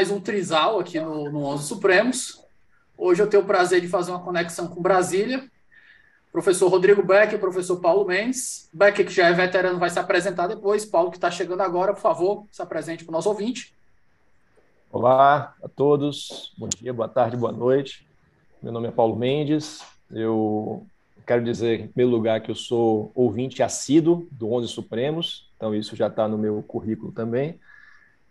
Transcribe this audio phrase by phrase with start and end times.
[0.00, 2.42] Mais um trisal aqui no, no 11 Supremos.
[2.96, 5.44] Hoje eu tenho o prazer de fazer uma conexão com Brasília.
[6.32, 8.70] Professor Rodrigo Beck professor Paulo Mendes.
[8.72, 10.86] Beck, que já é veterano, vai se apresentar depois.
[10.86, 13.74] Paulo, que está chegando agora, por favor, se apresente para o nosso ouvinte.
[14.90, 18.08] Olá a todos, bom dia, boa tarde, boa noite.
[18.62, 20.86] Meu nome é Paulo Mendes, eu
[21.26, 25.94] quero dizer, em primeiro lugar, que eu sou ouvinte assíduo do Onze Supremos, então isso
[25.94, 27.60] já está no meu currículo também.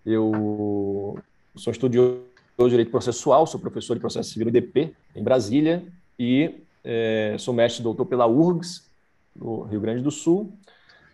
[0.04, 1.22] Eu
[1.60, 2.24] sou estudioso
[2.58, 5.86] de Direito Processual, sou professor de Processo Civil IDP em Brasília
[6.18, 8.90] e é, sou mestre doutor pela URGS,
[9.36, 10.54] no Rio Grande do Sul.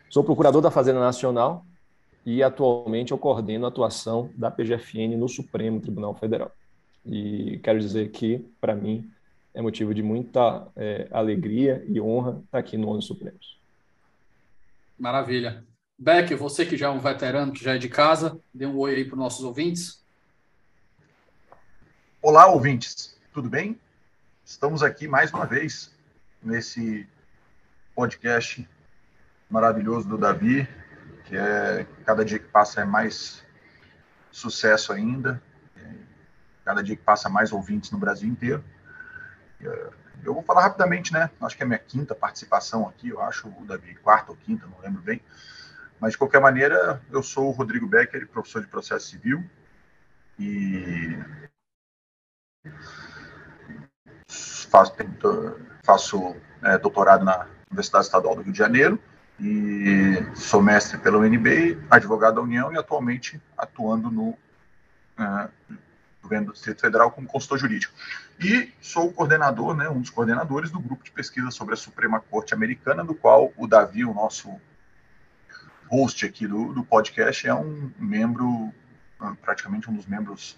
[0.10, 1.66] Sou procurador da Fazenda Nacional
[2.26, 6.52] e atualmente eu coordeno a atuação da PGFN no Supremo Tribunal Federal.
[7.06, 9.10] E quero dizer que, para mim,
[9.54, 13.60] é motivo de muita é, alegria e honra estar aqui no ONU Supremos.
[14.98, 15.64] Maravilha.
[15.98, 18.96] Beck, você que já é um veterano, que já é de casa, dê um oi
[18.96, 20.05] aí para os nossos ouvintes.
[22.28, 23.80] Olá, ouvintes, tudo bem?
[24.44, 25.96] Estamos aqui mais uma vez
[26.42, 27.08] nesse
[27.94, 28.68] podcast
[29.48, 30.68] maravilhoso do Davi,
[31.26, 33.46] que é cada dia que passa é mais
[34.32, 35.40] sucesso ainda,
[36.66, 38.66] cada dia que passa mais ouvintes no Brasil inteiro.
[40.24, 41.30] Eu vou falar rapidamente, né?
[41.40, 44.66] Acho que é a minha quinta participação aqui, eu acho, o Davi, quarta ou quinta,
[44.66, 45.22] não lembro bem.
[46.00, 49.48] Mas, de qualquer maneira, eu sou o Rodrigo Becker, professor de processo civil,
[50.40, 51.20] e
[54.28, 54.94] faço,
[55.84, 59.00] faço é, doutorado na Universidade Estadual do Rio de Janeiro
[59.40, 65.50] e sou mestre pela UNB, advogado da União e atualmente atuando no uh,
[66.22, 67.94] governo do Distrito Federal como consultor jurídico.
[68.40, 72.20] E sou o coordenador, né, um dos coordenadores do grupo de pesquisa sobre a Suprema
[72.20, 74.50] Corte Americana, do qual o Davi, o nosso
[75.90, 78.74] host aqui do, do podcast, é um membro,
[79.42, 80.58] praticamente um dos membros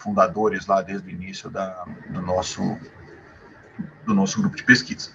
[0.00, 2.78] fundadores lá desde o início da, do, nosso,
[4.04, 5.10] do nosso grupo de pesquisa.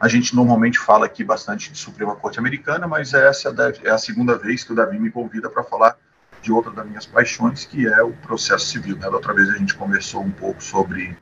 [0.00, 4.38] A gente normalmente fala aqui bastante de Suprema Corte Americana, mas essa é a segunda
[4.38, 5.98] vez que o Davi me convida para falar
[6.40, 8.96] de outra das minhas paixões, que é o processo civil.
[8.96, 9.02] Né?
[9.02, 11.18] Da outra vez a gente conversou um pouco sobre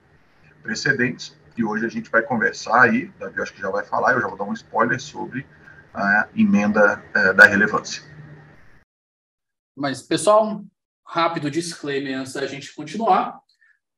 [0.62, 4.20] precedentes, e hoje a gente vai conversar aí, Davi acho que já vai falar, eu
[4.20, 5.46] já vou dar um spoiler sobre
[5.94, 8.02] a emenda é, da relevância.
[9.74, 10.62] Mas, pessoal,
[11.06, 13.38] rápido disclaimer antes da gente continuar.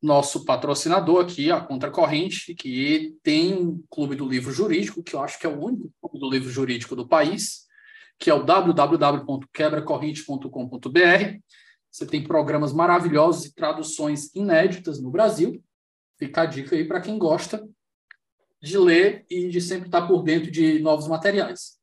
[0.01, 5.37] Nosso patrocinador aqui, a Contracorrente, que tem um clube do livro jurídico, que eu acho
[5.37, 7.65] que é o único clube do livro jurídico do país,
[8.17, 11.39] que é o www.quebracorrente.com.br.
[11.91, 15.61] Você tem programas maravilhosos e traduções inéditas no Brasil.
[16.17, 17.67] Fica a dica aí para quem gosta
[18.61, 21.77] de ler e de sempre estar por dentro de novos materiais.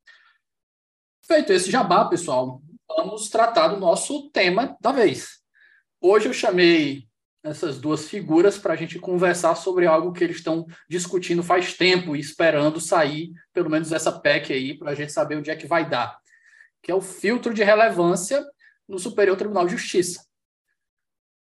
[1.27, 5.41] Feito esse jabá, pessoal, vamos tratar do nosso tema da vez.
[6.01, 7.07] Hoje eu chamei
[7.43, 12.17] essas duas figuras para a gente conversar sobre algo que eles estão discutindo faz tempo
[12.17, 15.67] e esperando sair, pelo menos essa PEC aí, para a gente saber onde é que
[15.67, 16.19] vai dar,
[16.83, 18.45] que é o filtro de relevância
[18.89, 20.27] no Superior Tribunal de Justiça.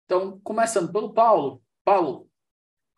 [0.05, 1.63] Então, começando pelo Paulo.
[1.85, 2.29] Paulo,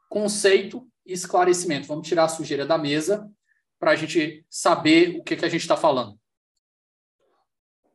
[0.09, 1.87] conceito e esclarecimento.
[1.87, 3.31] Vamos tirar a sujeira da mesa
[3.79, 6.19] para a gente saber o que, que a gente está falando.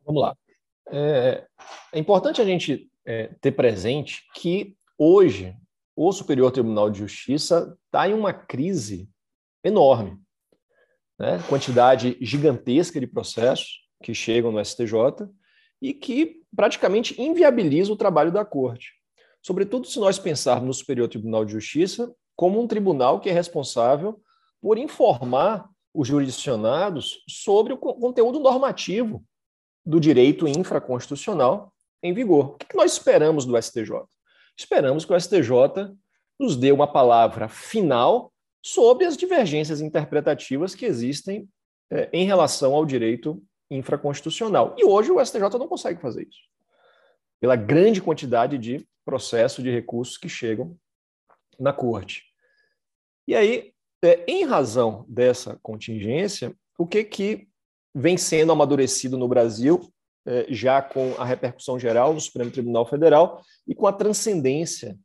[0.05, 0.35] Vamos lá.
[0.91, 1.45] É,
[1.91, 5.55] é, importante a gente é, ter presente que hoje
[5.95, 9.09] o Superior Tribunal de Justiça está em uma crise
[9.63, 10.17] enorme.
[11.17, 11.41] Né?
[11.47, 15.29] Quantidade gigantesca de processos que chegam no STJ
[15.81, 18.91] e que praticamente inviabiliza o trabalho da Corte.
[19.41, 24.21] Sobretudo se nós pensarmos no Superior Tribunal de Justiça como um tribunal que é responsável
[24.61, 29.23] por informar os jurisdicionados sobre o conteúdo normativo
[29.85, 32.55] do direito infraconstitucional em vigor.
[32.55, 34.03] O que nós esperamos do STJ?
[34.57, 35.95] Esperamos que o STJ
[36.39, 38.31] nos dê uma palavra final
[38.61, 41.47] sobre as divergências interpretativas que existem
[41.91, 44.75] é, em relação ao direito infraconstitucional.
[44.77, 46.41] E hoje o STJ não consegue fazer isso,
[47.39, 50.77] pela grande quantidade de processos de recursos que chegam
[51.59, 52.23] na corte.
[53.27, 57.47] E aí, é, em razão dessa contingência, o que, que
[57.93, 59.91] vem sendo amadurecido no Brasil,
[60.25, 64.97] é, já com a repercussão geral no Supremo Tribunal Federal e com a transcendência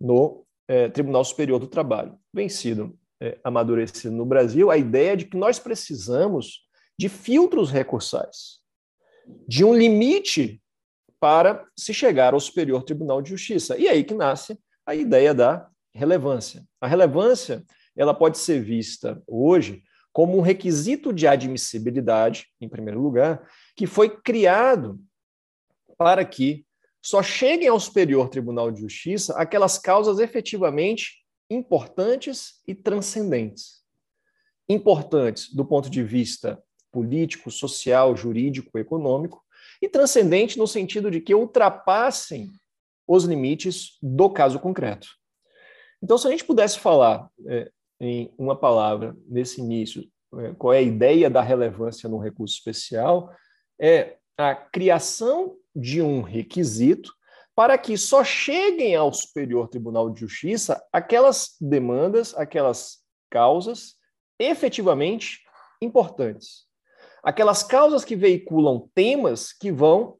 [0.00, 2.18] no é, Tribunal Superior do Trabalho.
[2.32, 6.66] Vem sido é, amadurecido no Brasil a ideia de que nós precisamos
[6.98, 8.60] de filtros recursais,
[9.46, 10.60] de um limite
[11.20, 13.76] para se chegar ao Superior Tribunal de Justiça.
[13.76, 16.64] E é aí que nasce a ideia da relevância.
[16.80, 17.64] A relevância
[17.96, 24.10] ela pode ser vista hoje como um requisito de admissibilidade, em primeiro lugar, que foi
[24.20, 25.00] criado
[25.96, 26.66] para que
[27.00, 33.82] só cheguem ao Superior Tribunal de Justiça aquelas causas efetivamente importantes e transcendentes.
[34.68, 36.62] Importantes do ponto de vista
[36.92, 39.42] político, social, jurídico, econômico,
[39.80, 42.50] e transcendente no sentido de que ultrapassem
[43.06, 45.08] os limites do caso concreto.
[46.00, 47.70] Então, se a gente pudesse falar é,
[48.02, 50.04] em uma palavra nesse início,
[50.38, 53.32] é, qual é a ideia da relevância no recurso especial,
[53.80, 57.12] é a criação de um requisito
[57.54, 62.98] para que só cheguem ao Superior Tribunal de Justiça aquelas demandas, aquelas
[63.30, 63.94] causas
[64.38, 65.40] efetivamente
[65.80, 66.66] importantes.
[67.22, 70.18] Aquelas causas que veiculam temas que vão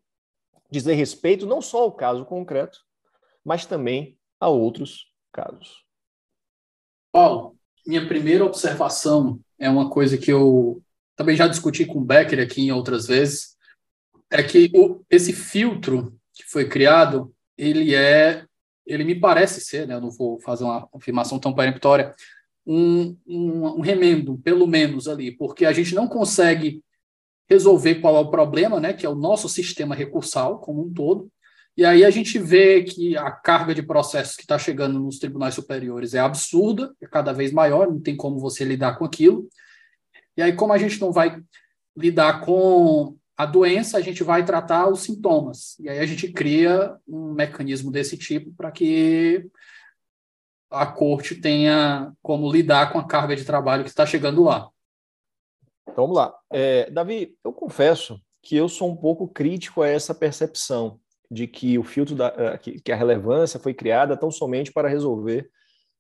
[0.71, 2.79] dizer respeito não só ao caso concreto,
[3.45, 5.85] mas também a outros casos.
[7.11, 10.83] Paulo, minha primeira observação é uma coisa que eu
[11.17, 13.57] também já discuti com o Becker aqui em outras vezes,
[14.31, 18.45] é que o, esse filtro que foi criado, ele é,
[18.87, 22.15] ele me parece ser, né, eu não vou fazer uma afirmação tão peremptória,
[22.67, 26.83] um, um, um remendo, pelo menos ali, porque a gente não consegue
[27.49, 31.31] resolver qual é o problema, né, que é o nosso sistema recursal como um todo,
[31.77, 35.55] e aí a gente vê que a carga de processos que está chegando nos tribunais
[35.55, 39.49] superiores é absurda, é cada vez maior, não tem como você lidar com aquilo.
[40.37, 41.43] E aí, como a gente não vai
[41.97, 45.79] lidar com a doença, a gente vai tratar os sintomas.
[45.81, 49.47] E aí a gente cria um mecanismo desse tipo para que
[50.71, 54.69] a corte tenha como lidar com a carga de trabalho que está chegando lá.
[55.83, 56.35] Então, vamos lá.
[56.51, 61.01] É, Davi, eu confesso que eu sou um pouco crítico a essa percepção
[61.33, 65.51] de que o filtro da eh, que a relevância foi criada tão somente para resolver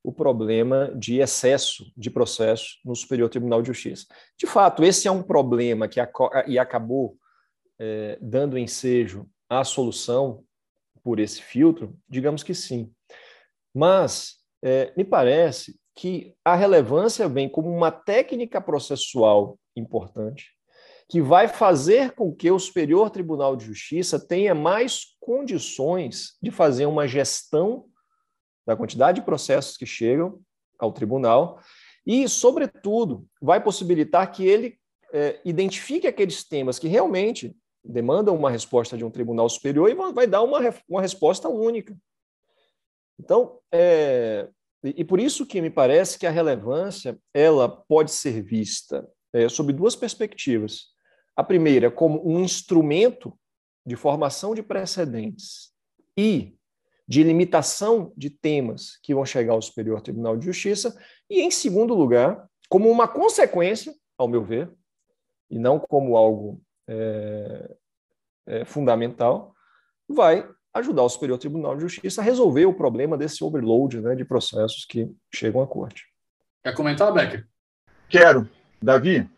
[0.04, 4.06] o problema de excesso de processo no Superior Tribunal de Justiça.
[4.36, 6.00] De fato, esse é um problema que
[6.46, 7.16] e acabou
[7.78, 10.44] é, dando ensejo à solução
[11.02, 12.92] por esse filtro, digamos que sim.
[13.74, 20.50] Mas é, me parece que a relevância vem como uma técnica processual importante
[21.12, 26.86] que vai fazer com que o Superior Tribunal de Justiça tenha mais condições de fazer
[26.86, 27.84] uma gestão
[28.66, 30.40] da quantidade de processos que chegam
[30.78, 31.60] ao tribunal
[32.06, 34.78] e, sobretudo, vai possibilitar que ele
[35.12, 37.54] é, identifique aqueles temas que realmente
[37.84, 41.94] demandam uma resposta de um tribunal superior e vai dar uma, uma resposta única.
[43.20, 44.48] Então, é,
[44.82, 49.74] e, por isso que me parece que a relevância ela pode ser vista é, sob
[49.74, 50.91] duas perspectivas.
[51.36, 53.36] A primeira, como um instrumento
[53.84, 55.72] de formação de precedentes
[56.16, 56.56] e
[57.06, 60.96] de limitação de temas que vão chegar ao Superior Tribunal de Justiça,
[61.28, 64.70] e, em segundo lugar, como uma consequência, ao meu ver,
[65.50, 67.76] e não como algo é,
[68.46, 69.54] é, fundamental,
[70.08, 74.24] vai ajudar o Superior Tribunal de Justiça a resolver o problema desse overload né, de
[74.24, 76.06] processos que chegam à corte.
[76.62, 77.46] Quer comentar, Becker?
[78.08, 78.48] Quero.
[78.80, 79.28] Davi,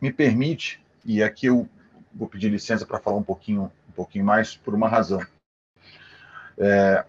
[0.00, 1.66] me permite e aqui eu
[2.12, 5.24] vou pedir licença para falar um pouquinho, um pouquinho mais por uma razão.
[6.58, 7.02] É,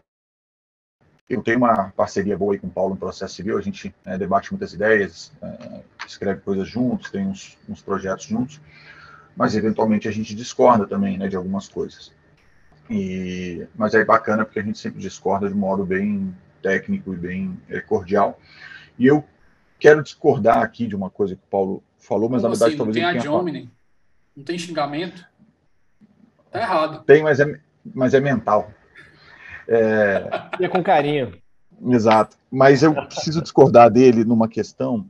[1.28, 4.52] eu tenho uma parceria boa com o Paulo no processo civil, a gente é, debate
[4.52, 8.62] muitas ideias, é, escreve coisas juntos, tem uns, uns, projetos juntos,
[9.36, 12.14] mas eventualmente a gente discorda também né, de algumas coisas.
[12.90, 17.60] E, mas é bacana porque a gente sempre discorda de modo bem técnico e bem
[17.68, 18.40] é, cordial.
[18.98, 19.26] E eu
[19.78, 22.78] quero discordar aqui de uma coisa que o Paulo falou, mas Como na verdade assim?
[22.78, 23.70] talvez não tem a Jomini,
[24.40, 25.28] não tem xingamento.
[26.50, 27.04] Tá errado.
[27.04, 27.60] Tem, mas é,
[27.94, 28.72] mas é mental.
[29.68, 30.30] É...
[30.60, 31.40] E é com carinho.
[31.88, 32.38] Exato.
[32.50, 35.10] Mas eu preciso discordar dele numa questão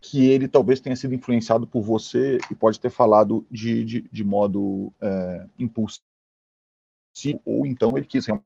[0.00, 4.24] que ele talvez tenha sido influenciado por você e pode ter falado de, de, de
[4.24, 6.02] modo é, impulsivo,
[7.44, 8.42] ou então ele quis realmente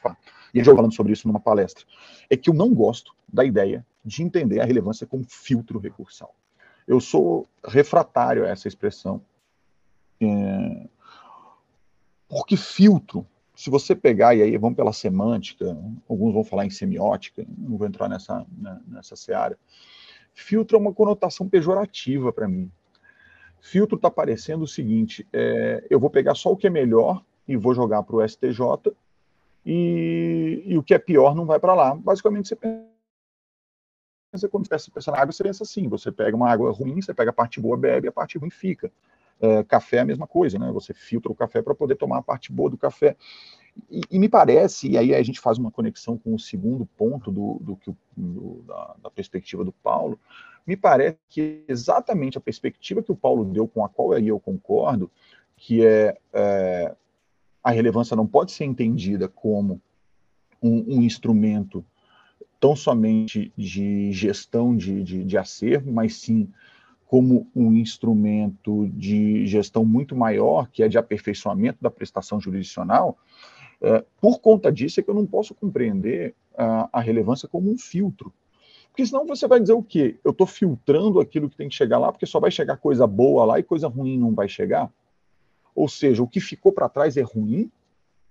[0.00, 0.16] falar.
[0.54, 1.84] E ele já falando sobre isso numa palestra.
[2.30, 6.36] É que eu não gosto da ideia de entender a relevância como filtro recursal.
[6.86, 9.20] Eu sou refratário a essa expressão.
[10.20, 10.86] É,
[12.28, 13.26] porque filtro
[13.62, 15.76] se você pegar, e aí vamos pela semântica,
[16.08, 19.56] alguns vão falar em semiótica, não vou entrar nessa, né, nessa seara.
[20.34, 22.70] Filtro é uma conotação pejorativa para mim.
[23.60, 27.56] Filtro está parecendo o seguinte: é, eu vou pegar só o que é melhor e
[27.56, 28.92] vou jogar para o STJ,
[29.64, 31.94] e, e, o que é pior não vai para lá.
[31.94, 32.56] Basicamente, você
[34.50, 37.30] quando você pensa na água, você pensa assim: você pega uma água ruim, você pega
[37.30, 38.90] a parte boa, bebe, a parte ruim fica.
[39.40, 40.70] É, café é a mesma coisa, né?
[40.72, 43.16] Você filtra o café para poder tomar a parte boa do café.
[43.90, 47.30] E, e, me parece, e aí a gente faz uma conexão com o segundo ponto
[47.30, 47.78] do, do,
[48.16, 50.18] do da, da, perspectiva do Paulo,
[50.66, 55.10] me parece que exatamente a perspectiva que o Paulo deu, com a qual eu concordo,
[55.56, 56.94] que é, é
[57.64, 59.80] a relevância não pode ser entendida como
[60.62, 61.84] um, um instrumento
[62.62, 66.48] tão somente de gestão de, de, de acervo, mas sim
[67.08, 73.18] como um instrumento de gestão muito maior, que é de aperfeiçoamento da prestação jurisdicional,
[73.80, 77.76] é, por conta disso é que eu não posso compreender a, a, relevância como um
[77.76, 78.32] filtro.
[78.90, 80.20] Porque senão você vai dizer o quê?
[80.24, 83.44] Eu estou filtrando aquilo que tem que chegar lá, porque só vai chegar coisa boa
[83.44, 84.88] lá e coisa ruim não vai chegar?
[85.74, 87.68] Ou seja, o que ficou para trás é ruim?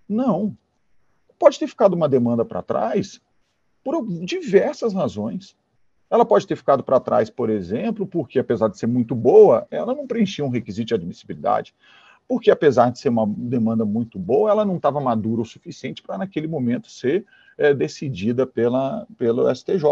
[0.07, 0.55] Não.
[1.38, 3.19] Pode ter ficado uma demanda para trás
[3.83, 5.55] por diversas razões.
[6.09, 9.95] Ela pode ter ficado para trás, por exemplo, porque, apesar de ser muito boa, ela
[9.95, 11.73] não preenchia um requisito de admissibilidade.
[12.27, 16.17] Porque, apesar de ser uma demanda muito boa, ela não estava madura o suficiente para,
[16.17, 17.25] naquele momento, ser
[17.57, 19.83] é, decidida pela, pelo STJ.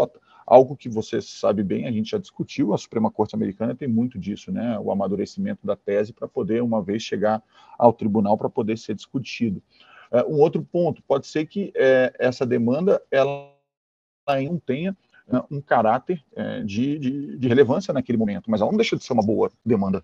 [0.46, 4.18] Algo que você sabe bem, a gente já discutiu, a Suprema Corte Americana tem muito
[4.18, 4.78] disso, né?
[4.78, 7.42] O amadurecimento da tese para poder, uma vez, chegar
[7.78, 9.62] ao tribunal para poder ser discutido.
[10.10, 13.59] É, um outro ponto, pode ser que é, essa demanda ela
[14.26, 14.96] não tenha
[15.26, 19.04] né, um caráter é, de, de, de, relevância naquele momento, mas ela não deixa de
[19.04, 20.02] ser uma boa demanda.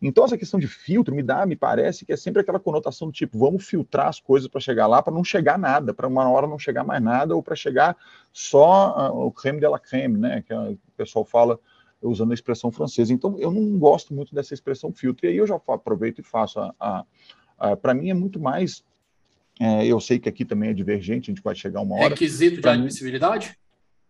[0.00, 3.12] Então, essa questão de filtro me dá, me parece que é sempre aquela conotação do
[3.12, 6.46] tipo, vamos filtrar as coisas para chegar lá, para não chegar nada, para uma hora
[6.46, 7.96] não chegar mais nada, ou para chegar
[8.32, 11.58] só uh, o creme de la creme, né, que o pessoal fala
[12.00, 13.12] usando a expressão francesa.
[13.12, 16.60] Então, eu não gosto muito dessa expressão filtro, e aí eu já aproveito e faço
[16.60, 16.74] a.
[16.78, 17.04] a,
[17.58, 18.84] a para mim é muito mais.
[19.60, 22.10] É, eu sei que aqui também é divergente, a gente vai chegar uma hora.
[22.10, 23.56] Requisito de admissibilidade?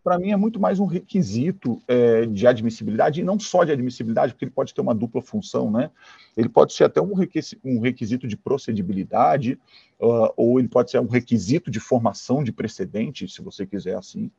[0.05, 4.35] para mim é muito mais um requisito é, de admissibilidade, e não só de admissibilidade,
[4.35, 5.91] porque ele pode ter uma dupla função, né?
[6.37, 9.59] Ele pode ser até um requisito, um requisito de procedibilidade,
[9.99, 14.31] uh, ou ele pode ser um requisito de formação de precedente, se você quiser assim.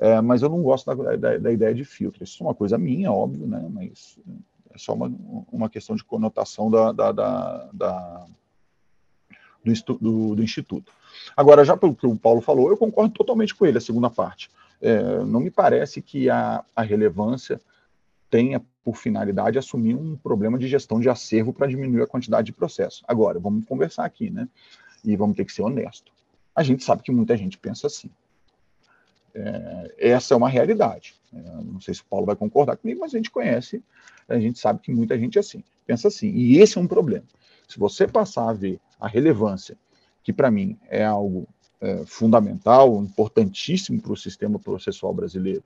[0.00, 2.24] É, mas eu não gosto da, da, da, ideia de filtro.
[2.24, 3.64] Isso é uma coisa minha, óbvio, né?
[3.70, 4.18] Mas
[4.72, 5.12] é só uma,
[5.52, 8.26] uma questão de conotação da, da
[9.64, 10.92] do, do, do Instituto.
[11.36, 14.50] Agora, já pelo que o Paulo falou, eu concordo totalmente com ele, a segunda parte
[14.84, 17.58] é, não me parece que a, a relevância
[18.30, 22.52] tenha por finalidade assumir um problema de gestão de acervo para diminuir a quantidade de
[22.52, 23.02] processo.
[23.08, 24.46] Agora, vamos conversar aqui, né?
[25.02, 26.12] E vamos ter que ser honesto.
[26.54, 28.10] A gente sabe que muita gente pensa assim.
[29.34, 31.14] É, essa é uma realidade.
[31.32, 33.82] É, não sei se o Paulo vai concordar comigo, mas a gente conhece,
[34.28, 36.28] a gente sabe que muita gente é assim, pensa assim.
[36.28, 37.24] E esse é um problema.
[37.66, 39.76] Se você passar a ver a relevância,
[40.22, 41.46] que para mim é algo
[41.80, 45.62] é, fundamental, importantíssimo para o sistema processual brasileiro,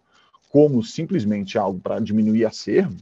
[0.51, 2.97] como simplesmente algo para diminuir acervo,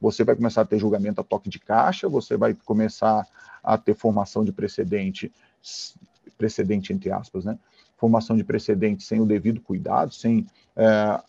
[0.00, 3.26] você vai começar a ter julgamento a toque de caixa, você vai começar
[3.62, 5.30] a ter formação de precedente,
[6.36, 7.56] precedente entre aspas, né?
[7.96, 11.22] Formação de precedente sem o devido cuidado, sem é,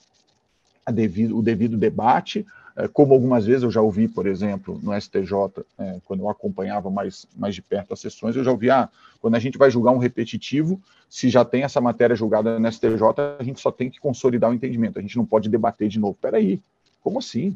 [0.91, 2.45] devido, o devido debate,
[2.91, 7.27] como algumas vezes eu já ouvi, por exemplo, no STJ, é, quando eu acompanhava mais,
[7.35, 8.89] mais de perto as sessões, eu já ouvi, ah,
[9.21, 13.01] quando a gente vai julgar um repetitivo, se já tem essa matéria julgada no STJ,
[13.37, 16.17] a gente só tem que consolidar o entendimento, a gente não pode debater de novo.
[16.19, 16.59] Peraí,
[17.01, 17.55] como assim?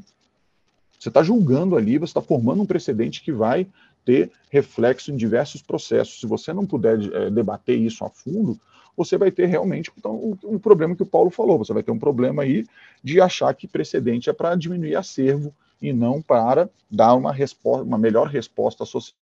[1.00, 3.68] Você está julgando ali, você está formando um precedente que vai
[4.06, 6.20] ter reflexo em diversos processos.
[6.20, 8.60] Se você não puder é, debater isso a fundo,
[8.98, 11.60] você vai ter realmente então, o, o, problema que o Paulo falou.
[11.60, 12.66] Você vai ter um problema aí
[13.04, 17.98] de achar que precedente é para diminuir acervo e não para dar uma, resposta, uma
[18.00, 19.28] melhor resposta à sociedade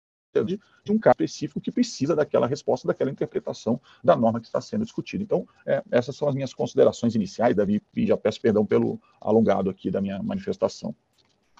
[0.83, 4.83] de, um caso específico que precisa daquela resposta, daquela interpretação da norma que está sendo
[4.83, 5.23] discutida.
[5.23, 9.69] Então, é, essas são as minhas considerações iniciais, Davi, e já peço perdão pelo alongado
[9.69, 10.95] aqui da minha manifestação.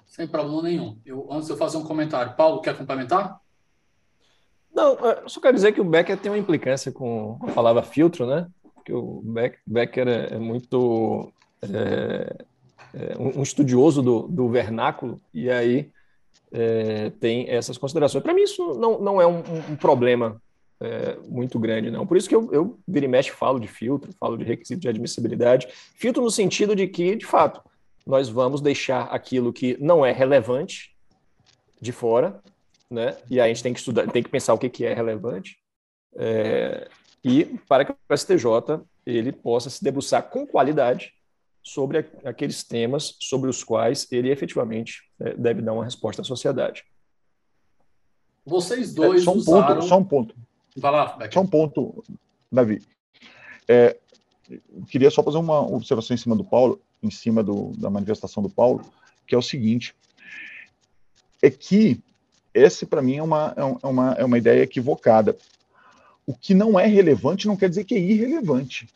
[0.06, 0.98] Sem problema nenhum.
[1.06, 3.42] Eu, antes eu fazer um comentário, Paulo, quer complementar?
[4.80, 8.26] Não, eu só quero dizer que o Becker tem uma implicância com a palavra filtro,
[8.26, 8.48] né?
[8.74, 9.22] Porque o
[9.68, 12.46] Becker é, é muito é,
[12.94, 15.92] é um estudioso do, do vernáculo, e aí
[16.50, 18.24] é, tem essas considerações.
[18.24, 20.42] Para mim, isso não, não é um, um problema
[20.80, 22.08] é, muito grande, não.
[22.08, 24.88] Por isso que eu, eu vira e mexe falo de filtro, falo de requisito de
[24.88, 25.68] admissibilidade.
[25.94, 27.62] Filtro no sentido de que, de fato,
[28.08, 30.96] nós vamos deixar aquilo que não é relevante
[31.82, 32.42] de fora,
[32.90, 33.18] né?
[33.30, 35.58] E aí a gente tem que estudar, tem que pensar o que, que é relevante.
[36.16, 36.90] É,
[37.24, 41.14] e para que o STJ ele possa se debruçar com qualidade
[41.62, 46.84] sobre aqueles temas sobre os quais ele efetivamente é, deve dar uma resposta à sociedade.
[48.46, 49.76] Vocês dois é, só um usaram...
[49.76, 50.36] ponto, só um ponto.
[50.78, 51.34] Vai lá, Beck.
[51.34, 52.04] Só um ponto,
[52.52, 52.82] Davi.
[53.68, 53.98] É,
[54.88, 58.50] queria só fazer uma observação em cima do Paulo, em cima do, da manifestação do
[58.50, 58.82] Paulo,
[59.28, 59.96] que é o seguinte:
[61.42, 62.02] é que
[62.54, 65.38] esse para mim é uma, é uma, é uma ideia equivocada.
[66.26, 68.88] O que não é relevante não quer dizer que é irrelevante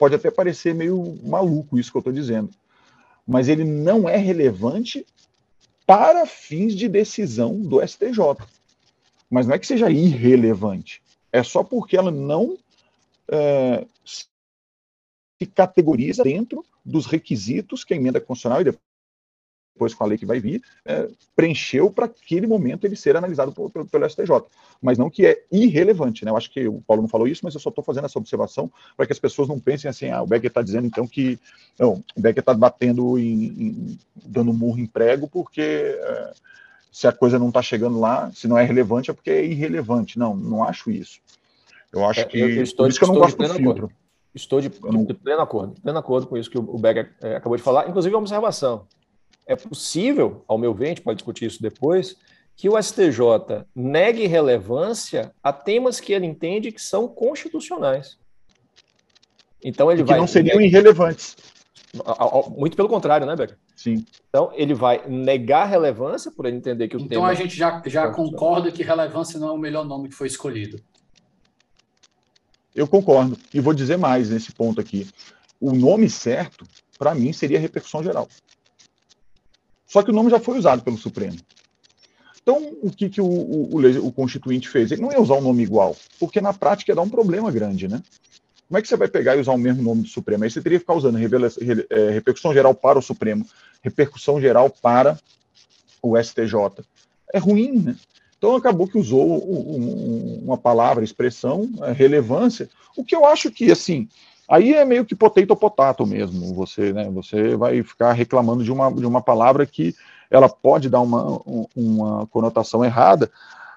[0.00, 2.48] pode até parecer meio maluco isso que eu estou dizendo,
[3.26, 5.06] mas ele não é relevante
[5.86, 8.18] para fins de decisão do STJ.
[9.28, 12.56] Mas não é que seja irrelevante, é só porque ela não
[13.30, 18.82] é, se categoriza dentro dos requisitos que a emenda constitucional e depois
[19.94, 23.70] com a lei que vai vir, é, preencheu para aquele momento ele ser analisado por,
[23.70, 24.42] por, pelo STJ.
[24.82, 26.30] Mas não que é irrelevante, né?
[26.30, 28.70] Eu acho que o Paulo não falou isso, mas eu só estou fazendo essa observação
[28.96, 31.38] para que as pessoas não pensem assim, ah, o Becker está dizendo então que.
[31.78, 35.60] Não, o Becker está batendo em, em, dando murro em prego porque.
[35.62, 36.32] É,
[36.92, 40.18] se a coisa não está chegando lá, se não é relevante, é porque é irrelevante.
[40.18, 41.20] Não, não acho isso.
[41.92, 42.38] Eu acho é, que.
[42.38, 43.86] Eu, estou, por isso que eu não gosto do filtro.
[43.86, 43.92] Acordo.
[44.34, 47.36] Estou de, de, de, pleno acordo, de pleno acordo com isso que o Becker é,
[47.36, 47.88] acabou de falar.
[47.88, 48.86] Inclusive, uma observação.
[49.50, 52.14] É possível, ao meu ver, a gente pode discutir isso depois,
[52.54, 58.16] que o STJ negue relevância a temas que ele entende que são constitucionais.
[59.60, 60.20] Então ele e que vai.
[60.20, 61.36] não seriam irrelevantes.
[62.56, 63.58] Muito pelo contrário, né, Becker?
[63.74, 64.06] Sim.
[64.28, 67.22] Então ele vai negar relevância por ele entender que o então, tema.
[67.22, 70.28] Então a gente já, já concorda que relevância não é o melhor nome que foi
[70.28, 70.80] escolhido.
[72.72, 73.36] Eu concordo.
[73.52, 75.08] E vou dizer mais nesse ponto aqui.
[75.60, 76.64] O nome certo,
[76.96, 78.28] para mim, seria repercussão geral.
[79.90, 81.36] Só que o nome já foi usado pelo Supremo.
[82.40, 84.92] Então, o que, que o, o, o, Constituinte fez?
[84.92, 87.88] Ele não ia usar um nome igual, porque na prática ia dar um problema grande,
[87.88, 88.00] né?
[88.68, 90.44] Como é que você vai pegar e usar o mesmo nome do Supremo?
[90.44, 93.44] Aí você teria que ficar usando é, repercussão geral para o Supremo,
[93.82, 95.18] repercussão geral para
[96.00, 96.84] o STJ.
[97.34, 97.96] É ruim, né?
[98.38, 99.38] Então acabou que usou
[100.40, 104.08] uma palavra, expressão, é, relevância, o que eu acho que, assim,
[104.50, 106.52] Aí é meio que potato potato mesmo.
[106.54, 109.94] Você, né, você vai ficar reclamando de uma, de uma palavra que
[110.28, 111.40] ela pode dar uma,
[111.76, 113.30] uma conotação errada,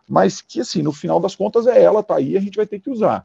[0.10, 2.80] mas que, assim, no final das contas é ela, tá aí, a gente vai ter
[2.80, 3.24] que usar.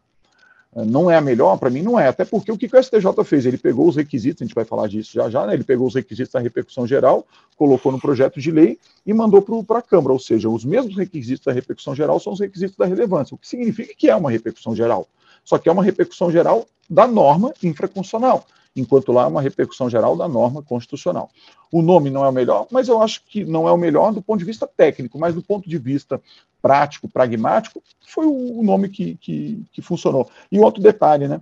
[0.77, 1.57] Não é a melhor?
[1.57, 2.09] Para mim, não é.
[2.09, 3.47] Até porque o que o STJ fez?
[3.47, 5.55] Ele pegou os requisitos, a gente vai falar disso já já, né?
[5.55, 9.79] Ele pegou os requisitos da repercussão geral, colocou no projeto de lei e mandou para
[9.79, 10.13] a Câmara.
[10.13, 13.49] Ou seja, os mesmos requisitos da repercussão geral são os requisitos da relevância, o que
[13.49, 15.09] significa que é uma repercussão geral.
[15.49, 20.15] Só que é uma repercussão geral da norma infraconstitucional, enquanto lá é uma repercussão geral
[20.15, 21.31] da norma constitucional.
[21.73, 24.21] O nome não é o melhor, mas eu acho que não é o melhor do
[24.21, 26.21] ponto de vista técnico, mas do ponto de vista
[26.61, 30.29] prático, pragmático, foi o nome que, que, que funcionou.
[30.53, 31.41] E outro detalhe, né?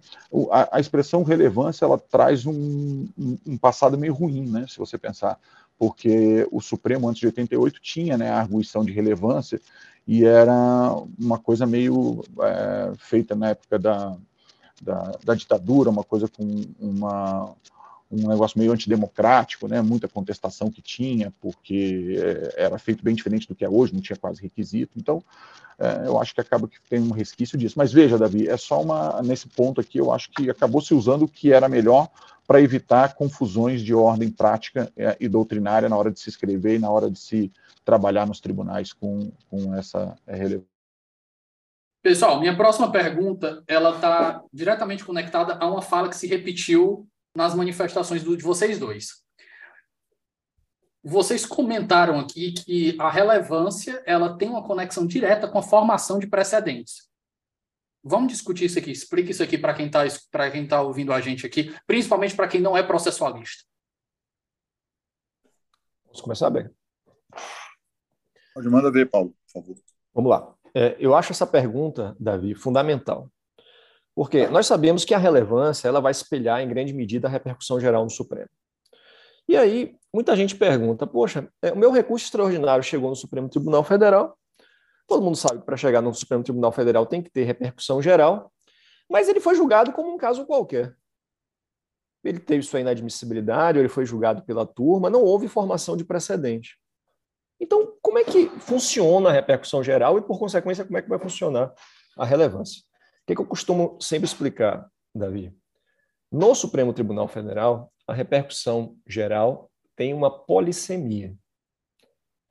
[0.52, 3.08] A, a expressão relevância ela traz um,
[3.44, 4.66] um, passado meio ruim, né?
[4.68, 5.36] Se você pensar,
[5.76, 9.60] porque o Supremo antes de 88 tinha, né, a arguição de relevância
[10.06, 14.16] e era uma coisa meio é, feita na época da,
[14.80, 17.54] da, da ditadura, uma coisa com uma,
[18.10, 19.82] um negócio meio antidemocrático, né?
[19.82, 24.00] muita contestação que tinha, porque é, era feito bem diferente do que é hoje, não
[24.00, 24.92] tinha quase requisito.
[24.96, 25.22] Então,
[25.78, 27.74] é, eu acho que acaba que tem um resquício disso.
[27.76, 29.20] Mas veja, Davi, é só uma.
[29.22, 32.08] Nesse ponto aqui, eu acho que acabou se usando o que era melhor
[32.46, 36.78] para evitar confusões de ordem prática é, e doutrinária na hora de se escrever e
[36.78, 37.52] na hora de se
[37.84, 40.76] trabalhar nos tribunais com, com essa relevância.
[42.02, 47.52] Pessoal, minha próxima pergunta ela está diretamente conectada a uma fala que se repetiu nas
[47.52, 49.24] manifestações do, de vocês dois.
[51.02, 56.26] Vocês comentaram aqui que a relevância ela tem uma conexão direta com a formação de
[56.26, 57.05] precedentes.
[58.08, 58.92] Vamos discutir isso aqui.
[58.92, 62.46] Explique isso aqui para quem está para quem tá ouvindo a gente aqui, principalmente para
[62.46, 63.64] quem não é processualista.
[66.04, 66.70] Vamos começar bem.
[68.54, 69.76] Pode mandar ver, Paulo, por favor.
[70.14, 70.54] Vamos lá.
[70.72, 73.28] É, eu acho essa pergunta, Davi, fundamental.
[74.14, 78.04] Porque nós sabemos que a relevância ela vai espelhar em grande medida a repercussão geral
[78.04, 78.48] no Supremo.
[79.48, 83.82] E aí, muita gente pergunta: poxa, é, o meu recurso extraordinário chegou no Supremo Tribunal
[83.82, 84.38] Federal.
[85.06, 88.52] Todo mundo sabe que para chegar no Supremo Tribunal Federal tem que ter repercussão geral,
[89.08, 90.96] mas ele foi julgado como um caso qualquer.
[92.24, 96.76] Ele teve sua inadmissibilidade, ele foi julgado pela turma, não houve formação de precedente.
[97.60, 101.18] Então, como é que funciona a repercussão geral e, por consequência, como é que vai
[101.18, 101.72] funcionar
[102.18, 102.80] a relevância?
[102.80, 105.56] O que, é que eu costumo sempre explicar, Davi?
[106.30, 111.34] No Supremo Tribunal Federal, a repercussão geral tem uma polissemia.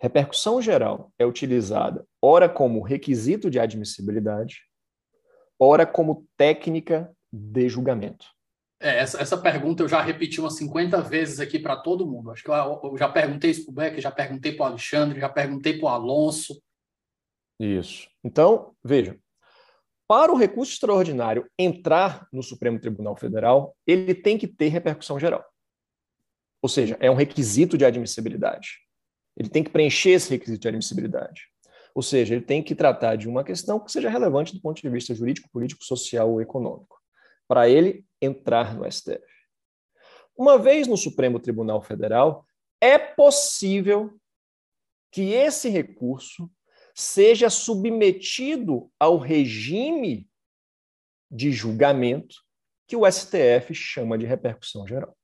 [0.01, 4.61] Repercussão geral é utilizada, ora como requisito de admissibilidade,
[5.59, 8.25] ora como técnica de julgamento.
[8.79, 12.31] É, essa, essa pergunta eu já repeti umas 50 vezes aqui para todo mundo.
[12.31, 15.19] Acho que eu, eu já perguntei isso para o Becker, já perguntei para o Alexandre,
[15.19, 16.61] já perguntei para o Alonso.
[17.59, 18.09] Isso.
[18.23, 19.17] Então, veja,
[20.07, 25.43] para o recurso extraordinário entrar no Supremo Tribunal Federal, ele tem que ter repercussão geral.
[26.61, 28.84] Ou seja, é um requisito de admissibilidade.
[29.35, 31.49] Ele tem que preencher esse requisito de admissibilidade.
[31.93, 34.89] Ou seja, ele tem que tratar de uma questão que seja relevante do ponto de
[34.89, 37.01] vista jurídico, político, social ou econômico,
[37.47, 39.23] para ele entrar no STF.
[40.37, 42.45] Uma vez no Supremo Tribunal Federal,
[42.81, 44.19] é possível
[45.09, 46.51] que esse recurso
[46.93, 50.29] seja submetido ao regime
[51.31, 52.35] de julgamento
[52.87, 55.17] que o STF chama de repercussão geral.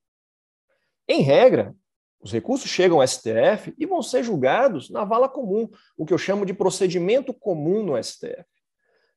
[1.08, 1.76] Em regra,
[2.24, 6.18] os recursos chegam ao STF e vão ser julgados na vala comum, o que eu
[6.18, 8.46] chamo de procedimento comum no STF.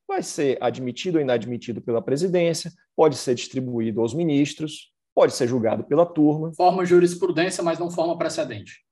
[0.07, 5.83] Vai ser admitido ou inadmitido pela presidência, pode ser distribuído aos ministros, pode ser julgado
[5.83, 6.53] pela turma.
[6.53, 8.83] Forma jurisprudência, mas não forma precedente.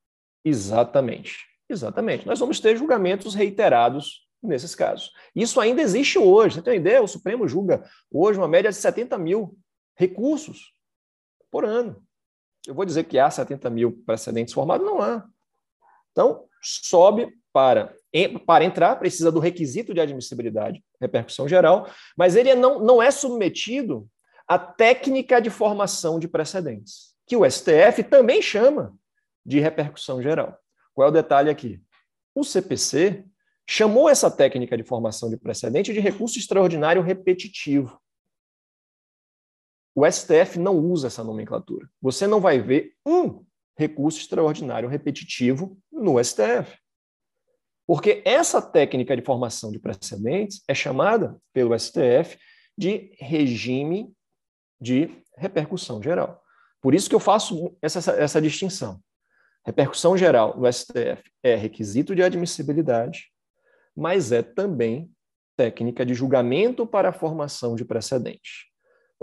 [0.45, 1.38] Exatamente.
[1.69, 2.28] Exatamente.
[2.28, 5.12] Nós vamos ter julgamentos reiterados nesses casos.
[5.36, 6.56] Isso ainda existe hoje.
[6.56, 7.02] Você tem uma ideia?
[7.02, 9.58] O Supremo julga hoje uma média de 70 mil
[9.95, 10.73] recursos
[11.49, 12.04] por ano.
[12.67, 14.86] Eu vou dizer que há 70 mil precedentes formados?
[14.86, 15.26] Não há.
[16.12, 17.93] Então, sobe para,
[18.45, 24.08] para entrar, precisa do requisito de admissibilidade, repercussão geral, mas ele não, não é submetido
[24.47, 28.95] à técnica de formação de precedentes, que o STF também chama
[29.45, 30.58] de repercussão geral.
[30.93, 31.82] Qual é o detalhe aqui?
[32.34, 33.26] O CPC
[33.67, 37.99] chamou essa técnica de formação de precedente de recurso extraordinário repetitivo.
[39.95, 41.88] O STF não usa essa nomenclatura.
[42.01, 43.45] Você não vai ver um
[43.77, 46.77] recurso extraordinário repetitivo no STF.
[47.86, 52.38] Porque essa técnica de formação de precedentes é chamada pelo STF
[52.77, 54.12] de regime
[54.79, 56.41] de repercussão geral.
[56.82, 58.99] Por isso que eu faço essa, essa distinção.
[59.65, 63.29] Repercussão geral no STF é requisito de admissibilidade,
[63.95, 65.10] mas é também
[65.56, 68.72] técnica de julgamento para a formação de precedente.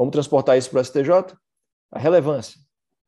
[0.01, 1.37] Vamos transportar isso para o STJ?
[1.93, 2.59] A relevância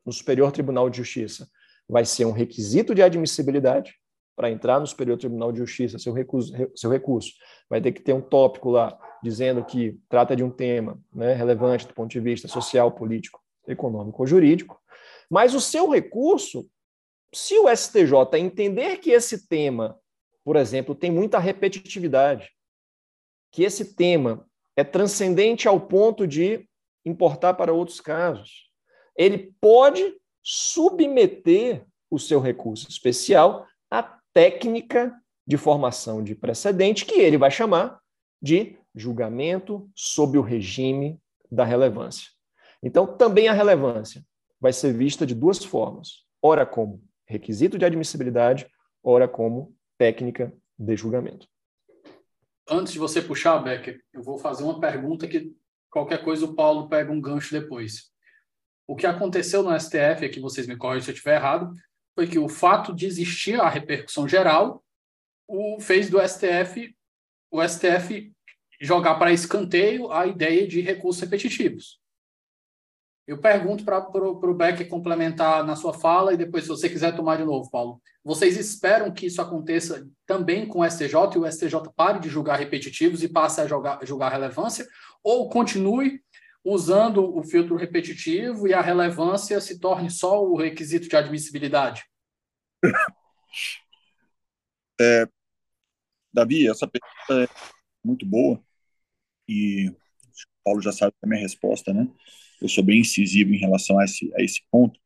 [0.05, 1.49] no Superior Tribunal de Justiça
[1.89, 3.95] vai ser um requisito de admissibilidade
[4.35, 7.31] para entrar no Superior Tribunal de Justiça, seu recurso, seu recurso
[7.67, 11.87] vai ter que ter um tópico lá dizendo que trata de um tema né, relevante
[11.87, 14.79] do ponto de vista social, político, econômico ou jurídico,
[15.27, 16.69] mas o seu recurso
[17.33, 19.99] se o STJ entender que esse tema,
[20.45, 22.51] por exemplo, tem muita repetitividade,
[23.51, 26.69] que esse tema é transcendente ao ponto de
[27.05, 28.69] importar para outros casos,
[29.15, 35.13] ele pode submeter o seu recurso especial à técnica
[35.45, 37.99] de formação de precedente, que ele vai chamar
[38.41, 41.19] de julgamento sob o regime
[41.51, 42.29] da relevância.
[42.81, 44.23] Então, também a relevância
[44.59, 48.67] vai ser vista de duas formas: ora como requisito de admissibilidade,
[49.03, 51.47] ora como técnica de julgamento.
[52.69, 55.53] Antes de você puxar, Becker, eu vou fazer uma pergunta que
[55.93, 58.11] qualquer coisa o Paulo pega um gancho depois.
[58.87, 61.71] O que aconteceu no STF, aqui vocês me corrigem se eu estiver errado,
[62.15, 64.83] foi que o fato de existir a repercussão geral
[65.47, 66.95] o fez do STF
[67.51, 68.33] o STF
[68.81, 72.01] jogar para escanteio a ideia de recursos repetitivos.
[73.27, 77.37] Eu pergunto para o Beck complementar na sua fala e depois, se você quiser tomar
[77.37, 78.01] de novo, Paulo.
[78.23, 82.57] Vocês esperam que isso aconteça também com o STJ e o STJ pare de julgar
[82.57, 84.85] repetitivos e passe a julgar, julgar relevância?
[85.23, 86.21] Ou continue
[86.63, 92.03] usando o filtro repetitivo e a relevância se torne só o requisito de admissibilidade?
[95.01, 95.27] É,
[96.31, 97.47] Davi, essa pergunta é
[98.03, 98.63] muito boa
[99.47, 99.95] e o
[100.63, 102.07] Paulo já sabe a minha resposta, né?
[102.63, 104.97] eu sou bem incisivo em relação a esse, a esse ponto.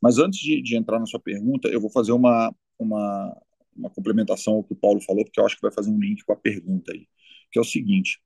[0.00, 3.42] Mas antes de, de entrar na sua pergunta, eu vou fazer uma, uma,
[3.76, 6.22] uma complementação ao que o Paulo falou, porque eu acho que vai fazer um link
[6.24, 7.06] com a pergunta aí,
[7.50, 8.20] que é o seguinte,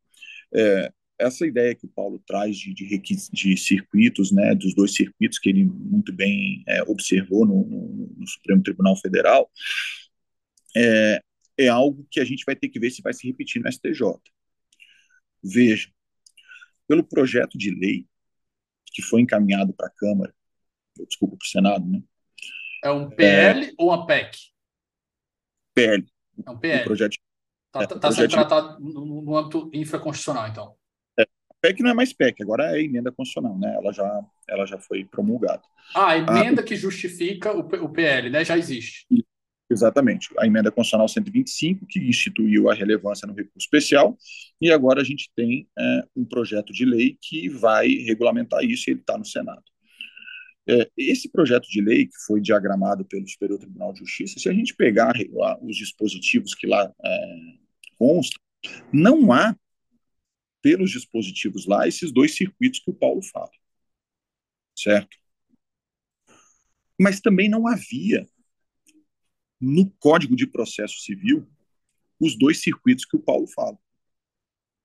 [0.55, 5.39] é, essa ideia que o Paulo traz de, de, de, circuitos, né, dos dois circuitos
[5.39, 9.51] que ele muito bem é, observou no, no, no, Supremo Tribunal Federal,
[10.77, 11.21] é,
[11.57, 14.03] é algo que a gente vai ter que ver se vai se repetir no STJ.
[15.43, 15.89] Veja,
[16.89, 18.07] pelo projeto de lei
[18.87, 20.35] que foi encaminhado para a Câmara,
[21.09, 22.03] desculpa, para o Senado, né?
[22.83, 24.37] É um PL é, ou uma PEC?
[25.75, 26.07] PL.
[26.45, 26.85] É um PL.
[26.85, 27.17] projeto
[27.75, 30.77] Está tá, tá sendo tratado no, no âmbito infraconstitucional, então.
[31.65, 33.75] PEC não é mais PEC, agora é emenda constitucional, né?
[33.75, 35.63] Ela já, ela já foi promulgada.
[35.95, 38.45] Ah, a emenda ah, que justifica o, o PL, né?
[38.45, 39.07] Já existe.
[39.71, 40.29] Exatamente.
[40.39, 44.15] A emenda constitucional 125, que instituiu a relevância no recurso especial,
[44.61, 48.93] e agora a gente tem é, um projeto de lei que vai regulamentar isso e
[48.93, 49.63] ele está no Senado.
[50.69, 54.53] É, esse projeto de lei, que foi diagramado pelo Superior Tribunal de Justiça, se a
[54.53, 57.37] gente pegar lá, os dispositivos que lá é,
[57.99, 58.39] constam,
[58.93, 59.57] não há
[60.65, 63.51] pelos dispositivos lá esses dois circuitos que o Paulo fala.
[64.75, 65.15] Certo?
[66.99, 68.27] Mas também não havia
[69.61, 71.47] no Código de Processo Civil
[72.19, 73.79] os dois circuitos que o Paulo fala,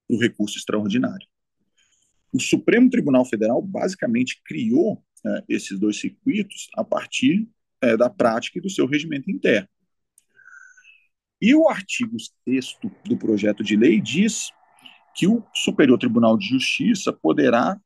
[0.10, 1.26] o recurso extraordinário.
[2.34, 7.50] O Supremo Tribunal Federal basicamente criou é, esses dois circuitos a partir
[7.82, 9.70] é, da prática e do seu regimento interno.
[11.42, 14.50] E o artigo 6 do projeto de lei diz
[15.15, 17.80] que o Superior Tribunal de Justiça poderá,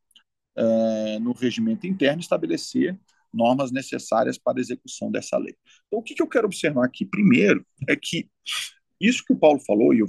[0.55, 2.97] é, no regimento interno, estabelecer
[3.33, 5.55] normas necessárias para a execução dessa lei.
[5.87, 7.05] Então, o que, que eu quero observar aqui?
[7.05, 8.29] Primeiro, é que
[9.01, 10.07] isso que o Paulo falou, e eu,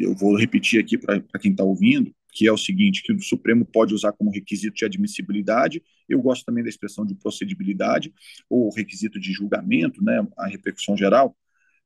[0.00, 3.64] eu vou repetir aqui para quem está ouvindo, que é o seguinte, que o Supremo
[3.64, 8.12] pode usar como requisito de admissibilidade, eu gosto também da expressão de procedibilidade,
[8.50, 11.36] ou requisito de julgamento, né, a repercussão geral,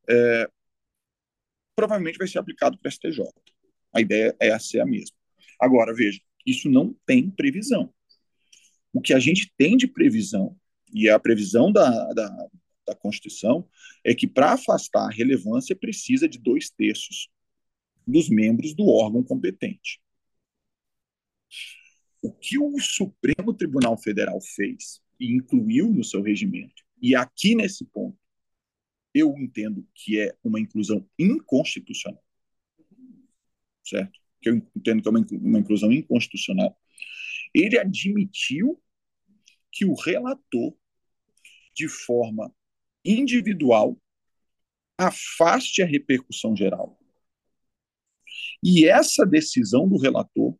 [0.09, 0.49] é,
[1.77, 3.23] provavelmente vai ser aplicado para o STJ.
[3.93, 5.17] A ideia é ser a mesma.
[5.61, 7.93] Agora, veja, isso não tem previsão.
[8.93, 10.57] O que a gente tem de previsão,
[10.93, 12.49] e é a previsão da, da,
[12.87, 13.69] da Constituição,
[14.05, 17.29] é que para afastar a relevância precisa de dois terços
[18.07, 20.01] dos membros do órgão competente.
[22.23, 27.85] O que o Supremo Tribunal Federal fez e incluiu no seu regimento, e aqui nesse
[27.85, 28.19] ponto,
[29.15, 32.23] eu entendo que é uma inclusão inconstitucional,
[33.89, 34.19] certo?
[34.41, 36.79] Que eu entendo que é uma, inclusão inconstitucional.
[37.55, 38.81] Ele admitiu
[39.73, 40.75] que o relator,
[41.75, 42.55] de forma
[43.05, 44.01] individual,
[44.97, 46.99] afaste a repercussão geral.
[48.63, 50.57] E essa decisão do relator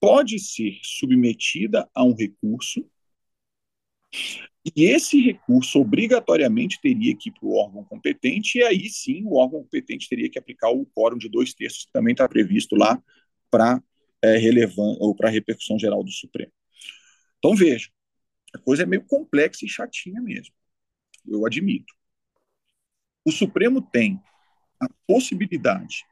[0.00, 2.88] pode ser submetida a um recurso,
[4.64, 9.34] e esse recurso obrigatoriamente teria que ir para o órgão competente, e aí sim o
[9.34, 13.02] órgão competente teria que aplicar o quórum de dois terços, que também está previsto lá
[13.50, 13.82] para
[14.22, 16.52] é, relevância ou para repercussão geral do Supremo.
[17.38, 17.90] Então veja,
[18.54, 20.54] a coisa é meio complexa e chatinha mesmo,
[21.26, 21.92] eu admito.
[23.22, 24.18] O Supremo tem
[24.80, 26.04] a possibilidade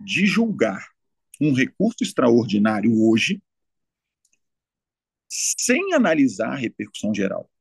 [0.00, 0.82] de julgar
[1.40, 3.42] um recurso extraordinário hoje
[5.28, 7.51] sem analisar a repercussão geral.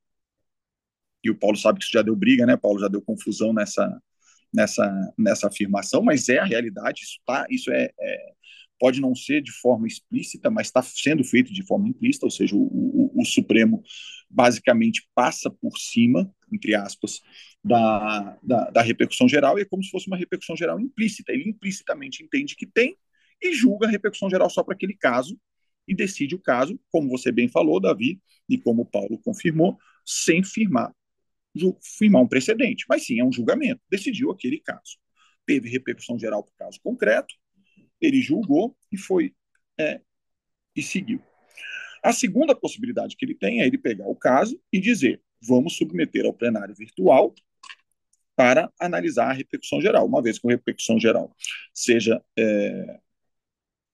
[1.23, 2.57] E o Paulo sabe que isso já deu briga, né?
[2.57, 4.01] Paulo já deu confusão nessa,
[4.53, 7.01] nessa, nessa afirmação, mas é a realidade.
[7.01, 8.33] Isso, tá, isso é, é
[8.81, 12.55] pode não ser de forma explícita, mas está sendo feito de forma implícita, ou seja,
[12.55, 13.83] o, o, o, Supremo
[14.27, 17.21] basicamente passa por cima, entre aspas,
[17.63, 21.31] da, da, da, repercussão geral, e é como se fosse uma repercussão geral implícita.
[21.31, 22.97] Ele implicitamente entende que tem
[23.39, 25.39] e julga a repercussão geral só para aquele caso
[25.87, 30.43] e decide o caso, como você bem falou, Davi, e como o Paulo confirmou, sem
[30.43, 30.91] firmar,
[31.97, 32.85] firmar um precedente.
[32.87, 33.81] Mas sim, é um julgamento.
[33.89, 34.97] Decidiu aquele caso.
[35.45, 37.33] Teve repercussão geral para o caso concreto,
[37.99, 39.33] ele julgou e foi
[39.79, 40.01] é,
[40.75, 41.21] e seguiu.
[42.03, 46.25] A segunda possibilidade que ele tem é ele pegar o caso e dizer: vamos submeter
[46.25, 47.33] ao plenário virtual
[48.35, 50.05] para analisar a repercussão geral.
[50.07, 51.35] Uma vez que a repercussão geral
[51.73, 52.99] seja é,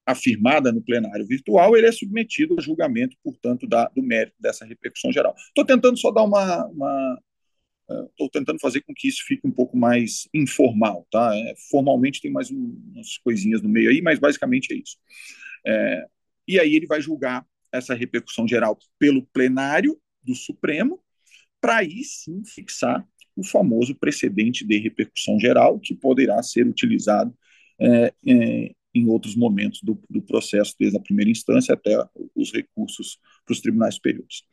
[0.06, 5.12] afirmada no plenário virtual, ele é submetido a julgamento, portanto, da, do mérito dessa repercussão
[5.12, 5.36] geral.
[5.38, 7.22] Estou tentando só dar uma, uma
[8.10, 11.36] Estou tentando fazer com que isso fique um pouco mais informal, tá?
[11.36, 14.98] É, formalmente tem mais um, umas coisinhas no meio aí, mas basicamente é isso.
[15.66, 16.06] É,
[16.48, 21.02] e aí ele vai julgar essa repercussão geral pelo plenário do Supremo,
[21.62, 27.34] para aí sim fixar o famoso precedente de repercussão geral, que poderá ser utilizado
[27.80, 31.96] é, é, em outros momentos do, do, processo, desde a primeira instância até
[32.36, 34.44] os recursos para os tribunais superiores.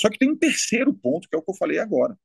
[0.00, 2.18] Só que tem um terceiro ponto, que é o que eu falei agora,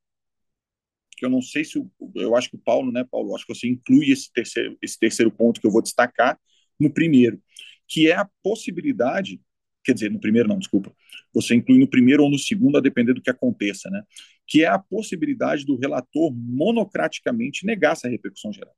[1.17, 1.77] que eu não sei se
[2.15, 5.29] eu acho que o Paulo, né, Paulo, acho que você inclui esse terceiro, esse terceiro
[5.29, 6.39] ponto que eu vou destacar
[6.79, 7.37] no primeiro,
[7.85, 9.41] que é a possibilidade,
[9.83, 10.95] quer dizer, no primeiro não, desculpa,
[11.33, 14.03] você inclui no primeiro ou no segundo, a depender do que aconteça, né,
[14.47, 18.73] que é a possibilidade do relator monocraticamente negar essa repercussão geral.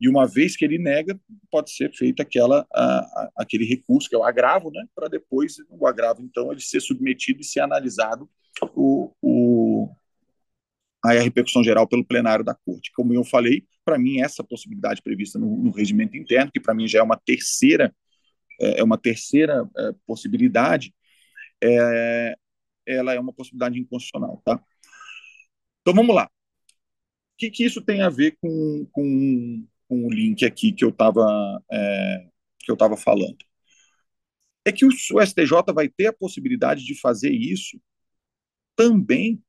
[0.00, 4.14] E uma vez que ele nega, pode ser feito aquela, a, a, aquele recurso, que
[4.14, 8.28] é o agravo, né, para depois o agravo, então, ele ser submetido e ser analisado
[8.74, 9.94] o, o,
[11.04, 12.90] a repercussão geral pelo plenário da Corte.
[12.92, 16.88] Como eu falei, para mim, essa possibilidade prevista no, no regimento interno, que para mim
[16.88, 17.94] já é uma terceira,
[18.58, 20.94] é, é uma terceira é, possibilidade,
[21.62, 22.34] é,
[22.86, 24.40] ela é uma possibilidade inconstitucional.
[24.44, 24.62] Tá?
[25.82, 26.24] Então, vamos lá.
[26.24, 30.90] O que, que isso tem a ver com, com com o link aqui que eu
[30.90, 31.26] estava
[31.68, 32.28] é,
[32.60, 33.38] que eu estava falando.
[34.64, 37.80] É que o, STJ vai ter a possibilidade de fazer isso
[38.76, 39.42] também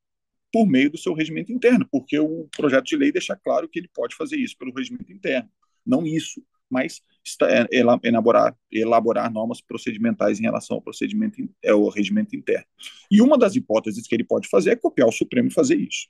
[0.52, 3.90] por meio do seu regimento interno, porque o projeto de lei deixa claro que ele
[3.94, 5.50] pode fazer isso pelo regimento interno,
[5.86, 7.02] não isso, mas
[7.44, 7.68] é,
[8.04, 12.66] elaborar, elaborar normas procedimentais em relação ao procedimento é o regimento interno.
[13.12, 16.08] E uma das hipóteses que ele pode fazer é copiar o Supremo e fazer isso.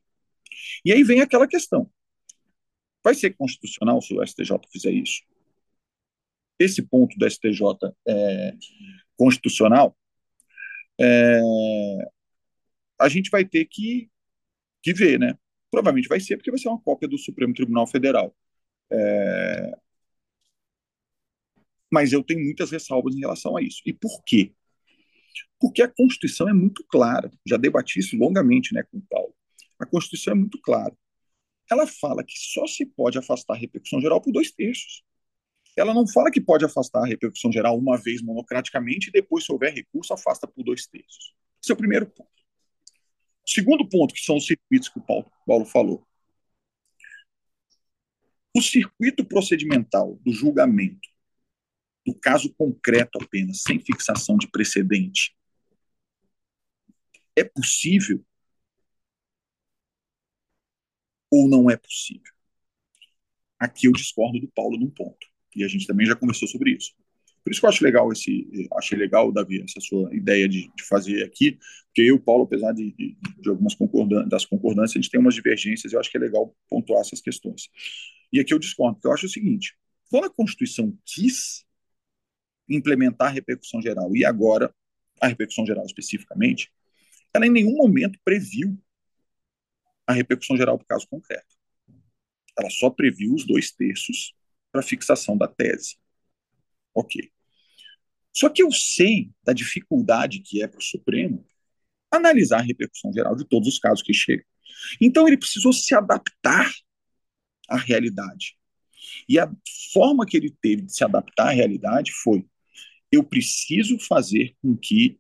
[0.85, 1.91] E aí vem aquela questão:
[3.03, 5.23] Vai ser constitucional se o STJ fizer isso?
[6.59, 7.61] Esse ponto do STJ
[8.07, 8.53] é,
[9.17, 9.97] constitucional,
[10.99, 11.39] é,
[12.99, 14.09] a gente vai ter que,
[14.83, 15.35] que ver, né?
[15.71, 18.35] Provavelmente vai ser, porque vai ser uma cópia do Supremo Tribunal Federal.
[18.91, 19.71] É,
[21.91, 23.81] mas eu tenho muitas ressalvas em relação a isso.
[23.85, 24.53] E por quê?
[25.59, 27.31] Porque a Constituição é muito clara.
[27.47, 29.33] Já debati isso longamente né, com o Paulo.
[29.79, 30.95] A Constituição é muito clara
[31.71, 35.03] ela fala que só se pode afastar a repercussão geral por dois terços.
[35.77, 39.53] Ela não fala que pode afastar a repercussão geral uma vez monocraticamente e depois, se
[39.53, 41.33] houver recurso, afasta por dois terços.
[41.63, 42.29] Esse é o primeiro ponto.
[43.47, 46.05] Segundo ponto, que são os circuitos que o Paulo, Paulo falou.
[48.53, 51.07] O circuito procedimental do julgamento,
[52.05, 55.33] do caso concreto apenas, sem fixação de precedente,
[57.33, 58.25] é possível
[61.31, 62.31] ou não é possível?
[63.59, 66.93] Aqui eu discordo do Paulo num ponto, e a gente também já conversou sobre isso.
[67.43, 70.83] Por isso que eu acho legal esse, achei legal, Davi, essa sua ideia de, de
[70.83, 73.75] fazer aqui, porque eu e o Paulo, apesar de, de, de algumas
[74.27, 77.69] das concordâncias, a gente tem umas divergências, eu acho que é legal pontuar essas questões.
[78.31, 79.75] E aqui eu discordo, porque eu acho o seguinte,
[80.09, 81.65] quando a Constituição quis
[82.69, 84.73] implementar a repercussão geral, e agora
[85.19, 86.71] a repercussão geral especificamente,
[87.33, 88.77] ela em nenhum momento previu
[90.11, 91.55] a repercussão geral do caso concreto.
[92.57, 94.33] Ela só previu os dois terços
[94.71, 95.97] para fixação da tese.
[96.93, 97.31] Ok.
[98.33, 101.45] Só que eu sei da dificuldade que é para o Supremo
[102.09, 104.45] analisar a repercussão geral de todos os casos que chegam.
[104.99, 106.71] Então ele precisou se adaptar
[107.67, 108.57] à realidade.
[109.27, 109.51] E a
[109.93, 112.45] forma que ele teve de se adaptar à realidade foi:
[113.11, 115.19] eu preciso fazer com que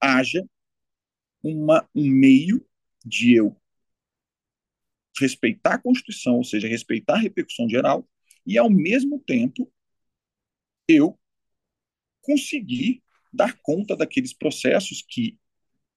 [0.00, 0.44] haja
[1.42, 2.66] uma, um meio
[3.04, 3.56] de eu
[5.18, 8.08] respeitar a Constituição, ou seja, respeitar a repercussão geral,
[8.46, 9.70] e, ao mesmo tempo,
[10.88, 11.18] eu
[12.20, 15.38] conseguir dar conta daqueles processos que,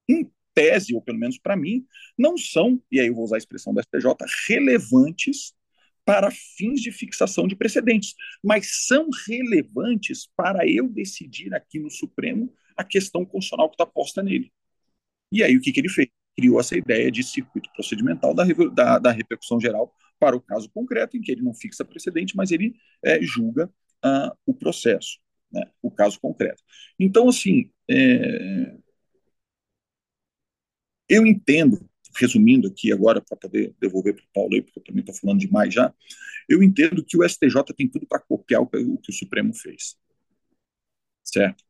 [0.08, 1.86] em tese, ou pelo menos para mim,
[2.18, 4.16] não são, e aí eu vou usar a expressão da STJ,
[4.48, 5.54] relevantes
[6.06, 12.54] para fins de fixação de precedentes, mas são relevantes para eu decidir aqui no Supremo
[12.78, 14.52] a questão constitucional que está posta nele.
[15.32, 16.10] E aí o que, que ele fez?
[16.36, 18.44] Criou essa ideia de circuito procedimental da,
[18.74, 22.52] da, da repercussão geral para o caso concreto, em que ele não fixa precedente, mas
[22.52, 23.70] ele é, julga
[24.04, 25.20] uh, o processo,
[25.52, 26.62] né, o caso concreto.
[27.00, 28.76] Então, assim, é,
[31.10, 35.02] eu entendo, resumindo aqui agora, para poder devolver para o Paulo aí, porque eu também
[35.02, 35.94] estou falando demais já,
[36.48, 39.98] eu entendo que o STJ tem tudo para copiar o que o Supremo fez.
[41.24, 41.64] Certo?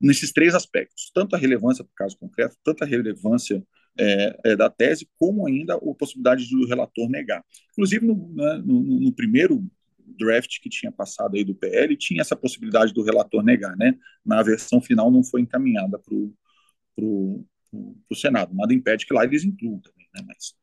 [0.00, 3.64] Nesses três aspectos, tanto a relevância para o caso concreto, tanto a relevância
[3.98, 7.44] é, da tese, como ainda a possibilidade do relator negar.
[7.72, 9.64] Inclusive, no, né, no, no, primeiro
[9.98, 13.94] draft que tinha passado aí do PL, tinha essa possibilidade do relator negar, né?
[14.24, 16.14] Na versão final não foi encaminhada para
[17.04, 17.44] o
[18.14, 18.54] Senado.
[18.54, 20.22] Nada impede que lá eles incluam também, né?
[20.26, 20.54] Mas,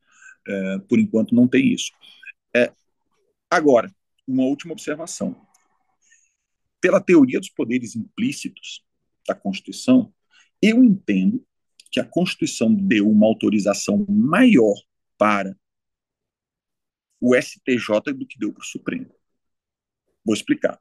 [0.48, 1.92] é, por enquanto, não tem isso.
[2.54, 2.72] É,
[3.50, 3.90] agora,
[4.26, 5.36] uma última observação.
[6.80, 8.84] Pela teoria dos poderes implícitos
[9.26, 10.12] da Constituição,
[10.62, 11.44] eu entendo
[11.96, 14.74] que a Constituição deu uma autorização maior
[15.16, 15.56] para
[17.18, 19.10] o STJ do que deu para o Supremo.
[20.22, 20.78] Vou explicar.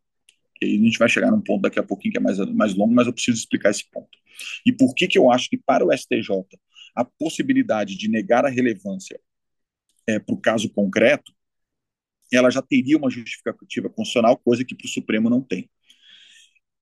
[0.62, 2.94] E a gente vai chegar num ponto daqui a pouquinho que é mais, mais longo,
[2.94, 4.10] mas eu preciso explicar esse ponto.
[4.66, 6.36] E por que, que eu acho que para o STJ
[6.94, 9.18] a possibilidade de negar a relevância
[10.06, 11.32] é, para o caso concreto,
[12.30, 15.70] ela já teria uma justificativa constitucional, coisa que para o Supremo não tem.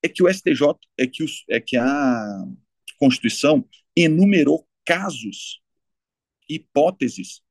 [0.01, 2.45] É que o STJ, é que, os, é que a
[2.97, 3.63] Constituição
[3.95, 5.61] enumerou casos,
[6.49, 7.41] hipóteses,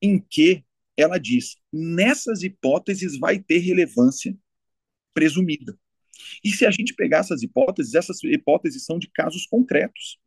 [0.00, 0.64] em que
[0.96, 4.36] ela diz: nessas hipóteses vai ter relevância
[5.12, 5.78] presumida.
[6.42, 10.18] E se a gente pegar essas hipóteses, essas hipóteses são de casos concretos.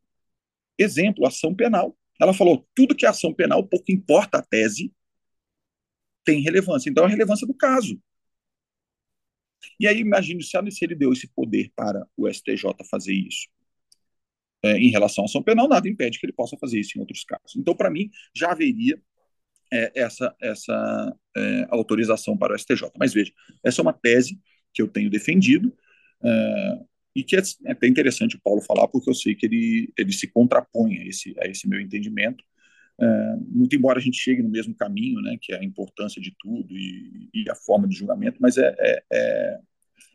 [0.77, 1.97] Exemplo, ação penal.
[2.19, 4.93] Ela falou: tudo que é ação penal, pouco importa a tese,
[6.23, 6.89] tem relevância.
[6.89, 7.99] Então, é a relevância do caso.
[9.79, 13.47] E aí, imagine se ele deu esse poder para o STJ fazer isso.
[14.61, 17.23] É, em relação à ação penal, nada impede que ele possa fazer isso em outros
[17.23, 17.55] casos.
[17.55, 18.99] Então, para mim, já haveria
[19.71, 22.91] é, essa, essa é, autorização para o STJ.
[22.97, 23.31] Mas veja,
[23.63, 24.39] essa é uma tese
[24.73, 25.73] que eu tenho defendido
[27.15, 30.11] e que é, é até interessante o Paulo falar, porque eu sei que ele, ele
[30.11, 32.43] se contrapõe a esse, a esse meu entendimento,
[33.47, 36.77] muito embora a gente chegue no mesmo caminho, né, que é a importância de tudo
[36.77, 39.59] e, e a forma de julgamento, mas é, é, é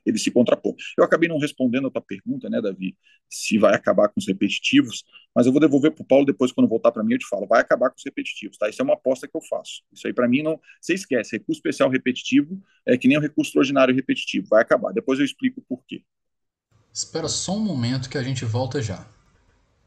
[0.05, 0.75] ele se contrapõe.
[0.97, 2.97] Eu acabei não respondendo a tua pergunta, né, Davi,
[3.29, 5.05] se vai acabar com os repetitivos,
[5.35, 7.47] mas eu vou devolver para o Paulo depois, quando voltar para mim, eu te falo,
[7.47, 8.69] vai acabar com os repetitivos, tá?
[8.69, 9.83] Isso é uma aposta que eu faço.
[9.93, 10.61] Isso aí, para mim, não.
[10.81, 14.93] Você esquece, recurso especial repetitivo é que nem o recurso ordinário repetitivo, vai acabar.
[14.93, 16.03] Depois eu explico por quê.
[16.93, 19.05] Espera só um momento que a gente volta já.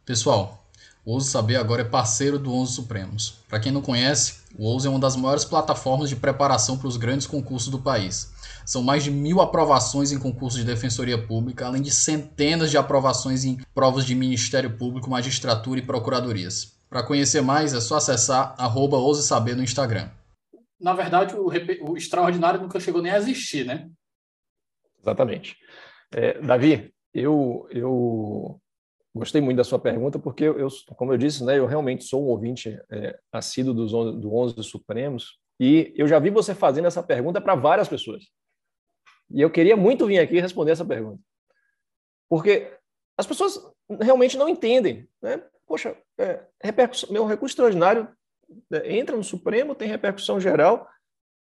[0.05, 0.66] Pessoal,
[1.07, 3.39] o Ouse Saber agora é parceiro do Onze Supremos.
[3.47, 6.97] Para quem não conhece, o Ouse é uma das maiores plataformas de preparação para os
[6.97, 8.33] grandes concursos do país.
[8.65, 13.45] São mais de mil aprovações em concursos de defensoria pública, além de centenas de aprovações
[13.45, 16.77] em provas de Ministério Público, magistratura e procuradorias.
[16.89, 20.09] Para conhecer mais, é só acessar arroba Ouse Saber no Instagram.
[20.77, 21.47] Na verdade, o,
[21.89, 23.89] o, extraordinário nunca chegou nem a existir, né?
[24.99, 25.55] Exatamente.
[26.11, 28.59] É, Davi, eu, eu
[29.17, 32.27] Gostei muito da sua pergunta, porque eu, como eu disse, né, eu realmente sou um
[32.27, 37.41] ouvinte é, assíduo dos, do 11 Supremos, e eu já vi você fazendo essa pergunta
[37.41, 38.25] para várias pessoas.
[39.29, 41.21] E eu queria muito vir aqui responder essa pergunta.
[42.29, 42.71] Porque
[43.17, 43.59] as pessoas
[43.99, 45.07] realmente não entendem.
[45.21, 45.43] Né?
[45.65, 46.45] Poxa, é,
[47.09, 48.07] meu recurso extraordinário
[48.71, 50.87] é, entra no Supremo, tem repercussão geral,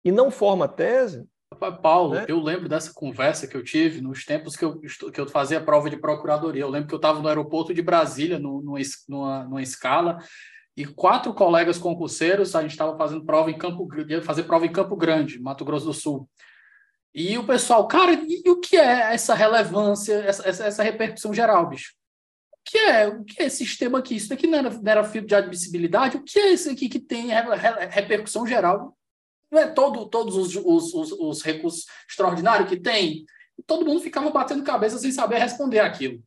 [0.04, 2.26] e não forma tese, Paulo, né?
[2.28, 5.88] eu lembro dessa conversa que eu tive nos tempos que eu, que eu fazia prova
[5.88, 6.62] de procuradoria.
[6.62, 10.18] Eu lembro que eu estava no aeroporto de Brasília, no, numa, numa escala,
[10.76, 13.88] e quatro colegas concurseiros, a gente estava fazendo prova em Campo
[14.22, 16.28] fazer prova em Campo Grande, Mato Grosso do Sul.
[17.12, 21.32] E o pessoal, cara, e, e o que é essa relevância, essa, essa, essa, repercussão
[21.32, 21.94] geral, bicho?
[22.52, 24.14] O que é, o que é esse sistema aqui?
[24.14, 26.18] Isso daqui não era, não era filtro de admissibilidade?
[26.18, 27.28] O que é isso aqui que tem
[27.90, 28.96] repercussão geral?
[29.50, 33.24] Não é todo, todos os, os, os, os recursos extraordinários que tem?
[33.66, 36.22] Todo mundo ficava batendo cabeça sem saber responder aquilo.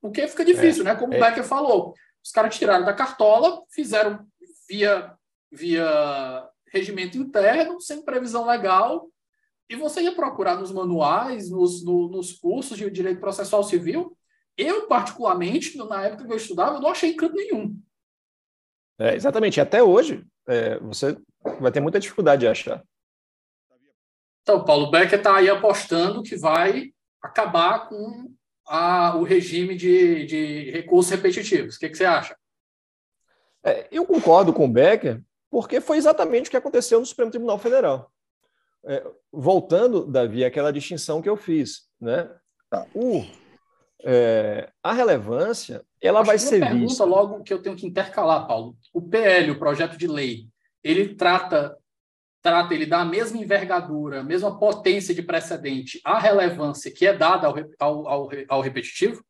[0.00, 0.94] Porque fica difícil, é, né?
[0.96, 1.16] Como é.
[1.16, 1.94] o Becker falou.
[2.22, 4.26] Os caras tiraram da cartola, fizeram
[4.68, 5.14] via,
[5.50, 9.08] via regimento interno, sem previsão legal,
[9.68, 14.16] e você ia procurar nos manuais, nos, no, nos cursos de direito processual civil.
[14.56, 17.76] Eu, particularmente, na época que eu estudava, eu não achei canto nenhum.
[18.98, 19.60] É, exatamente.
[19.60, 21.16] Até hoje, é, você
[21.60, 22.82] vai ter muita dificuldade de achar.
[24.42, 26.92] Então, Paulo Becker está aí apostando que vai
[27.22, 28.30] acabar com
[28.66, 31.76] a, o regime de, de recursos repetitivos.
[31.76, 32.36] O que, que você acha?
[33.64, 37.58] É, eu concordo com o Becker, porque foi exatamente o que aconteceu no Supremo Tribunal
[37.58, 38.10] Federal.
[38.84, 42.30] É, voltando, Davi, àquela distinção que eu fiz, né?
[42.68, 42.86] Tá.
[42.94, 43.24] O,
[44.02, 47.04] é, a relevância, ela Acho vai ser pergunta vista.
[47.04, 48.76] logo que eu tenho que intercalar, Paulo.
[48.92, 50.46] O PL, o projeto de lei,
[50.84, 51.76] ele trata,
[52.42, 57.16] trata, ele dá a mesma envergadura, a mesma potência de precedente, a relevância que é
[57.16, 59.24] dada ao, ao, ao, ao repetitivo?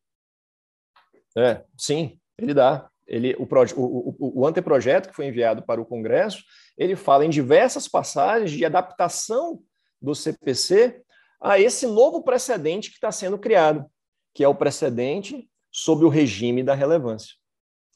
[1.37, 2.89] É, sim, ele dá.
[3.07, 6.43] Ele, o, o, o, o anteprojeto que foi enviado para o Congresso,
[6.77, 9.61] ele fala em diversas passagens de adaptação
[10.01, 11.01] do CPC
[11.39, 13.85] a esse novo precedente que está sendo criado,
[14.33, 17.35] que é o precedente sobre o regime da relevância,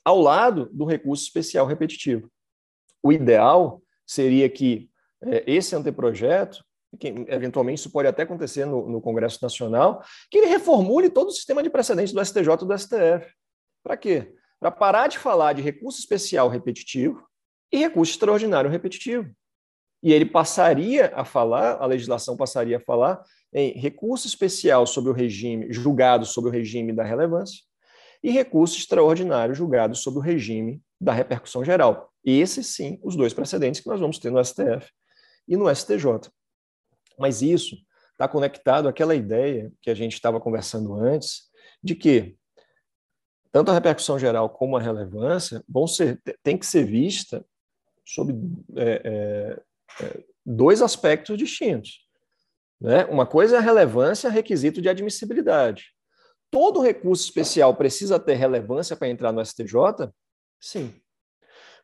[0.05, 2.29] ao lado do recurso especial repetitivo.
[3.03, 4.89] O ideal seria que
[5.21, 6.63] é, esse anteprojeto,
[6.99, 11.31] que eventualmente isso pode até acontecer no, no, Congresso Nacional, que ele reformule todo o
[11.31, 13.33] sistema de precedentes do STJ e do STF.
[13.83, 14.33] Para quê?
[14.59, 17.23] Para parar de falar de recurso especial repetitivo
[17.71, 19.29] e recurso extraordinário repetitivo.
[20.01, 23.21] E ele passaria a falar, a legislação passaria a falar
[23.53, 27.63] em recurso especial sobre o regime, julgado sobre o regime da relevância,
[28.23, 32.08] e recurso extraordinário julgado sobre o regime da repercussão geral.
[32.23, 34.89] Esses sim, os dois precedentes que nós vamos ter no STF
[35.47, 36.29] e no STJ.
[37.17, 37.75] Mas isso
[38.11, 41.49] está conectado àquela ideia que a gente estava conversando antes,
[41.81, 42.35] de que
[43.51, 47.45] tanto a repercussão geral como a relevância vão ser, tem que ser vista
[48.05, 48.33] sob
[48.75, 52.07] é, é, é, dois aspectos distintos.
[52.79, 53.05] Né?
[53.05, 55.93] Uma coisa é a relevância, requisito de admissibilidade.
[56.51, 60.11] Todo recurso especial precisa ter relevância para entrar no STJ?
[60.59, 60.93] Sim.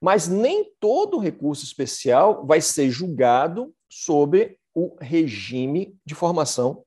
[0.02, 6.84] Mas nem todo recurso especial vai ser julgado sob o regime de formação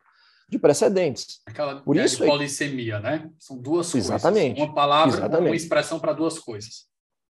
[0.48, 1.40] de precedentes.
[1.46, 3.30] Aquela Por isso de polissemia, né?
[3.38, 4.54] São duas Exatamente.
[4.54, 4.68] coisas.
[4.68, 5.50] Uma palavra, Exatamente.
[5.50, 6.86] uma expressão para duas coisas.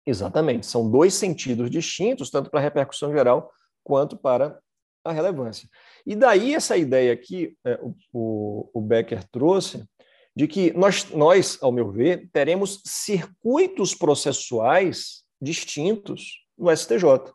[0.06, 0.66] Exatamente.
[0.66, 3.52] São dois sentidos distintos, tanto para a repercussão geral
[3.84, 4.60] quanto para
[5.04, 5.70] a relevância.
[6.06, 7.80] E daí essa ideia que é,
[8.12, 9.84] o, o Becker trouxe,
[10.36, 17.34] de que nós, nós, ao meu ver, teremos circuitos processuais distintos no STJ.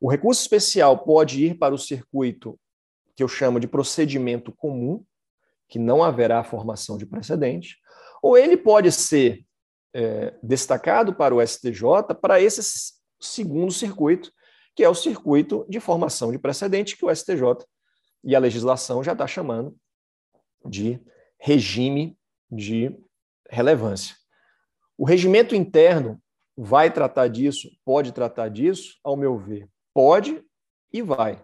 [0.00, 2.58] O recurso especial pode ir para o circuito
[3.14, 5.04] que eu chamo de procedimento comum,
[5.68, 7.76] que não haverá formação de precedente,
[8.22, 9.44] ou ele pode ser
[9.94, 14.32] é, destacado para o STJ para esse segundo circuito,
[14.74, 17.64] que é o circuito de formação de precedente, que o STJ
[18.24, 19.76] e a legislação já está chamando
[20.64, 21.00] de
[21.38, 22.18] regime
[22.50, 22.94] de
[23.48, 24.14] relevância.
[24.96, 26.20] O regimento interno
[26.62, 30.44] vai tratar disso, pode tratar disso, ao meu ver, pode
[30.92, 31.42] e vai.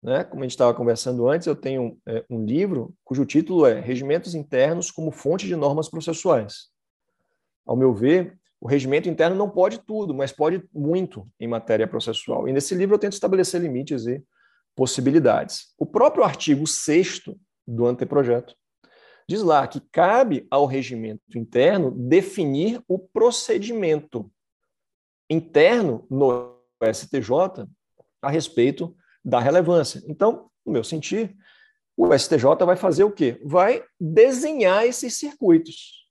[0.00, 0.22] Né?
[0.22, 4.32] Como a gente estava conversando antes, eu tenho é, um livro cujo título é Regimentos
[4.32, 6.68] Internos como Fonte de Normas Processuais.
[7.66, 12.46] Ao meu ver, o regimento interno não pode tudo, mas pode muito em matéria processual.
[12.46, 14.22] E nesse livro eu tento estabelecer limites e
[14.76, 15.74] possibilidades.
[15.76, 17.22] O próprio artigo 6
[17.66, 18.54] do anteprojeto
[19.28, 24.30] diz lá que cabe ao regimento interno definir o procedimento
[25.28, 26.58] interno no
[26.92, 27.66] STJ
[28.20, 28.94] a respeito
[29.24, 30.02] da relevância.
[30.06, 31.36] Então, no meu sentir,
[31.96, 33.40] o STJ vai fazer o quê?
[33.44, 36.04] Vai desenhar esses circuitos.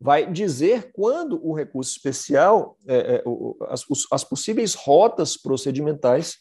[0.00, 3.24] Vai dizer quando o recurso especial, é, é,
[3.68, 6.38] as, as, possíveis rotas procedimentais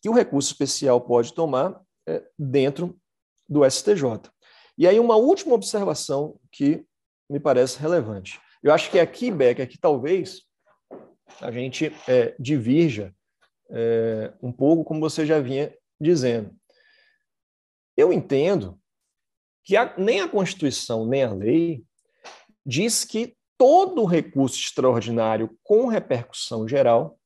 [0.00, 2.96] que o recurso especial pode tomar é, dentro
[3.48, 4.30] do STJ.
[4.78, 6.84] E aí, uma última observação que
[7.28, 8.40] me parece relevante.
[8.62, 10.42] Eu acho que aqui, Becker, que talvez
[11.40, 13.14] a gente é, divirja
[13.70, 16.54] é, um pouco como você já vinha dizendo.
[17.96, 18.78] Eu entendo
[19.64, 21.84] que a, nem a Constituição nem a lei
[22.64, 27.18] diz que todo recurso extraordinário com repercussão geral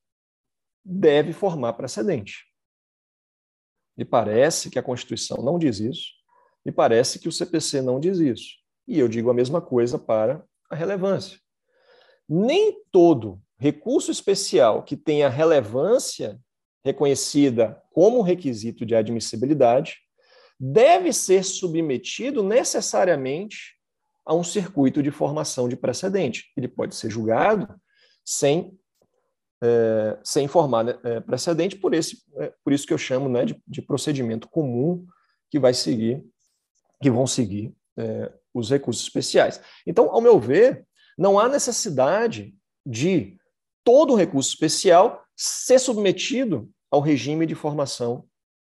[0.83, 2.45] deve formar precedente.
[3.97, 6.11] Me parece que a Constituição não diz isso,
[6.63, 8.55] me parece que o CPC não diz isso.
[8.87, 11.39] E eu digo a mesma coisa para a relevância.
[12.29, 16.39] Nem todo recurso especial que tenha relevância
[16.85, 19.97] reconhecida como requisito de admissibilidade
[20.59, 23.75] deve ser submetido necessariamente
[24.25, 26.51] a um circuito de formação de precedente.
[26.55, 27.79] Ele pode ser julgado
[28.25, 28.77] sem,
[29.61, 33.45] é, sem formar né, é, precedente, por, esse, é, por isso que eu chamo né,
[33.45, 35.05] de, de, procedimento comum
[35.49, 36.25] que vai seguir,
[37.01, 39.61] que vão seguir é, os recursos especiais.
[39.85, 40.85] Então, ao meu ver,
[41.17, 42.53] não há necessidade
[42.85, 43.37] de
[43.87, 48.25] todo recurso especial ser submetido ao regime de formação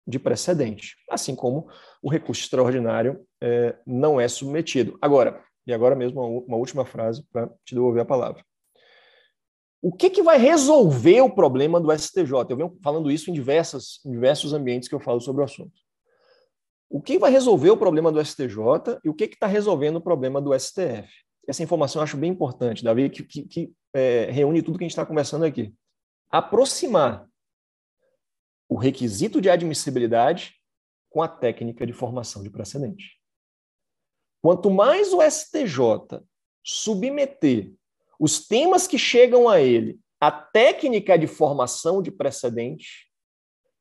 [0.07, 1.69] de precedente, assim como
[2.01, 4.97] o recurso extraordinário é, não é submetido.
[4.99, 8.43] Agora, e agora mesmo uma, última frase para te devolver a palavra.
[9.83, 12.49] O que, que vai resolver o problema do STJ?
[12.49, 15.79] Eu venho falando isso em, diversas, em diversos ambientes que eu falo sobre o assunto.
[16.89, 20.41] O que vai resolver o problema do STJ e o que está resolvendo o problema
[20.41, 21.07] do STF?
[21.47, 24.87] Essa informação eu acho bem importante, Davi, que, que, que é, reúne tudo que a
[24.87, 25.73] gente está conversando aqui.
[26.29, 27.27] Aproximar
[28.69, 30.55] o requisito de admissibilidade
[31.09, 33.19] com a técnica de formação de precedente.
[34.41, 36.21] Quanto mais o STJ
[36.63, 37.73] submeter
[38.19, 43.11] os temas que chegam a ele à técnica de formação de precedente,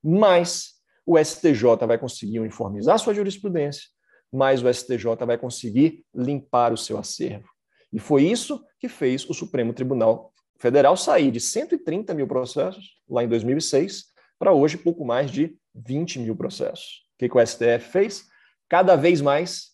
[0.02, 0.74] mais
[1.06, 3.88] o STJ vai conseguir uniformizar sua jurisprudência,
[4.32, 7.48] mais o STJ vai conseguir limpar o seu acervo.
[7.92, 13.24] E foi isso que fez o Supremo Tribunal Federal sair de 130 mil processos, lá
[13.24, 14.04] em 2006,
[14.38, 17.04] para hoje pouco mais de 20 mil processos.
[17.14, 18.28] O que, que o STF fez?
[18.68, 19.72] Cada vez mais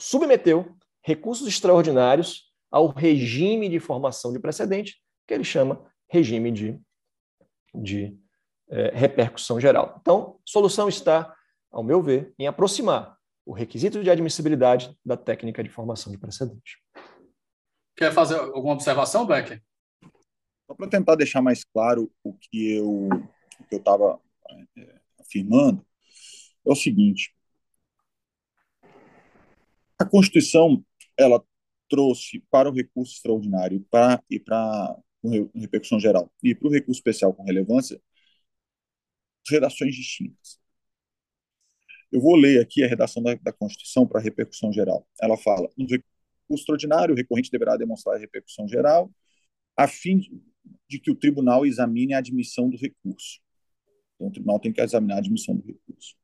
[0.00, 6.80] submeteu recursos extraordinários ao regime de formação de precedente, que ele chama regime de,
[7.74, 8.18] de
[8.70, 9.98] é, repercussão geral.
[10.00, 11.34] Então, solução está,
[11.70, 16.78] ao meu ver, em aproximar o requisito de admissibilidade da técnica de formação de precedente.
[17.98, 19.60] Quer fazer alguma observação, Becker?
[20.68, 23.08] Só para tentar deixar mais claro o que eu
[23.72, 24.20] estava
[24.76, 25.84] é, afirmando
[26.64, 27.34] é o seguinte:
[29.98, 30.84] a Constituição
[31.18, 31.44] ela
[31.88, 34.96] trouxe para o recurso extraordinário pra, e para
[35.52, 38.00] repercussão geral e para o recurso especial com relevância
[39.50, 40.60] redações distintas.
[42.12, 45.04] Eu vou ler aqui a redação da, da Constituição para a repercussão geral.
[45.20, 45.84] Ela fala: no
[46.56, 49.10] extraordinário, o recorrente deverá demonstrar repercussão geral,
[49.76, 50.42] a fim de,
[50.88, 53.40] de que o tribunal examine a admissão do recurso.
[54.14, 56.16] Então, o tribunal tem que examinar a admissão do recurso.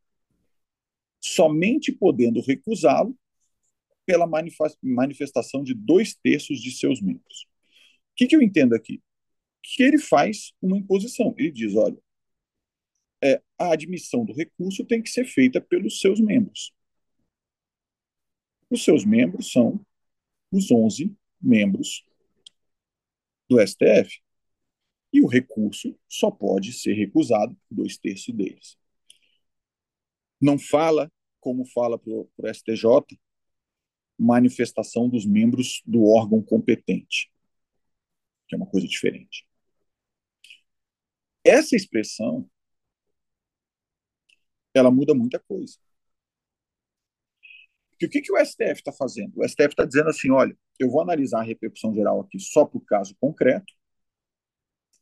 [1.21, 3.17] Somente podendo recusá-lo
[4.05, 4.29] pela
[4.83, 7.47] manifestação de dois terços de seus membros.
[8.13, 9.03] O que, que eu entendo aqui?
[9.63, 11.35] Que ele faz uma imposição.
[11.39, 11.99] Ele diz: olha,
[13.23, 16.75] é, a admissão do recurso tem que ser feita pelos seus membros.
[18.69, 19.85] Os seus membros são
[20.57, 22.05] os 11 membros
[23.49, 24.23] do STF.
[25.13, 28.79] E o recurso só pode ser recusado por dois terços deles.
[30.41, 33.19] Não fala, como fala para o STJ,
[34.19, 37.33] manifestação dos membros do órgão competente,
[38.47, 39.47] que é uma coisa diferente.
[41.45, 42.49] Essa expressão
[44.73, 45.79] ela muda muita coisa.
[47.95, 49.33] Porque o que, que o STF está fazendo?
[49.37, 52.79] O STF está dizendo assim: olha, eu vou analisar a repercussão geral aqui só para
[52.79, 53.73] o caso concreto,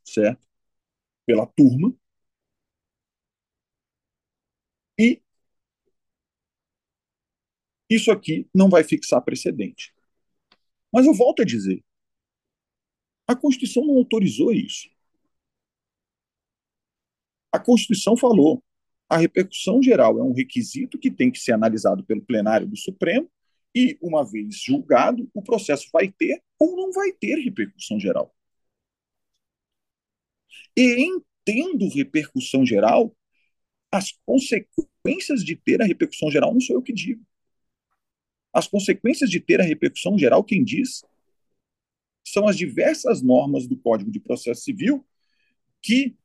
[0.05, 0.47] certo?
[1.27, 1.95] Pela turma.
[4.99, 5.21] E
[7.89, 9.93] isso aqui não vai fixar precedente.
[10.93, 11.83] Mas eu volto a dizer:
[13.27, 14.89] a Constituição não autorizou isso.
[17.51, 18.63] A Constituição falou:
[19.13, 23.31] a repercussão geral é um requisito que tem que ser analisado pelo plenário do Supremo
[23.75, 28.35] e, uma vez julgado, o processo vai ter ou não vai ter repercussão geral.
[30.75, 33.15] E entendo repercussão geral,
[33.91, 37.23] as consequências de ter a repercussão geral não sou eu que digo.
[38.51, 41.05] As consequências de ter a repercussão geral, quem diz,
[42.25, 45.07] são as diversas normas do Código de Processo Civil
[45.83, 46.17] que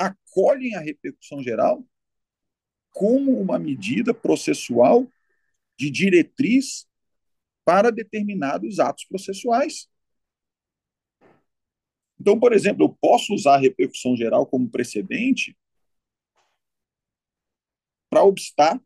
[0.00, 1.84] acolhem a repercussão geral
[2.90, 5.06] como uma medida processual
[5.78, 6.88] de diretriz
[7.64, 9.88] para determinados atos processuais.
[12.18, 15.56] Então, por exemplo, eu posso usar a repercussão geral como precedente
[18.08, 18.80] para obstar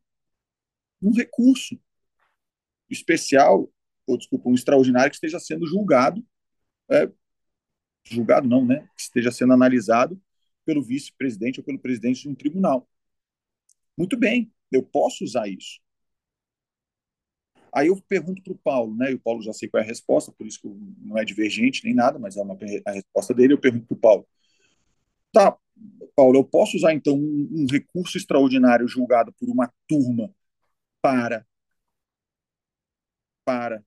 [1.00, 1.80] um recurso
[2.90, 3.72] especial,
[4.06, 6.24] ou desculpa, um extraordinário que esteja sendo julgado,
[6.90, 7.10] é,
[8.04, 8.86] julgado não, né?
[8.96, 10.20] Que esteja sendo analisado
[10.64, 12.88] pelo vice-presidente ou pelo presidente de um tribunal.
[13.96, 15.80] Muito bem, eu posso usar isso.
[17.72, 19.10] Aí eu pergunto para o Paulo, né?
[19.10, 20.68] E o Paulo já sei qual é a resposta, por isso que
[21.02, 22.56] não é divergente nem nada, mas é uma,
[22.86, 23.54] a resposta dele.
[23.54, 24.28] Eu pergunto para o Paulo:
[25.32, 25.56] tá,
[26.14, 30.32] Paulo, eu posso usar então um, um recurso extraordinário julgado por uma turma
[31.02, 31.46] para
[33.44, 33.84] para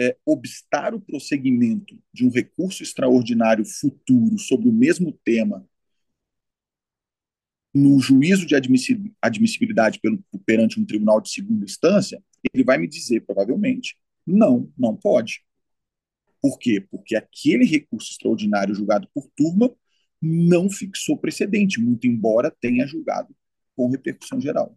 [0.00, 5.68] é, obstar o prosseguimento de um recurso extraordinário futuro sobre o mesmo tema
[7.74, 8.54] no juízo de
[9.20, 12.22] admissibilidade pelo, perante um tribunal de segunda instância,
[12.52, 13.96] ele vai me dizer, provavelmente,
[14.26, 15.44] não, não pode.
[16.40, 16.80] Por quê?
[16.90, 19.70] Porque aquele recurso extraordinário julgado por turma
[20.20, 23.34] não fixou precedente, muito embora tenha julgado
[23.76, 24.76] com repercussão geral.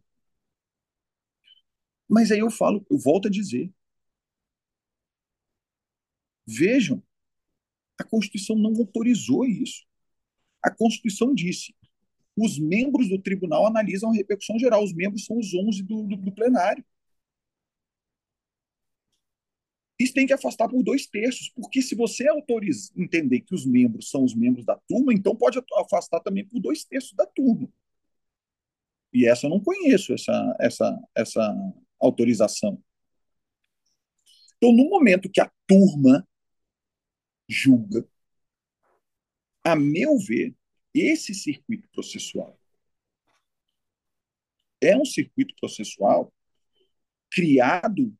[2.07, 3.71] Mas aí eu falo, eu volto a dizer,
[6.45, 7.01] Vejam,
[7.99, 9.85] a Constituição não autorizou isso.
[10.61, 11.75] A Constituição disse:
[12.35, 16.17] os membros do tribunal analisam a repercussão geral, os membros são os 11 do, do,
[16.17, 16.83] do plenário.
[19.99, 24.09] Isso tem que afastar por dois terços, porque se você autoriza, entender que os membros
[24.09, 27.69] são os membros da turma, então pode afastar também por dois terços da turma.
[29.13, 32.81] E essa eu não conheço, essa, essa, essa autorização.
[34.57, 36.27] Então, no momento que a turma
[37.47, 38.07] julga.
[39.63, 40.55] A meu ver,
[40.93, 42.59] esse circuito processual
[44.81, 46.33] é um circuito processual
[47.31, 48.13] criado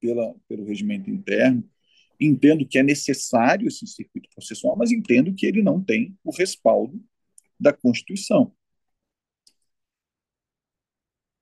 [0.00, 1.68] pela, pelo regimento interno.
[2.20, 7.02] Entendo que é necessário esse circuito processual, mas entendo que ele não tem o respaldo
[7.58, 8.54] da Constituição.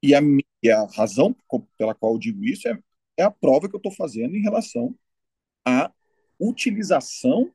[0.03, 0.20] E a,
[0.62, 1.37] e a razão
[1.76, 2.78] pela qual eu digo isso é,
[3.18, 4.97] é a prova que eu estou fazendo em relação
[5.66, 5.93] a
[6.41, 7.53] utilização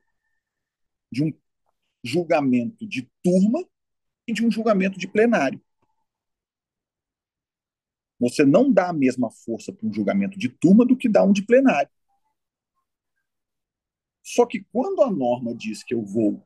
[1.10, 1.32] de um
[2.02, 3.64] julgamento de turma
[4.26, 5.60] e de um julgamento de plenário.
[8.18, 11.32] Você não dá a mesma força para um julgamento de turma do que dá um
[11.32, 11.90] de plenário.
[14.22, 16.44] Só que quando a norma diz que eu vou,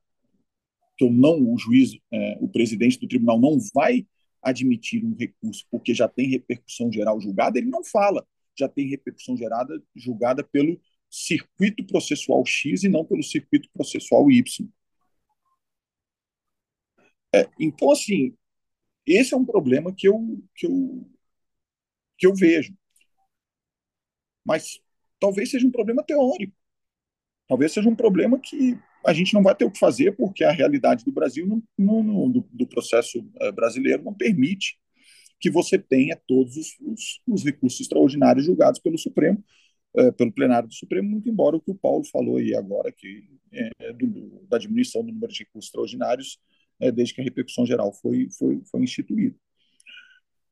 [0.96, 4.06] que eu não, o juiz, é, o presidente do tribunal não vai
[4.42, 8.26] admitir um recurso porque já tem repercussão geral julgada, ele não fala.
[8.58, 10.78] já tem repercussão gerada, julgada pelo
[11.10, 14.68] circuito processual X e não pelo circuito processual Y.
[17.34, 18.36] É, então, assim,
[19.06, 21.10] esse é um problema que eu, que eu,
[22.18, 22.74] que eu vejo.
[24.44, 24.80] Mas
[25.18, 26.56] talvez seja um problema teórico.
[27.48, 30.52] Talvez seja um problema que a gente não vai ter o que fazer, porque a
[30.52, 34.78] realidade do Brasil, no, no, do, do, processo eh, brasileiro, não permite
[35.40, 39.42] que você tenha todos os, os, os recursos extraordinários julgados pelo Supremo,
[39.96, 43.28] eh, pelo plenário do Supremo, muito embora o que o Paulo falou aí agora, que
[43.52, 46.38] é, do, da diminuição do número de recursos extraordinários,
[46.78, 49.36] é, desde que a repercussão geral foi, foi, foi instituída.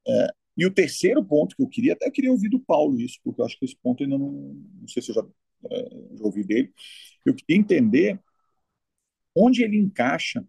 [0.06, 3.40] É, e o terceiro ponto que eu queria, até queria ouvir do Paulo isso, porque
[3.40, 4.32] eu acho que esse ponto ainda não,
[4.80, 5.22] não sei se eu já,
[5.70, 6.72] é, já ouvi dele,
[7.24, 8.20] eu queria entender
[9.34, 10.44] onde ele encaixa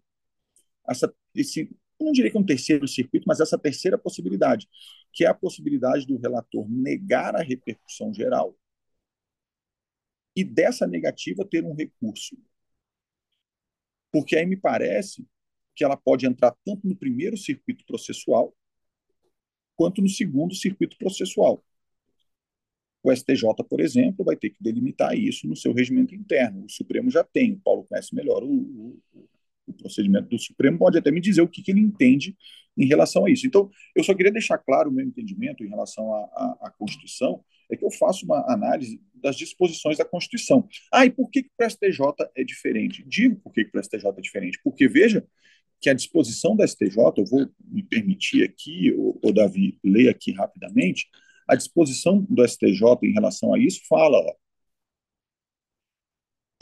[0.88, 1.70] essa, esse,
[2.00, 4.68] não diria que é um terceiro circuito, mas essa terceira possibilidade,
[5.12, 8.56] que é a possibilidade do relator negar a repercussão geral
[10.34, 12.36] e dessa negativa ter um recurso.
[14.12, 15.26] Porque aí me parece
[15.74, 18.54] que ela pode entrar tanto no primeiro circuito processual
[19.76, 21.64] quanto no segundo circuito processual.
[23.02, 26.66] O STJ, por exemplo, vai ter que delimitar isso no seu regimento interno.
[26.66, 29.00] O Supremo já tem, o Paulo conhece melhor o, o,
[29.66, 32.36] o procedimento do Supremo, pode até me dizer o que, que, ele entende
[32.76, 33.46] em relação a isso.
[33.46, 37.76] Então, eu só queria deixar claro o meu entendimento em relação à, à, Constituição, é
[37.76, 40.66] que eu faço uma análise das disposições da Constituição.
[40.92, 41.98] Ah, e por que, que o STJ
[42.34, 43.04] é diferente?
[43.06, 45.26] Digo por que, que o STJ é diferente, porque veja
[45.80, 51.08] que a disposição da STJ, eu vou me permitir aqui, o, Davi, ler aqui rapidamente,
[51.48, 54.34] a disposição do STJ em relação a isso fala, ó,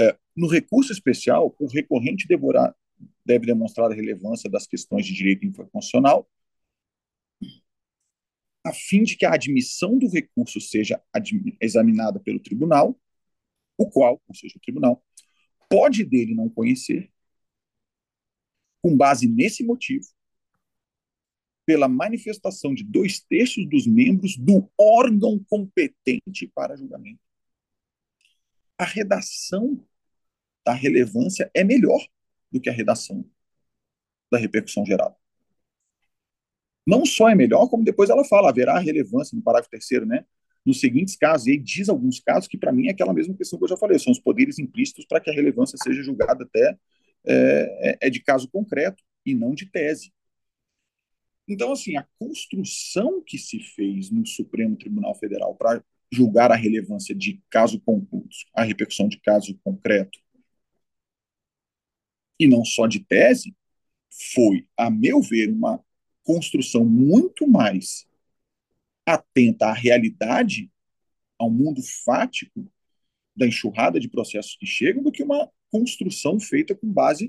[0.00, 2.74] é, no recurso especial, o recorrente deverá,
[3.24, 6.28] deve demonstrar a relevância das questões de direito infraconstitucional,
[8.68, 11.02] a fim de que a admissão do recurso seja
[11.60, 12.98] examinada pelo tribunal,
[13.76, 15.02] o qual, ou seja, o tribunal,
[15.68, 17.10] pode dele não conhecer,
[18.82, 20.06] com base nesse motivo,
[21.64, 27.20] pela manifestação de dois terços dos membros do órgão competente para julgamento.
[28.78, 29.84] A redação
[30.64, 32.06] da relevância é melhor
[32.50, 33.24] do que a redação
[34.30, 35.17] da repercussão geral.
[36.89, 40.24] Não só é melhor, como depois ela fala, haverá relevância no parágrafo terceiro, né?
[40.64, 43.59] Nos seguintes casos, e aí diz alguns casos que, para mim, é aquela mesma questão
[43.59, 46.78] que eu já falei, são os poderes implícitos para que a relevância seja julgada até
[47.26, 50.11] é, é, é de caso concreto e não de tese.
[51.47, 57.14] Então, assim, a construção que se fez no Supremo Tribunal Federal para julgar a relevância
[57.14, 60.18] de caso concreto, a repercussão de caso concreto,
[62.41, 63.55] e não só de tese,
[64.34, 65.84] foi, a meu ver, uma
[66.28, 68.06] construção muito mais
[69.06, 70.70] atenta à realidade,
[71.38, 72.70] ao mundo fático
[73.34, 77.26] da enxurrada de processos que chegam, do que uma construção feita com base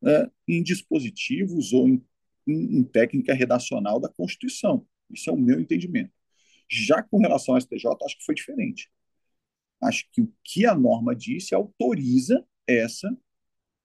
[0.00, 2.00] né, em dispositivos ou em
[2.46, 4.86] em, em técnica redacional da Constituição.
[5.10, 6.12] Isso é o meu entendimento.
[6.68, 8.90] Já com relação ao STJ, acho que foi diferente.
[9.82, 13.16] Acho que o que a norma disse autoriza essa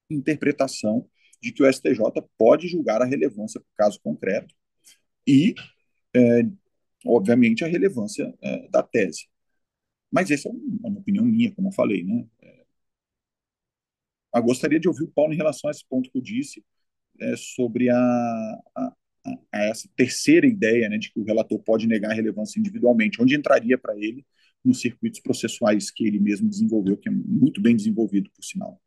[0.10, 1.10] interpretação
[1.42, 2.00] de que o STJ
[2.38, 4.54] pode julgar a relevância para o caso concreto
[5.28, 5.56] e,
[6.16, 6.44] é,
[7.06, 9.28] obviamente, a relevância é, da tese.
[10.12, 12.04] Mas essa é uma opinião minha, como eu falei.
[12.04, 12.26] Né?
[12.42, 12.66] É,
[14.36, 16.64] eu gostaria de ouvir o Paulo em relação a esse ponto que eu disse,
[17.20, 17.96] é, sobre a,
[18.76, 23.22] a, a, essa terceira ideia né, de que o relator pode negar a relevância individualmente,
[23.22, 24.26] onde entraria para ele
[24.64, 28.82] nos circuitos processuais que ele mesmo desenvolveu, que é muito bem desenvolvido, por sinal.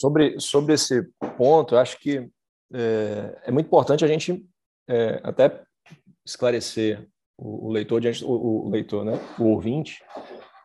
[0.00, 1.02] Sobre, sobre esse
[1.36, 2.26] ponto, eu acho que
[2.72, 4.48] é, é muito importante a gente
[4.88, 5.62] é, até
[6.24, 10.02] esclarecer o, o leitor, diante, o, o, leitor, né, o ouvinte,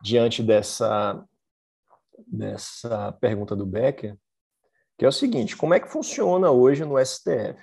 [0.02, 1.22] diante dessa,
[2.26, 4.18] dessa pergunta do Becker,
[4.98, 7.62] que é o seguinte: como é que funciona hoje no STF?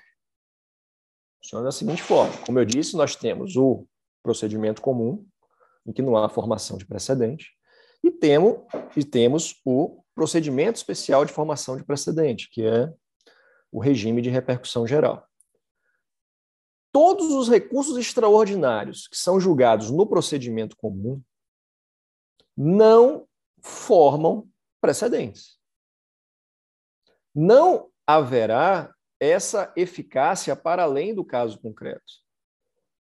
[1.43, 3.87] Funciona da seguinte forma: como eu disse, nós temos o
[4.23, 5.27] procedimento comum,
[5.87, 7.47] em que não há formação de precedente,
[8.05, 8.61] e temos,
[8.95, 12.93] e temos o procedimento especial de formação de precedente, que é
[13.71, 15.27] o regime de repercussão geral.
[16.93, 21.23] Todos os recursos extraordinários que são julgados no procedimento comum
[22.57, 23.27] não
[23.63, 24.47] formam
[24.81, 25.63] precedentes
[27.35, 32.21] não haverá essa eficácia para além do caso concreto.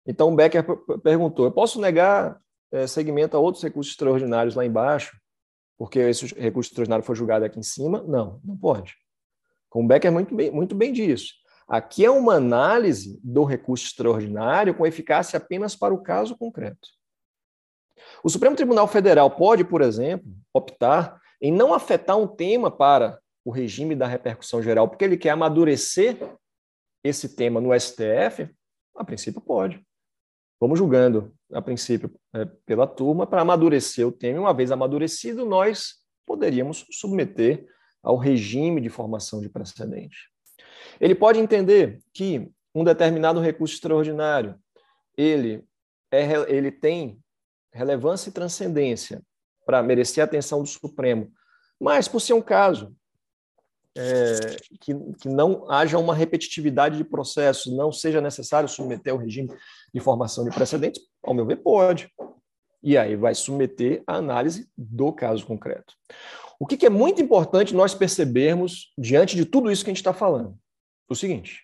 [0.07, 0.65] Então, Becker
[1.03, 2.41] perguntou: eu posso negar
[2.73, 5.18] é, segmento a outros recursos extraordinários lá embaixo,
[5.79, 8.03] porque esse recurso extraordinário foi julgado aqui em cima?
[8.03, 8.97] Não, não pode.
[9.71, 11.35] Como Becker muito bem, muito bem diz.
[11.69, 16.89] Aqui é uma análise do recurso extraordinário com eficácia apenas para o caso concreto.
[18.25, 23.51] O Supremo Tribunal Federal pode, por exemplo, optar em não afetar um tema para o
[23.51, 26.17] regime da repercussão geral, porque ele quer amadurecer
[27.05, 28.51] esse tema no STF?
[28.97, 29.81] A princípio, pode.
[30.61, 34.41] Vamos julgando, a princípio, é, pela turma, para amadurecer o tema.
[34.41, 35.95] Uma vez amadurecido, nós
[36.27, 37.67] poderíamos submeter
[38.03, 40.31] ao regime de formação de precedente.
[41.01, 44.59] Ele pode entender que um determinado recurso extraordinário
[45.17, 45.65] ele,
[46.11, 47.19] é, ele tem
[47.73, 49.23] relevância e transcendência
[49.65, 51.31] para merecer a atenção do Supremo,
[51.81, 52.95] mas por ser um caso
[53.99, 59.53] é, que, que não haja uma repetitividade de processos, não seja necessário submeter ao regime
[59.93, 62.09] de formação de precedentes, ao meu ver, pode.
[62.81, 65.95] E aí vai submeter a análise do caso concreto.
[66.61, 69.99] O que, que é muito importante nós percebermos diante de tudo isso que a gente
[69.99, 70.57] está falando?
[71.09, 71.61] O seguinte: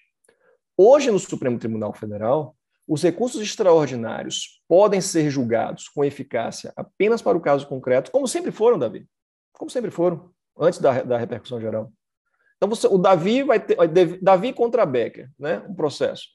[0.76, 2.56] hoje no Supremo Tribunal Federal,
[2.86, 8.50] os recursos extraordinários podem ser julgados com eficácia apenas para o caso concreto, como sempre
[8.50, 9.06] foram, Davi.
[9.52, 11.92] Como sempre foram, antes da, da repercussão geral.
[12.64, 13.76] Então, você, o Davi vai ter.
[14.22, 15.58] Davi contra Becker, né?
[15.68, 16.28] Um processo.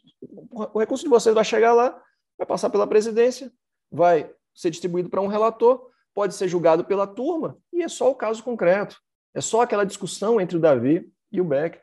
[0.52, 2.00] O recurso de vocês vai chegar lá,
[2.38, 3.52] vai passar pela presidência,
[3.92, 8.16] vai ser distribuído para um relator, pode ser julgado pela turma, e é só o
[8.16, 8.96] caso concreto.
[9.34, 11.82] É só aquela discussão entre o Davi e o Becker.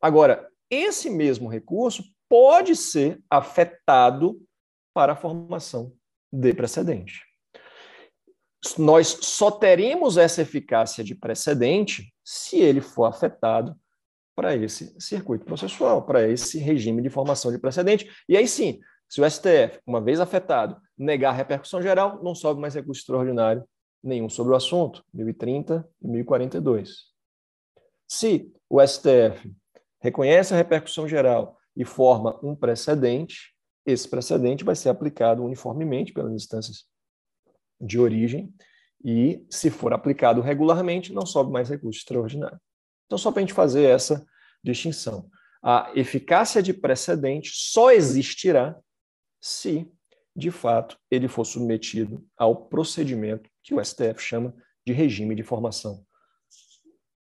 [0.00, 4.40] Agora, esse mesmo recurso pode ser afetado
[4.94, 5.92] para a formação
[6.32, 7.24] de precedente.
[8.78, 13.78] Nós só teremos essa eficácia de precedente se ele for afetado
[14.34, 18.10] para esse circuito processual, para esse regime de formação de precedente.
[18.28, 22.60] E aí sim, se o STF, uma vez afetado, negar a repercussão geral, não sobe
[22.60, 23.64] mais recurso extraordinário
[24.02, 27.04] nenhum sobre o assunto, 1030 e 1042.
[28.08, 29.54] Se o STF
[30.00, 33.54] reconhece a repercussão geral e forma um precedente,
[33.86, 36.86] esse precedente vai ser aplicado uniformemente pelas instâncias
[37.80, 38.52] de origem
[39.04, 42.60] e, se for aplicado regularmente, não sobe mais recurso extraordinário.
[43.06, 44.26] Então, só para a gente fazer essa
[44.62, 45.30] distinção.
[45.62, 48.78] A eficácia de precedente só existirá
[49.40, 49.90] se,
[50.34, 56.04] de fato, ele for submetido ao procedimento que o STF chama de regime de formação,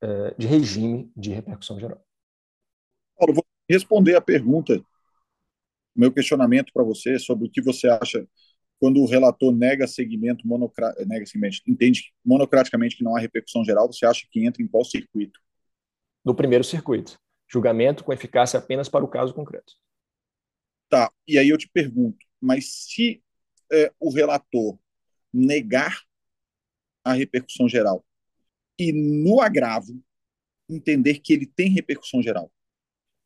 [0.02, 2.04] eh, de regime de repercussão geral.
[3.18, 4.80] Paulo, vou responder a pergunta,
[5.96, 8.28] meu questionamento para você sobre o que você acha
[8.80, 10.94] quando o relator nega segmento, monocra...
[11.06, 14.84] nega segmento, entende monocraticamente que não há repercussão geral, você acha que entra em qual
[14.84, 15.40] circuito?
[16.24, 17.20] No primeiro circuito.
[17.48, 19.74] Julgamento com eficácia apenas para o caso concreto.
[20.90, 23.24] Tá, e aí eu te pergunto, mas se
[23.72, 24.78] é, o relator
[25.34, 26.02] negar
[27.04, 28.06] a repercussão geral
[28.78, 30.02] e no agravo
[30.70, 32.52] entender que ele tem repercussão geral,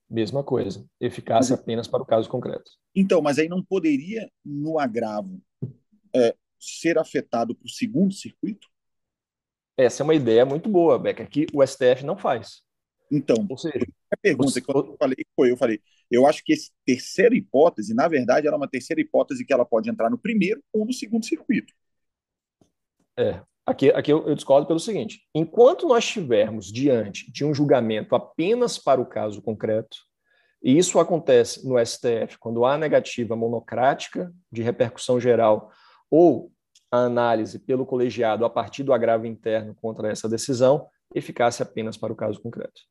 [0.09, 2.71] Mesma coisa, eficácia mas, apenas para o caso concreto.
[2.95, 5.39] Então, mas aí não poderia, no agravo,
[6.15, 8.67] é, ser afetado para o segundo circuito?
[9.77, 12.61] Essa é uma ideia muito boa, Becker, que o STF não faz.
[13.11, 15.81] Então, Ou seja, a pergunta os, que eu falei foi, eu falei,
[16.11, 19.65] eu acho que essa terceira hipótese, na verdade, ela é uma terceira hipótese que ela
[19.65, 21.73] pode entrar no primeiro ou no segundo circuito.
[23.17, 28.15] É, Aqui, aqui eu, eu, discordo pelo seguinte: enquanto nós estivermos diante de um julgamento
[28.15, 29.95] apenas para o caso concreto,
[30.63, 35.71] e isso acontece no STF quando há negativa monocrática de repercussão geral
[36.09, 36.51] ou
[36.91, 42.11] a análise pelo colegiado a partir do agravo interno contra essa decisão, eficácia apenas para
[42.11, 42.81] o caso concreto.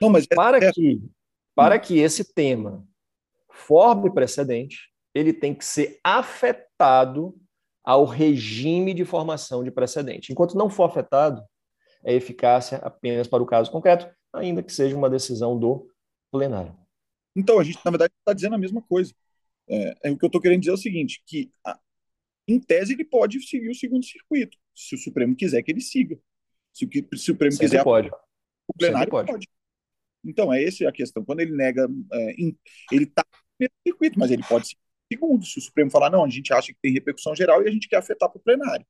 [0.00, 0.70] Não, mas para, é...
[0.70, 1.02] que,
[1.52, 2.86] para que esse tema
[3.50, 7.34] forme precedente, ele tem que ser afetado
[7.86, 10.32] ao regime de formação de precedente.
[10.32, 11.40] Enquanto não for afetado,
[12.04, 15.88] é eficácia apenas para o caso concreto, ainda que seja uma decisão do
[16.32, 16.76] plenário.
[17.36, 19.14] Então, a gente, na verdade, está dizendo a mesma coisa.
[19.68, 21.78] É, é o que eu estou querendo dizer é o seguinte, que, a,
[22.48, 26.18] em tese, ele pode seguir o segundo circuito, se o Supremo quiser que ele siga.
[26.72, 27.84] Se o, se o Supremo Sempre quiser...
[27.84, 28.10] pode.
[28.66, 29.30] O plenário pode.
[29.30, 29.48] pode.
[30.24, 31.24] Então, é essa a questão.
[31.24, 31.88] Quando ele nega...
[32.12, 32.34] É,
[32.90, 33.24] ele está
[33.60, 36.72] no circuito, mas ele pode seguir segundo, se o Supremo falar, não, a gente acha
[36.72, 38.86] que tem repercussão geral e a gente quer afetar para o plenário.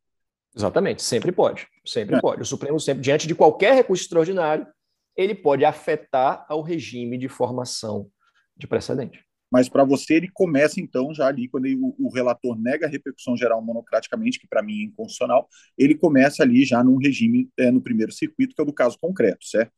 [0.55, 2.21] Exatamente, sempre pode, sempre é.
[2.21, 2.43] pode.
[2.43, 4.67] O Supremo sempre, diante de qualquer recurso extraordinário,
[5.15, 8.11] ele pode afetar ao regime de formação
[8.57, 9.25] de precedente.
[9.51, 12.89] Mas para você ele começa então já ali quando ele, o, o, relator nega a
[12.89, 15.49] repercussão geral monocraticamente, que para mim é inconstitucional,
[15.79, 18.99] ele começa ali já num regime é, no primeiro circuito que é o do caso
[18.99, 19.73] concreto, certo?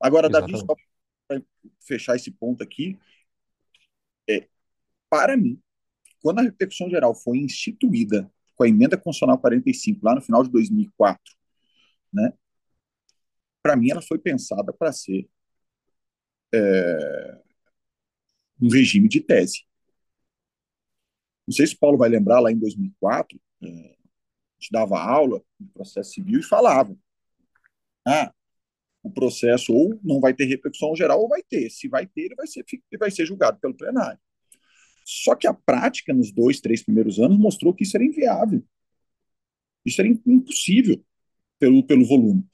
[0.00, 0.52] Agora, Exatamente.
[0.52, 0.76] Davi, só
[1.26, 1.42] para
[1.80, 2.96] fechar esse ponto aqui,
[4.28, 4.46] é,
[5.10, 5.60] para mim
[6.22, 10.50] quando a repercussão geral foi instituída com a emenda constitucional 45, lá no final de
[10.50, 11.20] 2004,
[12.12, 12.32] né,
[13.62, 15.28] para mim ela foi pensada para ser
[16.52, 17.42] é,
[18.60, 19.64] um regime de tese.
[21.46, 23.98] Não sei se o Paulo vai lembrar, lá em 2004, é,
[24.58, 26.96] gente dava aula no processo civil e falava:
[28.06, 28.32] ah,
[29.02, 31.70] o processo ou não vai ter repercussão geral ou vai ter.
[31.70, 32.64] Se vai ter, ele vai ser,
[32.98, 34.18] vai ser julgado pelo plenário.
[35.10, 38.62] Só que a prática, nos dois, três primeiros anos, mostrou que isso era inviável.
[39.82, 41.02] Isso era impossível
[41.58, 42.44] pelo, pelo volume.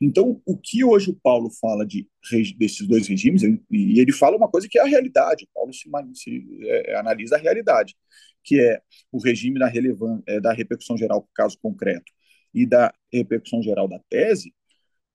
[0.00, 2.08] Então, o que hoje o Paulo fala de,
[2.56, 5.90] desses dois regimes, e ele fala uma coisa que é a realidade, o Paulo se,
[6.14, 7.96] se é, analisa a realidade,
[8.44, 12.12] que é o regime da, relevan, é, da repercussão geral por caso concreto
[12.54, 14.54] e da repercussão geral da tese,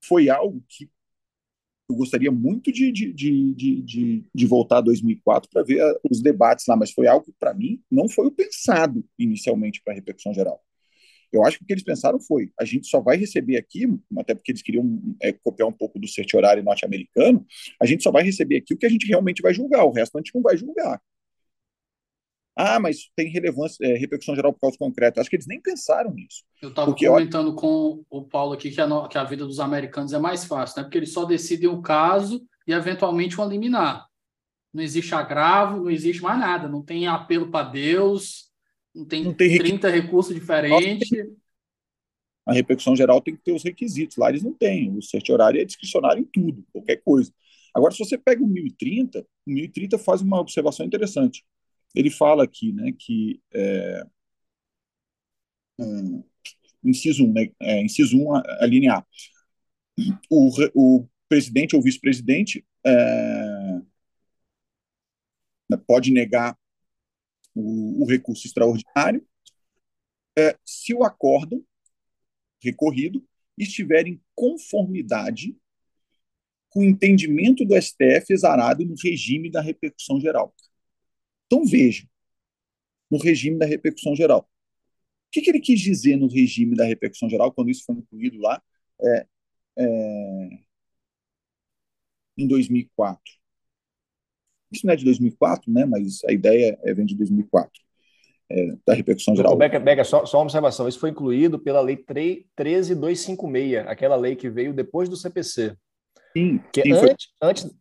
[0.04, 0.89] foi algo que
[1.90, 6.66] eu gostaria muito de, de, de, de, de voltar a 2004 para ver os debates
[6.68, 10.34] lá, mas foi algo que, para mim, não foi o pensado inicialmente para a repercussão
[10.34, 10.62] geral.
[11.32, 13.88] Eu acho que o que eles pensaram foi: a gente só vai receber aqui,
[14.18, 17.46] até porque eles queriam é, copiar um pouco do certiorário norte-americano,
[17.82, 20.18] a gente só vai receber aqui o que a gente realmente vai julgar, o resto
[20.18, 21.02] a gente não vai julgar.
[22.62, 25.22] Ah, mas tem relevância, é, repercussão geral por causa concreta.
[25.22, 26.43] Acho que eles nem pensaram nisso.
[26.62, 30.20] Eu estava comentando com o Paulo aqui que a, que a vida dos americanos é
[30.20, 30.84] mais fácil, né?
[30.84, 34.05] Porque eles só decidem o caso e eventualmente um liminar.
[34.74, 36.68] Não existe agravo, não existe mais nada.
[36.68, 38.49] Não tem apelo para Deus,
[38.93, 41.10] não tem, não tem 30 recursos diferentes.
[42.45, 44.18] A repercussão geral tem que ter os requisitos.
[44.18, 44.97] Lá eles não têm.
[44.97, 47.32] O certiorário é discricionário em tudo, qualquer coisa.
[47.74, 51.41] Agora, se você pega o 1030, o 1030 faz uma observação interessante
[51.96, 54.04] ele fala aqui né, que é,
[55.78, 56.24] um,
[56.84, 59.06] inciso 1, né, é, inciso 1, a, a linha A.
[60.30, 63.82] O, o presidente ou vice-presidente é,
[65.86, 66.58] pode negar
[67.54, 69.26] o, o recurso extraordinário
[70.38, 71.64] é, se o acórdão
[72.62, 73.26] recorrido
[73.58, 75.56] estiver em conformidade
[76.70, 80.54] com o entendimento do STF exarado no regime da repercussão geral.
[81.52, 82.08] Então, veja,
[83.10, 84.41] no regime da repercussão geral.
[84.41, 88.38] O que, que, ele quis dizer no regime da repercussão geral, quando isso foi incluído
[88.39, 88.62] lá
[89.02, 89.26] é,
[89.78, 90.50] é,
[92.38, 93.20] em 2004?
[94.72, 97.72] Isso não é de 2004, né, mas a ideia é, vem de 2004,
[98.52, 99.56] é, da repercussão geral.
[99.58, 104.50] Beca, Beca só, só, uma observação, isso foi incluído pela Lei 13256, aquela lei que
[104.50, 105.76] veio depois do CPC.
[106.38, 107.50] Sim, que sim, antes, foi...
[107.50, 107.72] antes,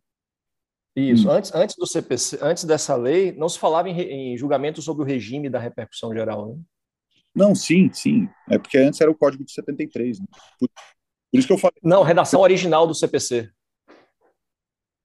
[0.99, 1.27] isso.
[1.27, 1.31] Hum.
[1.31, 5.05] Antes, antes do CPC, antes dessa lei, não se falava em, em julgamento sobre o
[5.05, 6.61] regime da repercussão geral, né?
[7.35, 8.27] Não, sim, sim.
[8.49, 10.19] É porque antes era o Código de 73.
[10.19, 10.25] Né?
[10.59, 11.77] Por, por isso que eu falei.
[11.83, 13.49] Não, redação original do CPC.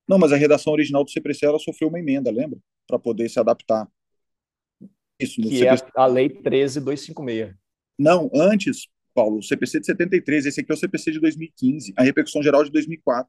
[0.09, 2.59] Não, mas a redação original do CPC ela sofreu uma emenda, lembra?
[2.86, 3.88] Para poder se adaptar.
[5.18, 5.84] Isso, no que CPC.
[5.84, 7.55] é a, a Lei 13256.
[7.99, 12.03] Não, antes, Paulo, o CPC de 73, esse aqui é o CPC de 2015, a
[12.03, 13.28] repercussão geral de 2004.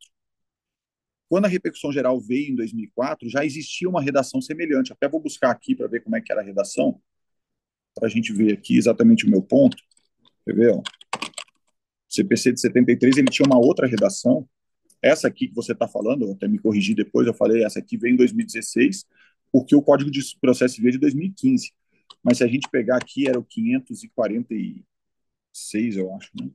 [1.28, 4.94] Quando a repercussão geral veio em 2004, já existia uma redação semelhante.
[4.94, 7.02] Até vou buscar aqui para ver como é que era a redação,
[7.96, 9.78] para a gente ver aqui exatamente o meu ponto.
[10.46, 10.74] Quer ver?
[10.74, 10.84] Ó?
[12.08, 14.48] CPC de 73 ele tinha uma outra redação.
[15.02, 17.98] Essa aqui que você está falando, eu até me corrigi depois, eu falei, essa aqui
[17.98, 19.06] veio em 2016,
[19.52, 21.74] porque o Código de Processo Civil de 2015.
[22.24, 26.50] Mas se a gente pegar aqui, era o 546, eu acho, né?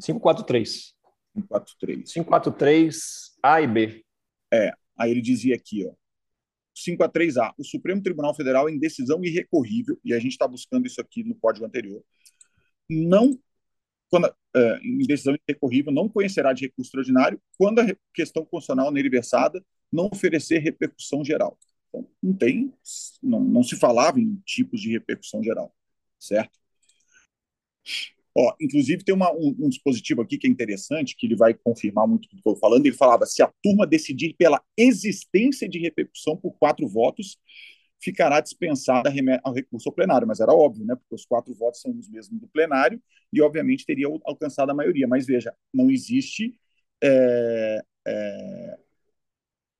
[0.00, 0.94] 543.
[1.34, 2.12] 543.
[2.12, 4.04] 543, A e B.
[4.52, 5.92] É, aí ele dizia aqui, ó,
[6.74, 11.22] 543A, o Supremo Tribunal Federal, em decisão irrecorrível, e a gente está buscando isso aqui
[11.24, 12.02] no código anterior,
[12.88, 13.38] não,
[14.10, 19.08] quando, é, em decisão irrecorrível, não conhecerá de recurso extraordinário quando a questão constitucional nele
[19.08, 21.58] versada não oferecer repercussão geral.
[21.88, 22.72] Então, não tem,
[23.22, 25.74] não, não se falava em tipos de repercussão geral,
[26.18, 26.58] certo?
[28.36, 32.06] Ó, inclusive, tem uma, um, um, dispositivo aqui que é interessante, que ele vai confirmar
[32.06, 32.84] muito o que estou falando.
[32.84, 37.38] Ele falava: se a turma decidir pela existência de repercussão por quatro votos,
[38.02, 39.12] ficará dispensada
[39.42, 40.26] ao recurso ao plenário.
[40.26, 40.96] Mas era óbvio, né?
[40.96, 43.00] Porque os quatro votos são os mesmos do plenário
[43.32, 45.06] e, obviamente, teria alcançado a maioria.
[45.06, 46.58] Mas veja, não existe.
[47.02, 48.78] É, é,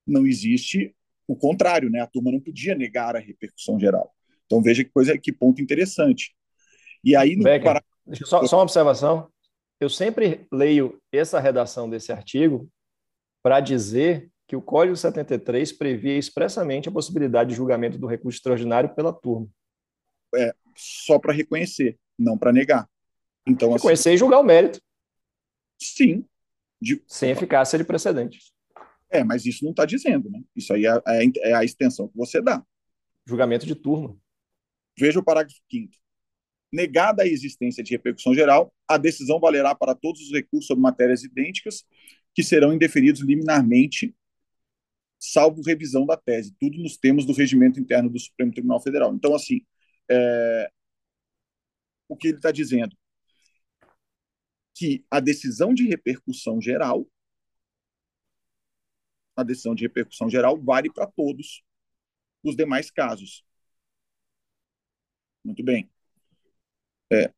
[0.07, 0.95] não existe
[1.27, 2.01] o contrário, né?
[2.01, 4.15] A turma não podia negar a repercussão geral.
[4.47, 6.35] Então veja que coisa, que ponto interessante.
[7.03, 9.31] E aí no parágrafo Deixa só, só uma observação.
[9.81, 12.69] Eu sempre leio essa redação desse artigo
[13.43, 18.95] para dizer que o Código 73 previa expressamente a possibilidade de julgamento do recurso extraordinário
[18.95, 19.49] pela turma.
[20.35, 22.89] É, só para reconhecer, não para negar.
[23.47, 24.81] Então, assim reconhecer assim, e julgar o mérito.
[25.81, 26.27] Sim.
[26.81, 27.03] De...
[27.07, 28.39] Sem eficácia de precedente.
[29.11, 30.43] É, mas isso não está dizendo, né?
[30.55, 32.65] Isso aí é, é, é, a extensão que você dá.
[33.27, 34.17] Julgamento de turma.
[34.99, 35.93] Veja o parágrafo 5
[36.75, 41.23] Negada a existência de repercussão geral, a decisão valerá para todos os recursos sobre matérias
[41.23, 41.85] idênticas
[42.35, 44.13] que serão indeferidos liminarmente,
[45.17, 49.15] salvo revisão da tese, tudo nos termos do regimento interno do Supremo Tribunal Federal.
[49.15, 49.65] Então, assim,
[50.11, 50.69] é...
[52.09, 52.97] o que ele está dizendo?
[54.75, 57.07] Que a decisão de repercussão geral,
[59.37, 61.63] a decisão de repercussão geral vale para todos
[62.43, 63.45] os demais casos.
[65.45, 65.94] Muito bem.
[67.13, 67.31] É,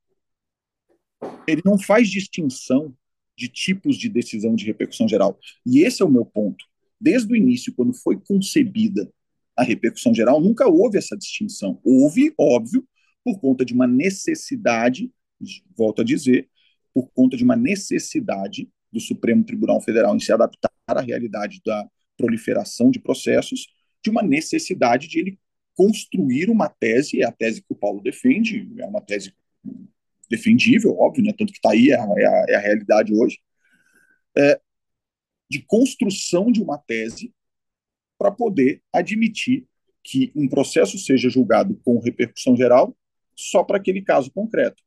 [1.47, 2.95] ele não faz distinção
[3.37, 5.39] de tipos de decisão de repercussão geral.
[5.65, 6.65] E esse é o meu ponto.
[7.01, 9.11] Desde o início, quando foi concebida
[9.55, 11.81] a repercussão geral, nunca houve essa distinção.
[11.85, 12.87] Houve, óbvio,
[13.25, 15.11] por conta de uma necessidade,
[15.77, 16.49] volto a dizer,
[16.95, 21.87] por conta de uma necessidade do Supremo Tribunal Federal em se adaptar à realidade da
[22.17, 23.67] proliferação de processos,
[24.03, 25.39] de uma necessidade de ele
[25.75, 29.35] construir uma tese, é a tese que o Paulo defende, é uma tese
[30.29, 31.33] defendível, óbvio, né?
[31.37, 33.41] tanto que está aí, é a, é, a, é a, realidade hoje,
[34.37, 34.61] é,
[35.49, 37.33] de construção de uma tese
[38.19, 39.67] para poder admitir
[40.03, 42.97] que um processo seja julgado com repercussão geral
[43.35, 44.83] só para aquele caso concreto.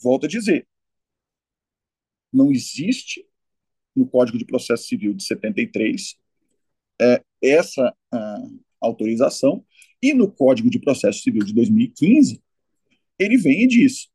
[0.00, 0.66] Volto a dizer,
[2.32, 3.26] não existe
[3.94, 6.16] no Código de Processo Civil de 73
[7.00, 8.38] é, essa a,
[8.80, 9.64] autorização,
[10.02, 12.42] e no Código de Processo Civil de 2015,
[13.18, 14.08] ele vem e diz: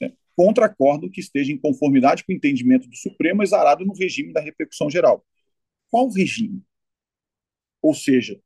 [0.00, 4.32] né, contra acordo que esteja em conformidade com o entendimento do Supremo exarado no regime
[4.32, 5.24] da repercussão geral.
[5.90, 6.62] Qual regime?
[7.82, 8.40] Ou seja,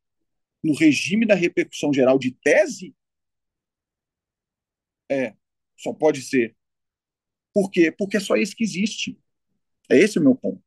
[0.63, 2.95] no regime da repercussão geral de tese?
[5.11, 5.35] É,
[5.77, 6.57] só pode ser.
[7.55, 7.91] Por quê?
[7.91, 9.19] Porque é só esse que existe.
[9.89, 10.63] É esse o meu ponto.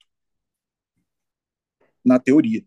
[2.04, 2.66] Na teoria.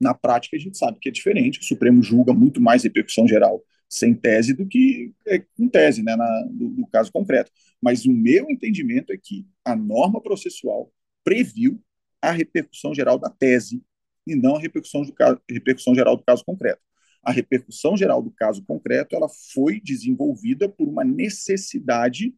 [0.00, 1.60] Na prática, a gente sabe que é diferente.
[1.60, 6.16] O Supremo julga muito mais repercussão geral sem tese do que é, com tese, né,
[6.16, 7.50] na, no, no caso concreto.
[7.80, 11.80] Mas o meu entendimento é que a norma processual previu
[12.20, 13.82] a repercussão geral da tese
[14.26, 16.80] e não a repercussão, do caso, repercussão geral do caso concreto.
[17.22, 22.34] A repercussão geral do caso concreto ela foi desenvolvida por uma necessidade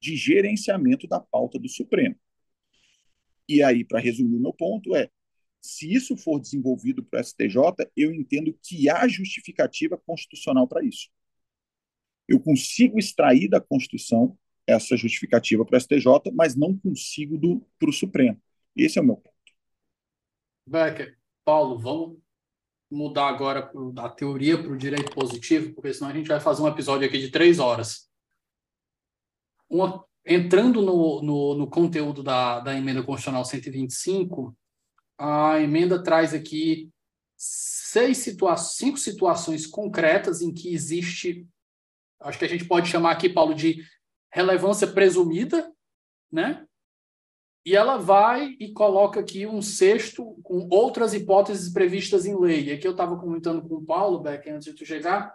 [0.00, 2.16] de gerenciamento da pauta do Supremo.
[3.48, 5.08] E aí, para resumir o meu ponto, é
[5.60, 7.56] se isso for desenvolvido para o STJ,
[7.96, 11.08] eu entendo que há justificativa constitucional para isso.
[12.28, 17.92] Eu consigo extrair da Constituição essa justificativa para o STJ, mas não consigo para o
[17.92, 18.40] Supremo.
[18.76, 19.34] Esse é o meu ponto.
[20.66, 22.18] Becker, Paulo, vamos
[22.90, 26.68] mudar agora da teoria para o direito positivo, porque senão a gente vai fazer um
[26.68, 28.08] episódio aqui de três horas.
[29.68, 34.56] Uma, entrando no, no, no conteúdo da, da emenda constitucional 125,
[35.18, 36.90] a emenda traz aqui
[37.36, 41.46] seis situa cinco situações concretas em que existe,
[42.20, 43.82] acho que a gente pode chamar aqui, Paulo, de
[44.32, 45.72] relevância presumida,
[46.30, 46.64] né?
[47.64, 52.72] E ela vai e coloca aqui um sexto com outras hipóteses previstas em lei.
[52.72, 55.34] Aqui eu estava comentando com o Paulo, Beck, antes de tu chegar,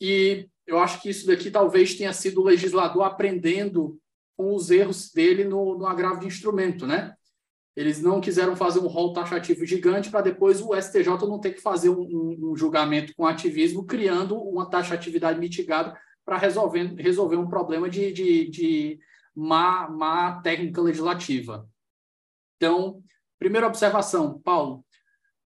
[0.00, 4.00] e eu acho que isso daqui talvez tenha sido o legislador aprendendo
[4.36, 7.14] com os erros dele no, no agravo de instrumento, né?
[7.76, 11.60] Eles não quiseram fazer um rol taxativo gigante para depois o STJ não ter que
[11.60, 17.48] fazer um, um, um julgamento com ativismo, criando uma taxatividade mitigada para resolver, resolver um
[17.48, 19.00] problema de, de, de
[19.34, 21.68] má, má técnica legislativa.
[22.56, 23.02] Então,
[23.38, 24.84] primeira observação, Paulo,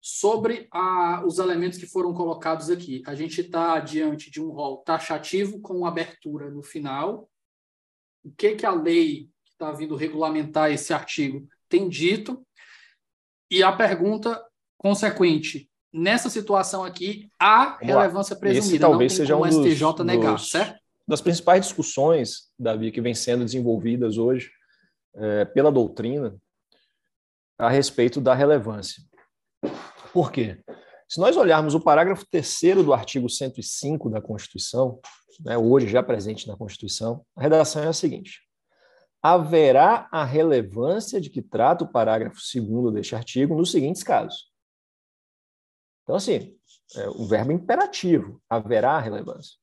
[0.02, 3.04] sobre a, os elementos que foram colocados aqui.
[3.06, 7.30] A gente está diante de um rol taxativo com abertura no final.
[8.24, 12.42] O que, que a lei que está vindo regulamentar esse artigo tem dito.
[13.52, 14.44] E a pergunta
[14.78, 18.68] consequente, nessa situação aqui, há relevância presumida.
[18.68, 20.80] Esse talvez não seja um dos, STJ negar, dos, certo?
[21.08, 24.52] Das principais discussões, Davi, que vem sendo desenvolvidas hoje
[25.16, 26.36] é, pela doutrina
[27.58, 29.04] a respeito da relevância.
[30.12, 30.58] Por quê?
[31.08, 35.00] Se nós olharmos o parágrafo terceiro do artigo 105 da Constituição,
[35.40, 38.42] né, hoje já presente na Constituição, a redação é a seguinte:
[39.28, 44.54] haverá a relevância de que trata o parágrafo 2 deste artigo nos seguintes casos.
[46.04, 46.56] Então, assim,
[46.96, 49.58] é um verbo imperativo, haverá relevância.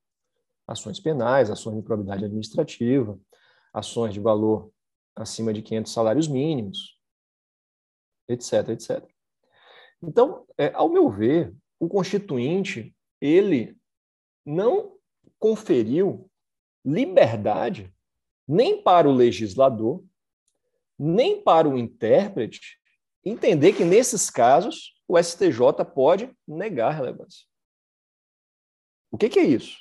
[0.66, 3.16] Ações penais, ações de probidade administrativa,
[3.72, 4.68] ações de valor
[5.14, 6.98] acima de 500 salários mínimos,
[8.28, 9.08] etc, etc.
[10.02, 13.78] Então, é, ao meu ver, o constituinte, ele
[14.44, 14.96] não
[15.38, 16.28] conferiu
[16.84, 17.94] liberdade
[18.46, 20.04] nem para o legislador,
[20.98, 22.78] nem para o intérprete
[23.24, 27.46] entender que, nesses casos, o STJ pode negar relevância.
[29.10, 29.78] O que, que é isso?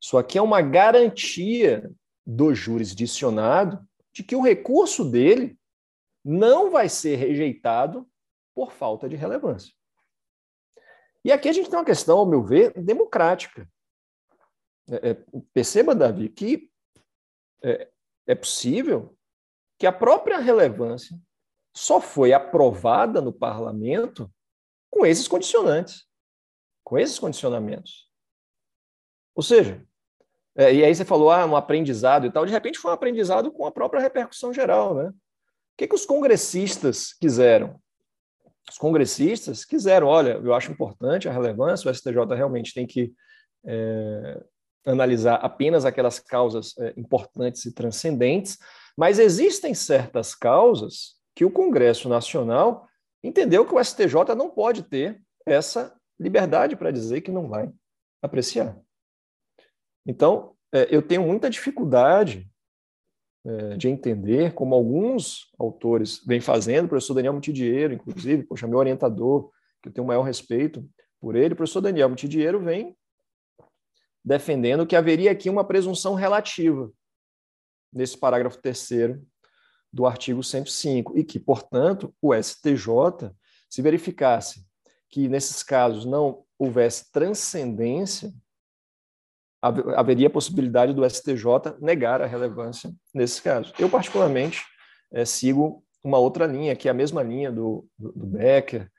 [0.00, 1.90] Isso aqui é uma garantia
[2.26, 5.58] do jurisdicionado de que o recurso dele
[6.24, 8.08] não vai ser rejeitado
[8.54, 9.72] por falta de relevância.
[11.24, 13.68] E aqui a gente tem uma questão, ao meu ver, democrática.
[14.90, 16.70] É, é, perceba, Davi, que
[17.62, 17.88] é,
[18.26, 19.16] é possível
[19.78, 21.18] que a própria relevância
[21.74, 24.30] só foi aprovada no parlamento
[24.90, 26.06] com esses condicionantes,
[26.84, 28.10] com esses condicionamentos.
[29.34, 29.84] Ou seja,
[30.54, 33.50] é, e aí você falou, ah, um aprendizado e tal, de repente foi um aprendizado
[33.50, 35.08] com a própria repercussão geral, né?
[35.08, 35.14] O
[35.78, 37.80] que, que os congressistas quiseram?
[38.70, 43.12] Os congressistas quiseram, olha, eu acho importante a relevância, o STJ realmente tem que
[43.64, 44.44] é,
[44.84, 48.58] analisar apenas aquelas causas é, importantes e transcendentes,
[48.96, 52.86] mas existem certas causas que o Congresso Nacional
[53.22, 57.70] entendeu que o STJ não pode ter essa liberdade para dizer que não vai
[58.20, 58.76] apreciar.
[60.06, 62.48] Então, é, eu tenho muita dificuldade
[63.44, 68.78] é, de entender como alguns autores vêm fazendo, o professor Daniel Mutidiero, inclusive, poxa, meu
[68.78, 69.50] orientador,
[69.82, 70.88] que eu tenho o maior respeito
[71.20, 72.96] por ele, o professor Daniel Mutidiero vem
[74.24, 76.90] defendendo que haveria aqui uma presunção relativa
[77.92, 79.24] nesse parágrafo terceiro
[79.92, 83.30] do artigo 105 e que, portanto, o STJ,
[83.68, 84.66] se verificasse
[85.08, 88.32] que nesses casos não houvesse transcendência,
[89.60, 93.72] haveria a possibilidade do STJ negar a relevância nesses casos.
[93.78, 94.64] Eu, particularmente,
[95.12, 98.90] é, sigo uma outra linha, que é a mesma linha do, do, do Becker,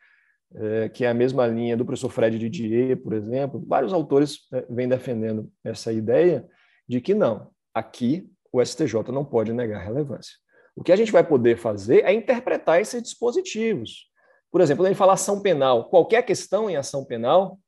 [0.56, 3.64] é, que é a mesma linha do professor Fred Didier, por exemplo.
[3.68, 6.48] Vários autores é, vêm defendendo essa ideia
[6.88, 10.34] de que não, aqui o STJ não pode negar relevância.
[10.76, 14.12] O que a gente vai poder fazer é interpretar esses dispositivos.
[14.52, 17.60] Por exemplo, quando gente fala ação penal, qualquer questão em ação penal,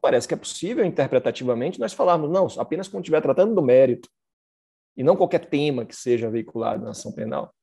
[0.00, 4.08] Parece que é possível, interpretativamente, nós falarmos, não, apenas quando estiver tratando do mérito,
[4.96, 7.54] e não qualquer tema que seja veiculado na ação penal.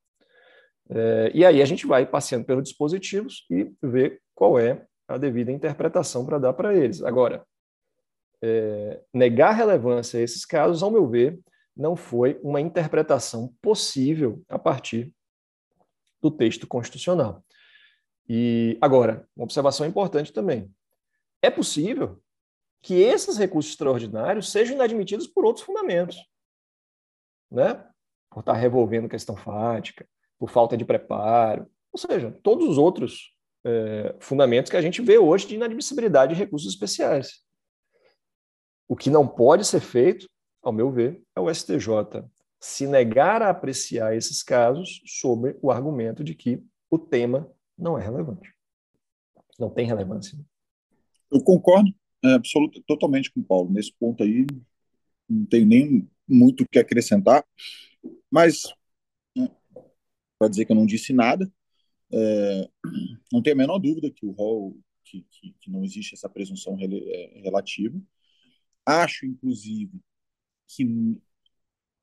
[0.90, 5.52] É, e aí a gente vai passeando pelos dispositivos e ver qual é a devida
[5.52, 7.02] interpretação para dar para eles.
[7.02, 7.46] Agora,
[8.42, 11.40] é, negar relevância a esses casos, ao meu ver,
[11.76, 15.14] não foi uma interpretação possível a partir
[16.22, 17.44] do texto constitucional.
[18.28, 20.74] E agora, uma observação importante também.
[21.42, 22.22] É possível
[22.82, 26.18] que esses recursos extraordinários sejam inadmitidos por outros fundamentos,
[27.50, 27.86] né?
[28.30, 30.08] Por estar revolvendo questão fática,
[30.40, 33.34] por falta de preparo, ou seja, todos os outros
[33.66, 37.42] é, fundamentos que a gente vê hoje de inadmissibilidade de recursos especiais.
[38.88, 40.28] O que não pode ser feito,
[40.62, 42.24] ao meu ver, é o STJ
[42.60, 48.04] se negar a apreciar esses casos sob o argumento de que o tema não é
[48.04, 48.52] relevante.
[49.60, 50.38] Não tem relevância.
[51.32, 51.92] Eu concordo
[52.24, 53.72] é, absoluto, totalmente com o Paulo.
[53.72, 54.46] Nesse ponto aí,
[55.30, 57.46] não tenho nem muito o que acrescentar,
[58.30, 58.64] mas
[60.38, 61.52] para dizer que eu não disse nada,
[62.12, 62.70] é,
[63.32, 66.76] não tenho a menor dúvida que o rol que, que, que não existe essa presunção
[66.76, 68.00] rel, é, relativa.
[68.86, 70.00] Acho, inclusive,
[70.68, 70.86] que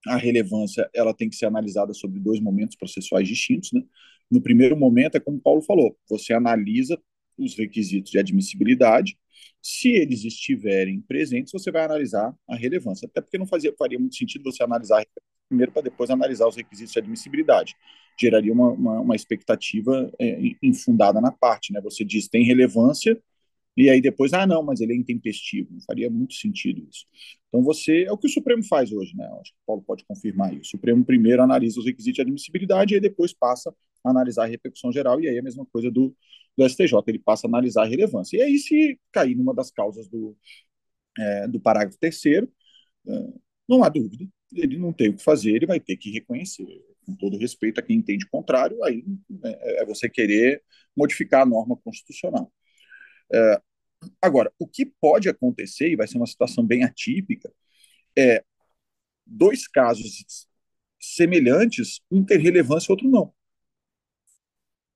[0.06, 3.72] a relevância ela tem que ser analisada sobre dois momentos processuais distintos.
[3.72, 3.82] Né?
[4.30, 7.00] No primeiro momento, é como o Paulo falou, você analisa
[7.38, 9.18] os requisitos de admissibilidade
[9.62, 13.06] se eles estiverem presentes, você vai analisar a relevância.
[13.06, 15.02] Até porque não fazia, faria muito sentido você analisar
[15.48, 17.74] primeiro para depois analisar os requisitos de admissibilidade.
[18.18, 21.72] Geraria uma, uma, uma expectativa é, infundada na parte.
[21.72, 21.80] Né?
[21.80, 23.20] Você diz tem relevância,
[23.76, 25.68] e aí depois, ah, não, mas ele é intempestivo.
[25.72, 27.06] Não faria muito sentido isso.
[27.48, 29.26] Então você, é o que o Supremo faz hoje, né?
[29.40, 30.62] Acho que o Paulo pode confirmar isso.
[30.62, 34.92] O Supremo primeiro analisa os requisitos de admissibilidade e depois passa a analisar a repercussão
[34.92, 36.14] geral, e aí é a mesma coisa do,
[36.56, 38.36] do STJ, ele passa a analisar a relevância.
[38.36, 40.36] E aí, se cair numa das causas do,
[41.18, 42.50] é, do parágrafo terceiro,
[43.08, 43.32] é,
[43.68, 46.66] não há dúvida, ele não tem o que fazer, ele vai ter que reconhecer.
[47.06, 49.04] Com todo respeito a quem entende o contrário, aí
[49.44, 50.62] é, é você querer
[50.96, 52.52] modificar a norma constitucional.
[53.32, 53.60] É,
[54.20, 57.52] agora, o que pode acontecer, e vai ser uma situação bem atípica,
[58.16, 58.44] é
[59.26, 60.46] dois casos
[61.00, 63.32] semelhantes, um ter relevância e outro não.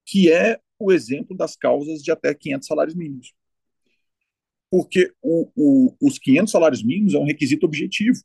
[0.07, 3.35] Que é o exemplo das causas de até 500 salários mínimos.
[4.70, 8.20] Porque o, o, os 500 salários mínimos é um requisito objetivo.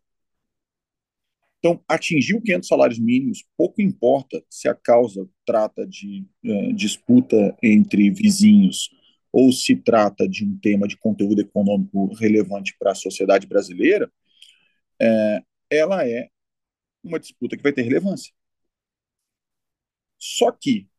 [1.63, 7.57] Então, atingir os 500 salários mínimos, pouco importa se a causa trata de uh, disputa
[7.63, 8.89] entre vizinhos
[9.31, 14.11] ou se trata de um tema de conteúdo econômico relevante para a sociedade brasileira,
[15.01, 16.27] é, ela é
[17.01, 18.33] uma disputa que vai ter relevância.
[20.19, 20.89] Só que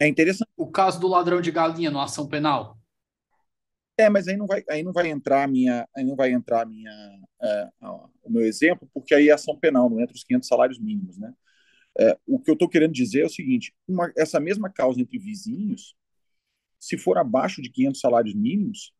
[0.00, 0.48] é interessante.
[0.56, 2.75] O caso do ladrão de galinha no ação penal.
[3.98, 6.62] É, mas aí não vai, aí não vai entrar a minha, aí não vai entrar
[6.62, 6.90] a minha,
[7.42, 7.68] é,
[8.22, 11.32] o meu exemplo, porque aí é ação penal, não entra os 500 salários mínimos, né?
[11.98, 15.18] É, o que eu estou querendo dizer é o seguinte: uma, essa mesma causa entre
[15.18, 15.96] vizinhos,
[16.78, 18.92] se for abaixo de 500 salários mínimos,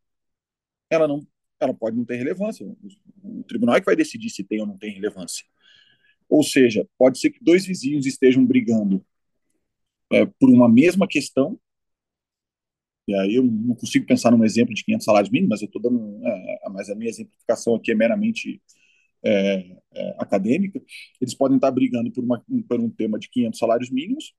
[0.90, 1.27] ela não,
[1.60, 2.66] ela pode não ter relevância.
[3.23, 5.44] O tribunal é que vai decidir se tem ou não tem relevância.
[6.28, 9.05] Ou seja, pode ser que dois vizinhos estejam brigando
[10.12, 11.59] é, por uma mesma questão,
[13.06, 15.80] e aí eu não consigo pensar num exemplo de 500 salários mínimos, mas eu estou
[15.80, 18.60] dando, é, mas a minha exemplificação aqui é meramente
[19.24, 20.82] é, é, acadêmica,
[21.20, 24.34] eles podem estar brigando por, uma, por um tema de 500 salários mínimos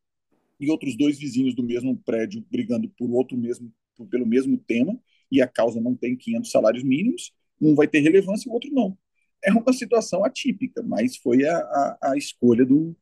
[0.59, 4.99] e outros dois vizinhos do mesmo prédio brigando por outro mesmo, por, pelo mesmo tema,
[5.31, 8.71] e a causa não tem 500 salários mínimos, um vai ter relevância e o outro
[8.71, 8.97] não.
[9.43, 12.95] É uma situação atípica, mas foi a, a, a escolha do,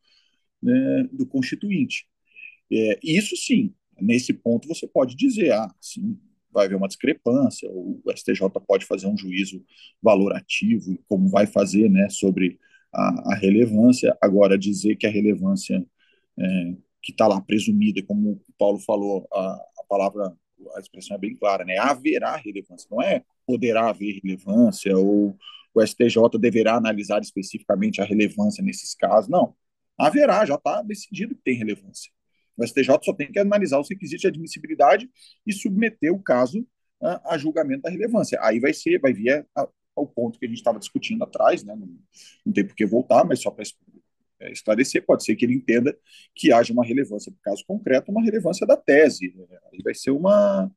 [0.62, 2.06] né, do constituinte.
[2.70, 6.18] É, isso sim, nesse ponto você pode dizer, ah, sim,
[6.52, 9.62] vai haver uma discrepância, o STJ pode fazer um juízo
[10.02, 12.58] valorativo, como vai fazer, né, sobre
[12.92, 14.16] a, a relevância.
[14.20, 15.84] Agora, dizer que a relevância
[16.38, 19.38] é, que está lá presumida, como o Paulo falou, a,
[19.80, 20.34] a palavra,
[20.74, 25.36] a expressão é bem clara, né, haverá relevância, não é poderá haver relevância ou
[25.74, 29.54] o STJ deverá analisar especificamente a relevância nesses casos, não.
[29.98, 32.10] Haverá, já está decidido que tem relevância.
[32.56, 35.10] O STJ só tem que analisar os requisitos de admissibilidade
[35.46, 36.66] e submeter o caso
[37.02, 38.38] a, a julgamento da relevância.
[38.42, 41.74] Aí vai ser, vai vir a, ao ponto que a gente estava discutindo atrás, né?
[41.74, 41.88] não,
[42.44, 43.64] não tem por que voltar, mas só para
[44.40, 45.96] é, esclarecer, pode ser que ele entenda
[46.34, 49.34] que haja uma relevância para caso concreto, uma relevância da tese.
[49.72, 50.70] Aí vai ser uma,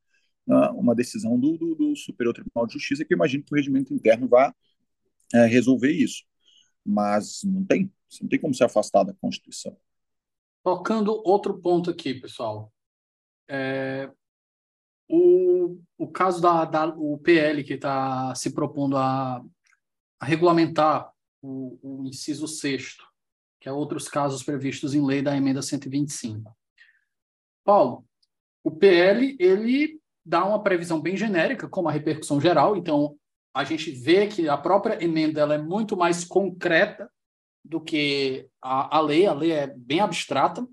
[0.48, 3.94] uma decisão do, do, do Superior Tribunal de Justiça, que eu imagino que o regimento
[3.94, 4.54] interno vá
[5.34, 6.24] é, resolver isso.
[6.86, 7.92] Mas não tem,
[8.22, 9.78] não tem como se afastar da Constituição.
[10.70, 12.72] Tocando outro ponto aqui, pessoal.
[13.50, 14.08] É,
[15.10, 19.44] o, o caso da, da o PL que está se propondo a,
[20.20, 23.04] a regulamentar o, o, inciso sexto,
[23.60, 26.56] que é outros casos previstos em lei da emenda 125.
[27.66, 28.06] Paulo,
[28.64, 33.18] o PL ele dá uma previsão bem genérica, como a repercussão geral, então
[33.56, 37.12] a gente vê que a própria emenda ela é muito mais concreta
[37.64, 40.68] do que a, a lei, a lei é bem abstrata.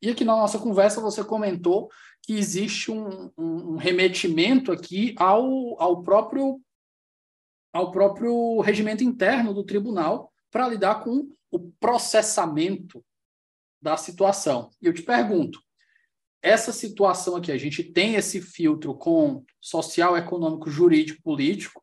[0.00, 1.90] E aqui na nossa conversa você comentou
[2.22, 6.60] que existe um, um, um remetimento aqui ao, ao próprio
[7.72, 13.02] ao próprio regimento interno do tribunal para lidar com o processamento
[13.80, 14.70] da situação.
[14.80, 15.58] E eu te pergunto,
[16.42, 21.82] essa situação aqui, a gente tem esse filtro com social, econômico, jurídico, político,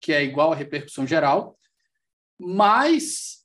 [0.00, 1.58] que é igual à repercussão geral,
[2.38, 3.43] mas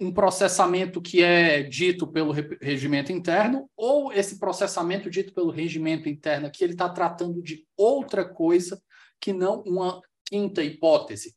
[0.00, 6.50] um processamento que é dito pelo regimento interno ou esse processamento dito pelo regimento interno
[6.50, 8.82] que ele está tratando de outra coisa
[9.20, 11.34] que não uma quinta hipótese?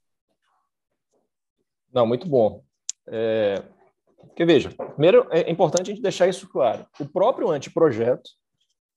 [1.94, 2.64] Não, muito bom.
[3.08, 3.64] É...
[4.18, 6.86] Porque, veja, primeiro é importante a gente deixar isso claro.
[7.00, 8.30] O próprio anteprojeto,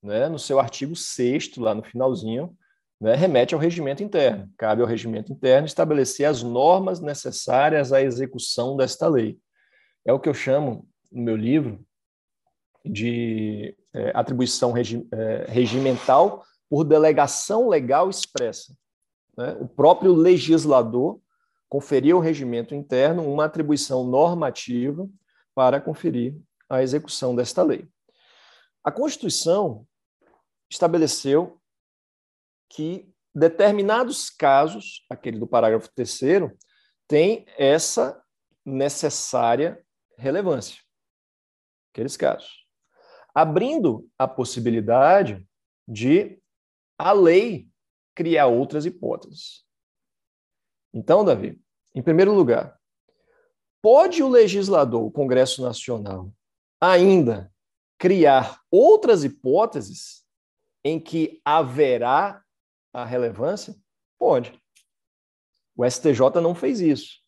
[0.02, 2.56] né, no seu artigo 6 lá no finalzinho,
[2.98, 4.50] né, remete ao regimento interno.
[4.56, 9.38] Cabe ao regimento interno estabelecer as normas necessárias à execução desta lei
[10.05, 11.85] é o que eu chamo, no meu livro,
[12.85, 18.74] de é, atribuição regi é, regimental por delegação legal expressa.
[19.36, 19.56] Né?
[19.60, 21.20] O próprio legislador
[21.68, 25.09] conferiu ao regimento interno uma atribuição normativa
[25.55, 26.36] para conferir
[26.68, 27.89] a execução desta lei.
[28.82, 29.86] A Constituição
[30.70, 31.60] estabeleceu
[32.68, 36.56] que determinados casos, aquele do parágrafo terceiro,
[37.06, 38.20] tem essa
[38.64, 39.85] necessária
[40.20, 40.80] relevância.
[41.92, 42.66] Aqueles casos.
[43.34, 45.47] Abrindo a possibilidade
[45.86, 46.40] de
[46.98, 47.68] a lei
[48.14, 49.64] criar outras hipóteses.
[50.92, 51.60] Então, Davi,
[51.94, 52.78] em primeiro lugar,
[53.80, 56.32] pode o legislador, o Congresso Nacional,
[56.80, 57.52] ainda
[57.98, 60.24] criar outras hipóteses
[60.84, 62.42] em que haverá
[62.92, 63.74] a relevância?
[64.18, 64.60] Pode.
[65.76, 67.19] O STJ não fez isso.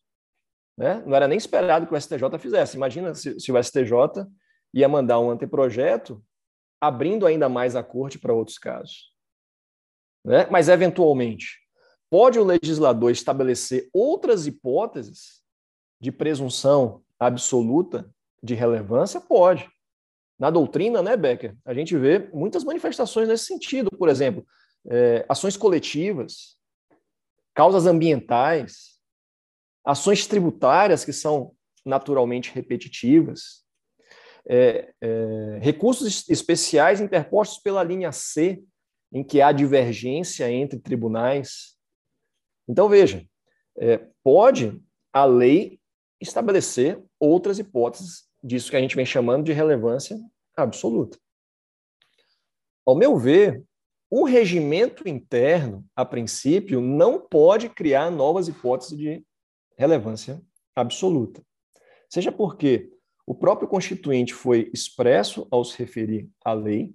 [0.76, 1.02] Né?
[1.06, 2.76] Não era nem esperado que o STJ fizesse.
[2.76, 4.26] Imagina se, se o STJ
[4.72, 6.22] ia mandar um anteprojeto
[6.80, 9.12] abrindo ainda mais a corte para outros casos.
[10.24, 10.46] Né?
[10.50, 11.58] Mas, eventualmente,
[12.10, 15.42] pode o legislador estabelecer outras hipóteses
[16.00, 18.10] de presunção absoluta
[18.42, 19.20] de relevância?
[19.20, 19.68] Pode.
[20.38, 23.90] Na doutrina, né, Becker, a gente vê muitas manifestações nesse sentido.
[23.96, 24.44] Por exemplo,
[24.90, 26.56] é, ações coletivas,
[27.54, 28.91] causas ambientais,
[29.84, 31.54] ações tributárias que são
[31.84, 33.62] naturalmente repetitivas,
[34.48, 38.62] é, é, recursos especiais interpostos pela linha C,
[39.12, 41.76] em que há divergência entre tribunais.
[42.68, 43.26] Então, veja,
[43.78, 44.80] é, pode
[45.12, 45.80] a lei
[46.20, 50.18] estabelecer outras hipóteses disso que a gente vem chamando de relevância
[50.56, 51.18] absoluta.
[52.86, 53.62] Ao meu ver,
[54.10, 59.24] o regimento interno, a princípio, não pode criar novas hipóteses de
[59.82, 60.40] relevância
[60.76, 61.42] absoluta.
[62.08, 62.90] Seja porque
[63.26, 66.94] o próprio Constituinte foi expresso ao se referir à lei,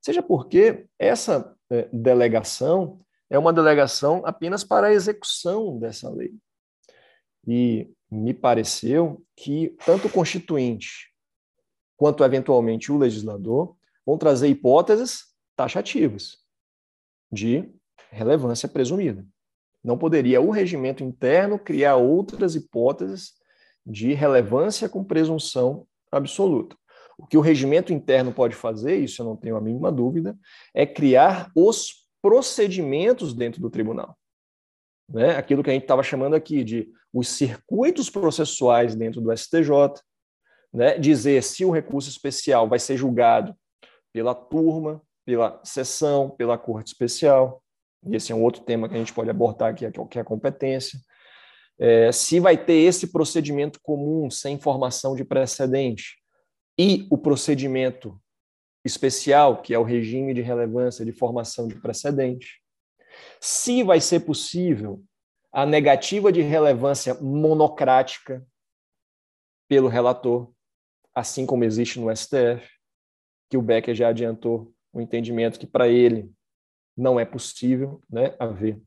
[0.00, 3.00] seja porque essa é, delegação
[3.30, 6.34] é uma delegação apenas para a execução dessa lei.
[7.46, 11.12] E me pareceu que tanto o Constituinte
[11.96, 15.26] quanto, eventualmente, o legislador vão trazer hipóteses
[15.56, 16.38] taxativas
[17.30, 17.72] de
[18.10, 19.24] relevância presumida.
[19.82, 23.32] Não poderia o regimento interno criar outras hipóteses
[23.84, 26.76] de relevância com presunção absoluta.
[27.18, 30.36] O que o regimento interno pode fazer, isso eu não tenho a mínima dúvida,
[30.74, 34.16] é criar os procedimentos dentro do tribunal.
[35.08, 35.36] Né?
[35.36, 40.00] Aquilo que a gente estava chamando aqui de os circuitos processuais dentro do STJ,
[40.72, 40.98] né?
[40.98, 43.54] dizer se o recurso especial vai ser julgado
[44.12, 47.62] pela turma, pela sessão, pela corte especial.
[48.10, 50.98] Esse é um outro tema que a gente pode abordar aqui, que é a competência.
[51.78, 56.16] É, se vai ter esse procedimento comum, sem informação de precedente,
[56.78, 58.20] e o procedimento
[58.84, 62.60] especial, que é o regime de relevância de formação de precedente.
[63.40, 65.02] Se vai ser possível
[65.52, 68.44] a negativa de relevância monocrática
[69.68, 70.50] pelo relator,
[71.14, 72.68] assim como existe no STF,
[73.50, 76.32] que o Becker já adiantou o entendimento que para ele
[76.96, 78.80] não é possível né, haver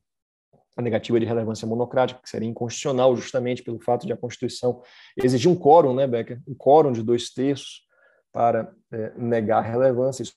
[0.75, 4.81] a negativa de relevância monocrática, que seria inconstitucional justamente pelo fato de a Constituição
[5.15, 6.41] exigir um quórum, né, Becker?
[6.47, 7.85] Um quórum de dois terços
[8.33, 10.33] para é, negar relevância, isso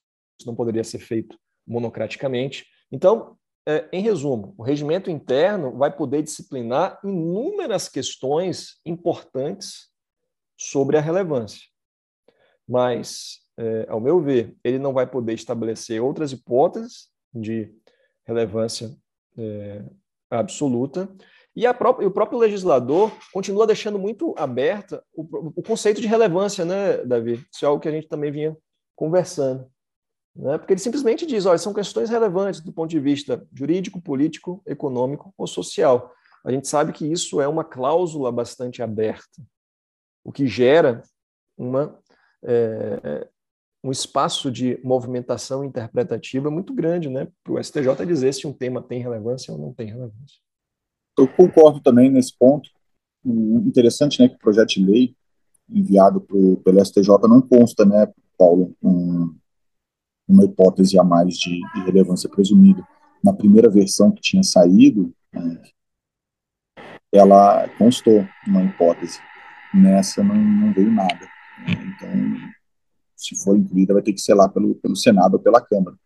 [0.46, 1.36] não poderia ser feito
[1.66, 2.64] monocraticamente.
[2.92, 3.36] Então,
[3.66, 9.88] é, em resumo, o regimento interno vai poder disciplinar inúmeras questões importantes
[10.56, 11.62] sobre a relevância.
[12.66, 17.74] Mas, é, ao meu ver, ele não vai poder estabelecer outras hipóteses de
[18.24, 18.96] relevância
[19.36, 19.82] é,
[20.30, 21.08] absoluta.
[21.54, 26.64] E, a própria, o próprio legislador continua deixando muito aberta o, o, conceito de relevância,
[26.64, 27.44] né, Davi?
[27.52, 28.56] Isso é algo que a gente também vinha
[28.94, 29.68] conversando.
[30.36, 30.56] Né?
[30.56, 35.34] Porque ele simplesmente diz: olha, são questões relevantes do ponto de vista jurídico, político, econômico
[35.36, 36.12] ou social.
[36.44, 39.42] A gente sabe que isso é uma cláusula bastante aberta,
[40.24, 41.02] o que gera
[41.56, 41.98] uma,
[42.44, 43.26] é,
[43.82, 48.82] um espaço de movimentação interpretativa muito grande né, para o STJ dizer se um tema
[48.82, 50.38] tem relevância ou não tem relevância.
[51.16, 52.70] Eu concordo também nesse ponto.
[53.24, 55.16] Interessante né, que o projeto de lei
[55.68, 59.34] enviado pro, pelo STJ não consta, né, Paulo, um,
[60.26, 62.86] uma hipótese a mais de, de, relevância presumida.
[63.22, 65.62] Na primeira versão que tinha saído, né,
[67.12, 69.18] ela constou uma hipótese.
[69.74, 71.28] Nessa não, não veio nada.
[71.66, 72.08] Então,
[73.18, 75.96] se for incluída, vai ter que ser lá pelo, pelo Senado ou pela Câmara.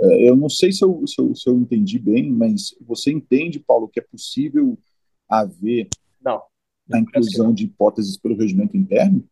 [0.00, 3.58] É, eu não sei se eu, se, eu, se eu entendi bem, mas você entende,
[3.58, 4.78] Paulo, que é possível
[5.28, 5.88] haver
[6.20, 6.42] não,
[6.92, 9.24] a inclusão de hipóteses pelo regimento interno?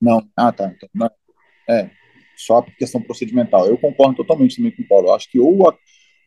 [0.00, 0.26] Não.
[0.36, 0.74] Ah, tá.
[0.94, 1.10] Então.
[1.68, 1.90] É,
[2.36, 3.66] só a questão procedimental.
[3.66, 5.08] Eu concordo totalmente também com o Paulo.
[5.08, 5.76] Eu acho que ou, a,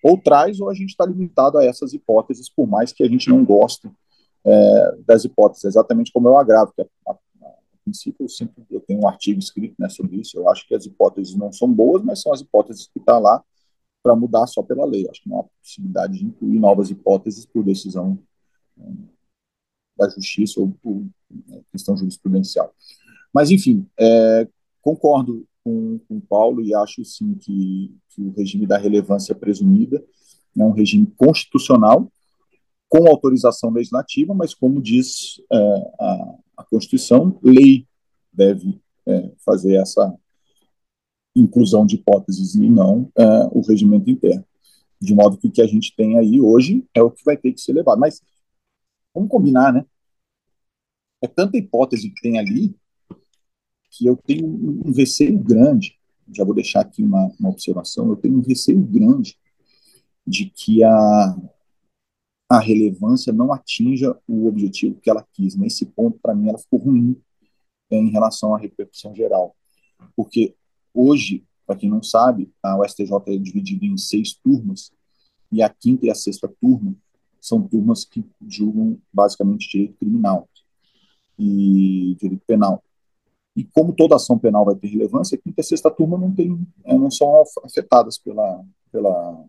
[0.03, 3.29] ou traz ou a gente está limitado a essas hipóteses, por mais que a gente
[3.29, 3.89] não goste
[4.45, 7.17] é, das hipóteses, exatamente como é o agravo, que a, a
[7.85, 10.37] princípio, eu sempre eu tenho um artigo escrito né, sobre isso.
[10.37, 13.19] Eu acho que as hipóteses não são boas, mas são as hipóteses que estão tá
[13.19, 13.43] lá
[14.03, 15.05] para mudar só pela lei.
[15.05, 18.19] Eu acho que não há possibilidade de incluir novas hipóteses por decisão
[18.75, 18.93] né,
[19.97, 21.05] da justiça ou por
[21.47, 22.73] né, questão jurisprudencial.
[23.33, 24.47] Mas, enfim, é,
[24.81, 30.03] concordo com, com o Paulo e acho, sim, que, que o regime da relevância presumida
[30.57, 32.11] é um regime constitucional
[32.87, 35.57] com autorização legislativa, mas como diz é,
[35.99, 37.87] a, a Constituição, lei
[38.31, 40.13] deve é, fazer essa
[41.35, 44.45] inclusão de hipóteses e não é, o regimento interno.
[44.99, 47.51] De modo que o que a gente tem aí hoje é o que vai ter
[47.51, 47.99] que ser levado.
[47.99, 48.21] Mas
[49.13, 49.85] vamos combinar, né?
[51.21, 52.75] É tanta hipótese que tem ali
[53.89, 55.97] que eu tenho um receio grande.
[56.33, 58.09] Já vou deixar aqui uma, uma observação.
[58.09, 59.37] Eu tenho um receio grande
[60.25, 61.35] de que a,
[62.49, 65.55] a relevância não atinja o objetivo que ela quis.
[65.55, 67.19] Nesse ponto, para mim, ela ficou ruim
[67.89, 69.55] é, em relação à repercussão geral.
[70.15, 70.55] Porque
[70.93, 74.91] hoje, para quem não sabe, a USTJ é dividida em seis turmas,
[75.51, 76.95] e a quinta e a sexta turma
[77.39, 80.49] são turmas que julgam basicamente direito criminal
[81.37, 82.83] e direito penal.
[83.55, 86.33] E como toda ação penal vai ter relevância, a quinta e a sexta turma não,
[86.33, 89.45] tem, é, não são afetadas pela, pela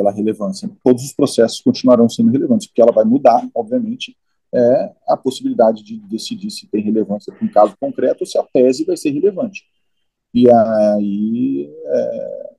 [0.00, 0.70] pela relevância.
[0.82, 4.16] Todos os processos continuarão sendo relevantes, porque ela vai mudar, obviamente,
[4.52, 8.42] é a possibilidade de decidir se tem relevância para um caso concreto ou se a
[8.42, 9.64] tese vai ser relevante.
[10.32, 12.56] E aí, é,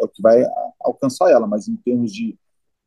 [0.00, 0.44] é o que vai
[0.80, 2.36] alcançar ela, mas em termos de,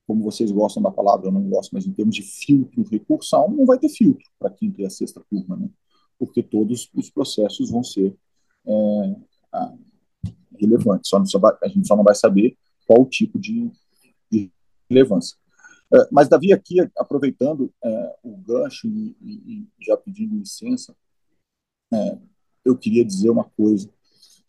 [0.06, 3.66] como vocês gostam da palavra, eu não gosto, mas em termos de filtro recursal, não
[3.66, 5.70] vai ter filtro para quinta e a sexta turma, né?
[6.20, 8.14] porque todos os processos vão ser
[8.68, 9.16] é,
[10.60, 12.58] relevantes, só, só, a gente só não vai saber
[12.90, 13.70] qual o tipo de,
[14.32, 14.52] de
[14.90, 15.38] relevância.
[15.94, 20.96] É, mas, Davi, aqui, aproveitando é, o gancho e, e, já pedindo licença,
[21.94, 22.18] é,
[22.66, 23.88] eu queria dizer uma coisa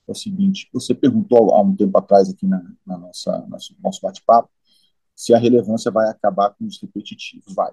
[0.09, 4.01] é o seguinte: você perguntou há um tempo atrás aqui na, na nossa nosso, nosso
[4.01, 4.51] bate-papo
[5.15, 7.55] se a relevância vai acabar com os repetitivos.
[7.55, 7.73] Vai.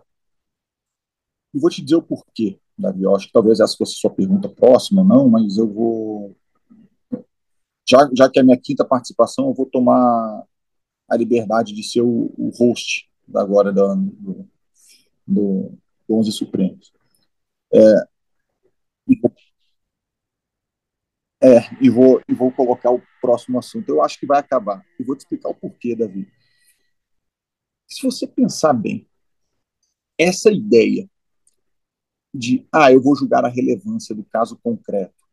[1.53, 3.03] E vou te dizer o porquê, Davi.
[3.03, 6.35] Eu acho que talvez essa fosse a sua pergunta próxima, não, mas eu vou.
[7.89, 10.44] Já, já que é a minha quinta participação, eu vou tomar
[11.10, 14.50] a liberdade de ser o, o host agora do, do,
[15.26, 15.78] do
[16.10, 16.94] 11 Supremos.
[17.74, 17.80] É,
[21.42, 23.88] é, e vou, e vou colocar o próximo assunto.
[23.90, 24.84] Eu acho que vai acabar.
[25.00, 26.28] E vou te explicar o porquê, Davi.
[27.88, 29.08] Se você pensar bem,
[30.18, 31.10] essa ideia
[32.34, 35.26] de, ah, eu vou julgar a relevância do caso concreto,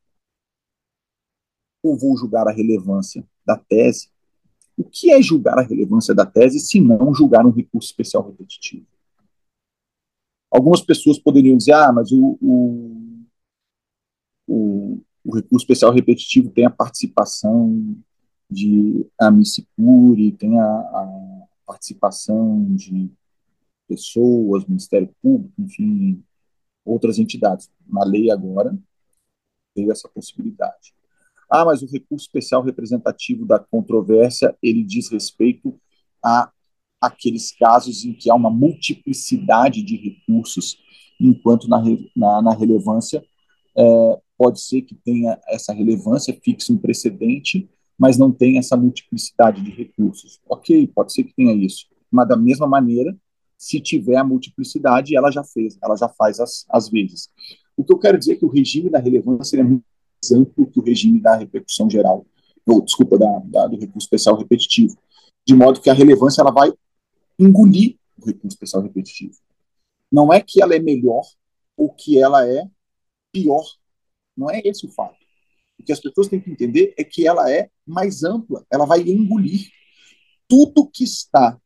[1.83, 4.14] ou vou julgar a relevância da tese,
[4.77, 8.87] o que é julgar a relevância da tese se não julgar um recurso especial repetitivo?
[10.51, 13.27] Algumas pessoas poderiam dizer, ah, mas o, o,
[14.47, 17.97] o o recurso especial repetitivo tem a participação
[18.51, 23.11] de Amici Curi, tem a, a, participação de
[23.89, 26.23] pessoas, Ministério Público, enfim,
[26.85, 27.71] outras entidades.
[27.87, 28.77] Na lei agora
[29.75, 30.95] veio essa possibilidade.
[31.57, 35.81] Ah, mas o recurso especial representativo da controvérsia, ele diz respeito
[36.21, 36.51] a
[37.01, 40.77] aqueles casos em que há uma multiplicidade de recursos,
[41.21, 41.81] enquanto na,
[42.17, 43.25] na, na relevância
[43.79, 49.63] é, pode ser que tenha essa relevância, fixe um precedente, mas não tem essa multiplicidade
[49.63, 50.41] de recursos.
[50.49, 53.17] Ok, pode ser que tenha isso, mas da mesma maneira,
[53.57, 57.31] se tiver a multiplicidade, ela já fez, ela já faz as, as vezes.
[57.77, 59.94] O que eu quero dizer é que o regime da relevância é muito
[60.33, 62.27] amplo que o regime da repercussão geral,
[62.67, 64.97] ou, desculpa, da, da, do recurso especial repetitivo,
[65.47, 66.73] de modo que a relevância ela vai
[67.39, 69.35] engolir o recurso especial repetitivo.
[70.11, 71.25] Não é que ela é melhor
[71.77, 72.69] ou que ela é
[73.33, 73.65] pior
[74.37, 75.17] não é esse o fato.
[75.79, 79.01] O que as pessoas têm que entender é que ela é mais ampla, ela vai
[79.01, 79.69] engolir
[80.49, 81.61] tudo que está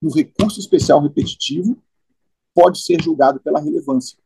[0.00, 1.82] no recurso especial repetitivo
[2.54, 4.18] pode ser julgado pela relevância.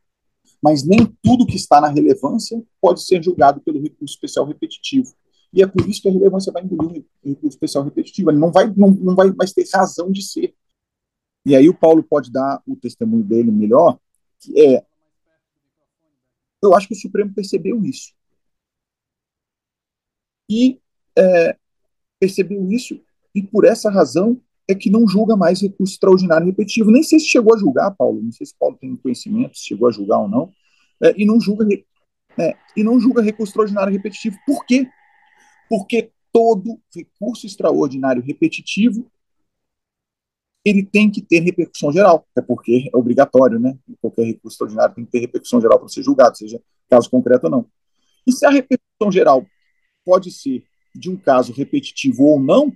[0.63, 5.13] Mas nem tudo que está na relevância pode ser julgado pelo recurso especial repetitivo.
[5.51, 8.31] E é por isso que a relevância vai engolir o recurso especial repetitivo.
[8.31, 10.55] Ele não vai, não, não vai mais ter razão de ser.
[11.45, 13.99] E aí o Paulo pode dar o testemunho dele melhor,
[14.39, 14.85] que é
[16.61, 18.13] eu acho que o Supremo percebeu isso.
[20.49, 20.79] E
[21.17, 21.57] é,
[22.17, 23.03] percebeu isso,
[23.35, 26.91] e por essa razão é que não julga mais recurso extraordinário repetitivo.
[26.91, 29.87] Nem sei se chegou a julgar, Paulo, não sei se Paulo tem conhecimento, se chegou
[29.87, 30.51] a julgar ou não,
[31.01, 31.67] é, e, não julga,
[32.37, 34.37] é, e não julga recurso extraordinário repetitivo.
[34.45, 34.87] Por quê?
[35.69, 39.05] Porque todo recurso extraordinário repetitivo
[40.65, 43.77] ele tem que ter repercussão geral, é porque é obrigatório, né?
[43.99, 47.51] Qualquer recurso extraordinário tem que ter repercussão geral para ser julgado, seja caso concreto ou
[47.51, 47.65] não.
[48.25, 49.45] E se a repercussão geral
[50.05, 50.63] pode ser
[50.95, 52.71] de um caso repetitivo ou não,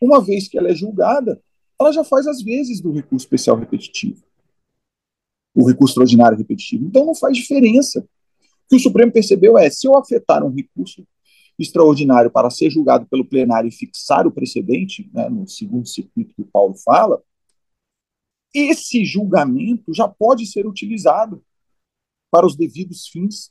[0.00, 1.40] uma vez que ela é julgada,
[1.80, 4.22] ela já faz as vezes do recurso especial repetitivo,
[5.54, 6.84] o recurso extraordinário repetitivo.
[6.86, 8.00] Então não faz diferença.
[8.00, 11.06] O que o Supremo percebeu é, se eu afetar um recurso
[11.58, 16.42] extraordinário para ser julgado pelo plenário e fixar o precedente, né, no segundo circuito que
[16.42, 17.22] o Paulo fala,
[18.54, 21.42] esse julgamento já pode ser utilizado
[22.30, 23.50] para os devidos fins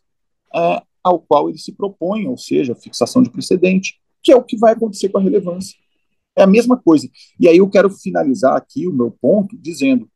[0.54, 4.58] é, ao qual ele se propõe, ou seja, fixação de precedente, que é o que
[4.58, 5.78] vai acontecer com a relevância.
[6.36, 7.10] É a mesma coisa.
[7.40, 10.10] E aí eu quero finalizar aqui o meu ponto dizendo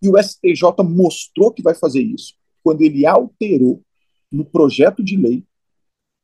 [0.00, 3.82] que o STJ mostrou que vai fazer isso quando ele alterou
[4.32, 5.44] no projeto de lei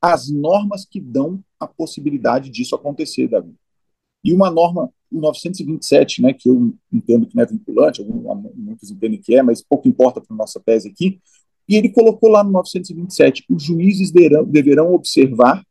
[0.02, 3.55] as normas que dão a possibilidade disso acontecer, Davi.
[4.24, 9.20] E uma norma, o 927, né, que eu entendo que não é vinculante, muitos entendem
[9.20, 11.20] que é, mas pouco importa para a nossa tese aqui,
[11.69, 15.65] e ele colocou lá no 927, os juízes deverão, deverão observar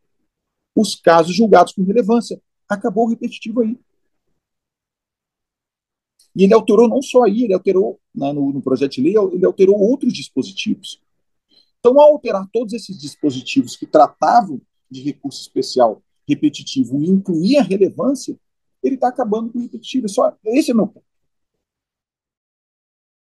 [0.76, 2.40] os casos julgados com relevância.
[2.70, 3.78] Acabou o repetitivo aí.
[6.36, 9.46] E ele alterou não só aí, ele alterou né, no, no projeto de lei, ele
[9.46, 11.02] alterou outros dispositivos.
[11.80, 17.64] Então, ao alterar todos esses dispositivos que tratavam de recurso especial repetitivo e incluir a
[17.64, 18.40] relevância,
[18.84, 20.06] ele está acabando com o repetitivo.
[20.06, 21.06] É só, esse é meu ponto.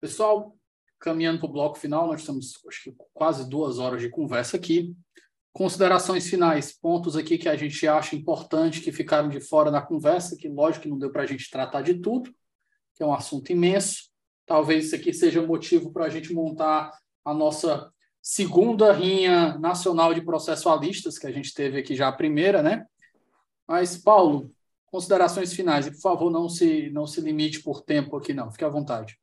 [0.01, 0.57] Pessoal,
[0.99, 4.95] caminhando para o bloco final, nós estamos acho que, quase duas horas de conversa aqui.
[5.55, 10.37] Considerações finais, pontos aqui que a gente acha importante que ficaram de fora da conversa,
[10.37, 12.35] que lógico que não deu para a gente tratar de tudo,
[12.93, 14.11] que é um assunto imenso.
[14.45, 16.91] Talvez isso aqui seja motivo para a gente montar
[17.25, 17.89] a nossa
[18.21, 22.85] segunda rinha nacional de processualistas, que a gente teve aqui já a primeira, né?
[23.65, 24.51] Mas, Paulo,
[24.87, 28.65] considerações finais, e por favor, não se, não se limite por tempo aqui, não, fique
[28.65, 29.17] à vontade.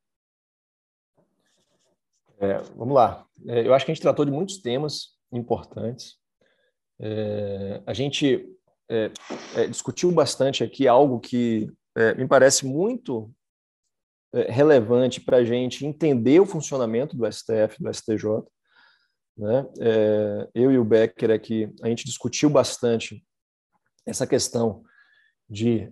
[2.40, 3.28] É, vamos lá.
[3.48, 6.21] É, eu acho que a gente tratou de muitos temas importantes.
[7.04, 8.48] É, a gente
[8.88, 9.12] é,
[9.56, 11.68] é, discutiu bastante aqui algo que
[11.98, 13.32] é, me parece muito
[14.48, 18.42] relevante para a gente entender o funcionamento do STF, do STJ.
[19.38, 19.66] Né?
[20.54, 23.26] eu e o Becker aqui, a gente discutiu bastante
[24.06, 24.86] essa questão
[25.50, 25.92] de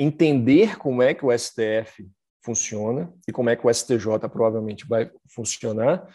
[0.00, 2.10] entender como é que o STF
[2.44, 6.12] funciona e como é que o STJ provavelmente vai funcionar,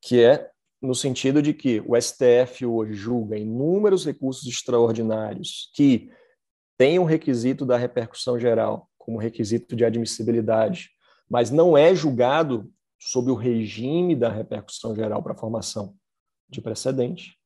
[0.00, 0.50] que é
[0.82, 6.10] no sentido de que o STF hoje julga inúmeros recursos extraordinários que
[6.76, 10.90] têm o um requisito da repercussão geral como requisito de admissibilidade,
[11.30, 15.94] mas não é julgado sob o regime da repercussão geral para formação
[16.48, 17.36] de precedente.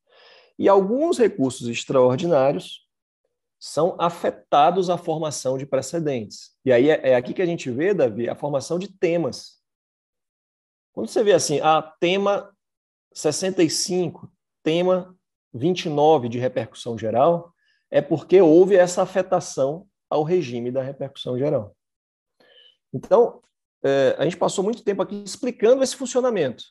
[0.59, 2.87] E alguns recursos extraordinários
[3.59, 6.53] são afetados à formação de precedentes.
[6.65, 9.57] E aí é, é aqui que a gente vê, Davi, a formação de temas.
[10.93, 12.56] Quando você vê assim, a ah, tema
[13.17, 14.31] 65,
[14.63, 15.17] tema
[15.55, 17.51] 29 de repercussão geral,
[17.91, 21.75] é porque houve essa afetação ao regime da repercussão geral.
[22.93, 23.41] Então,
[23.83, 26.63] é, a gente passou muito tempo aqui explicando esse funcionamento.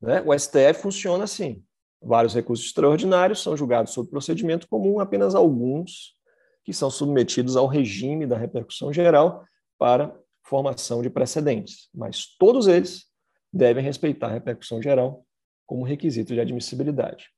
[0.00, 0.22] Né?
[0.22, 1.62] O STF funciona assim.
[2.00, 6.14] Vários recursos extraordinários são julgados sob procedimento comum, apenas alguns
[6.64, 9.44] que são submetidos ao regime da repercussão geral
[9.78, 11.90] para formação de precedentes.
[11.94, 13.04] Mas todos eles
[13.52, 15.25] devem respeitar a repercussão geral
[15.66, 17.28] como requisito de admissibilidade.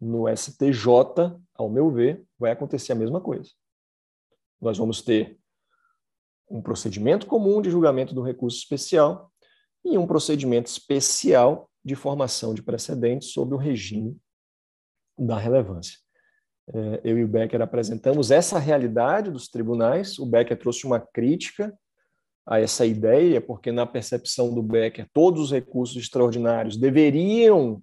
[0.00, 3.50] No STJ, ao meu ver, vai acontecer a mesma coisa.
[4.60, 5.38] Nós vamos ter
[6.50, 9.30] um procedimento comum de julgamento do recurso especial
[9.84, 14.18] e um procedimento especial de formação de precedentes sob o regime
[15.18, 15.98] da relevância.
[16.72, 20.18] É, eu e o Becker apresentamos essa realidade dos tribunais.
[20.18, 21.76] O Becker trouxe uma crítica
[22.46, 27.82] a essa ideia, porque na percepção do Becker, todos os recursos extraordinários deveriam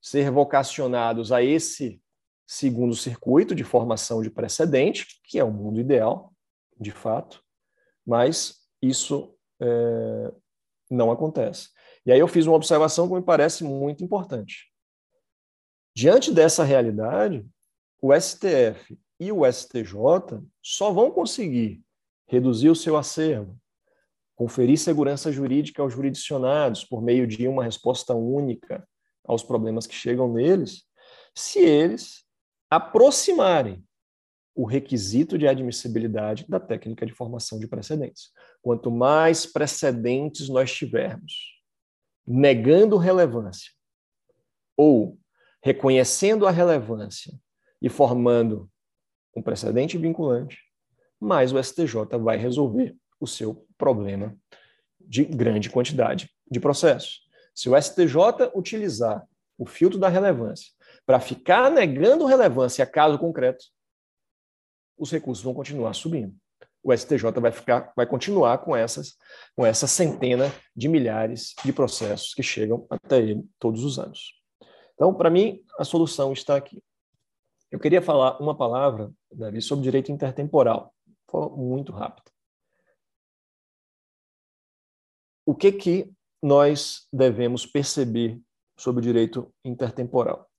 [0.00, 2.00] ser vocacionados a esse
[2.46, 6.32] segundo circuito de formação de precedente, que é o mundo ideal,
[6.78, 7.42] de fato,
[8.06, 10.32] mas isso é,
[10.90, 11.68] não acontece.
[12.04, 14.70] E aí eu fiz uma observação que me parece muito importante.
[15.96, 17.46] Diante dessa realidade,
[18.02, 21.82] o STF e o STJ só vão conseguir
[22.26, 23.58] reduzir o seu acervo,
[24.34, 28.86] conferir segurança jurídica aos jurisdicionados por meio de uma resposta única
[29.24, 30.84] aos problemas que chegam neles,
[31.34, 32.24] se eles
[32.70, 33.84] aproximarem
[34.54, 38.30] o requisito de admissibilidade da técnica de formação de precedentes.
[38.62, 41.60] Quanto mais precedentes nós tivermos,
[42.26, 43.72] negando relevância
[44.76, 45.18] ou
[45.62, 47.32] reconhecendo a relevância
[47.82, 48.70] e formando
[49.34, 50.58] um precedente vinculante,
[51.20, 54.36] mais o STJ vai resolver o seu problema
[55.00, 57.22] de grande quantidade de processos.
[57.54, 59.26] Se o STJ utilizar
[59.56, 60.72] o filtro da relevância
[61.06, 63.64] para ficar negando relevância a caso concreto,
[64.96, 66.34] os recursos vão continuar subindo.
[66.82, 69.16] O STJ vai ficar, vai continuar com essas,
[69.56, 74.34] com essa centena de milhares de processos que chegam até ele todos os anos.
[74.94, 76.82] Então, para mim, a solução está aqui.
[77.70, 80.93] Eu queria falar uma palavra, Davi, sobre direito intertemporal
[81.56, 82.30] muito rápido.
[85.46, 86.12] O que que
[86.42, 88.40] nós devemos perceber
[88.76, 90.50] sobre o direito intertemporal?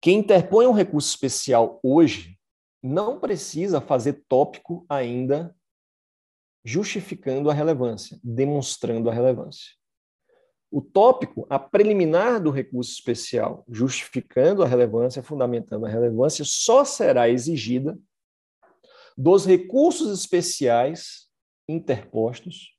[0.00, 2.38] Quem interpõe um recurso especial hoje
[2.82, 5.54] não precisa fazer tópico ainda
[6.64, 9.72] justificando a relevância, demonstrando a relevância.
[10.70, 17.28] O tópico, a preliminar do recurso especial, justificando a relevância, fundamentando a relevância, só será
[17.28, 17.96] exigida
[19.16, 21.28] dos recursos especiais
[21.68, 22.76] interpostos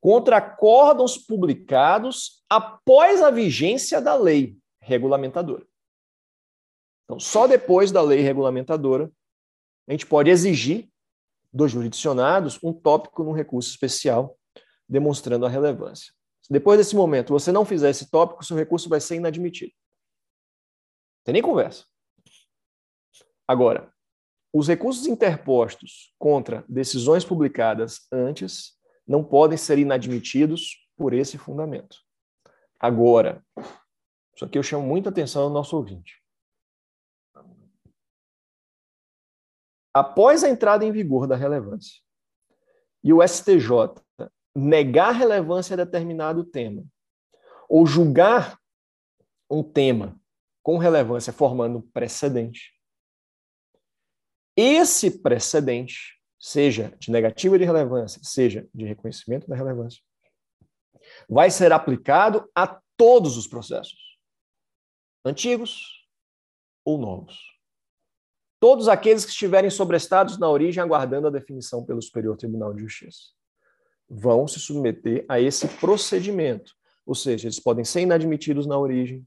[0.00, 5.64] contra acórdãos publicados após a vigência da lei regulamentadora.
[7.04, 9.10] Então, só depois da lei regulamentadora,
[9.86, 10.90] a gente pode exigir
[11.52, 14.36] dos jurisdicionados um tópico no recurso especial,
[14.88, 16.12] demonstrando a relevância.
[16.40, 19.72] Se depois desse momento você não fizer esse tópico, seu recurso vai ser inadmitido.
[21.24, 21.84] Tem nem conversa.
[23.46, 23.92] Agora,
[24.52, 28.72] os recursos interpostos contra decisões publicadas antes
[29.06, 31.96] não podem ser inadmitidos por esse fundamento.
[32.78, 33.42] Agora,
[34.34, 36.20] Isso aqui eu chamo muita atenção do nosso ouvinte.
[39.94, 42.00] Após a entrada em vigor da relevância
[43.04, 44.02] e o STJ
[44.54, 46.84] negar relevância a determinado tema
[47.68, 48.58] ou julgar
[49.50, 50.18] um tema
[50.62, 52.72] com relevância formando precedente,
[54.56, 60.02] esse precedente, seja de negativa de relevância, seja de reconhecimento da relevância,
[61.28, 64.18] vai ser aplicado a todos os processos,
[65.24, 66.06] antigos
[66.84, 67.52] ou novos.
[68.60, 73.32] Todos aqueles que estiverem sobrestados na origem aguardando a definição pelo Superior Tribunal de Justiça
[74.08, 76.72] vão se submeter a esse procedimento.
[77.04, 79.26] Ou seja, eles podem ser inadmitidos na origem,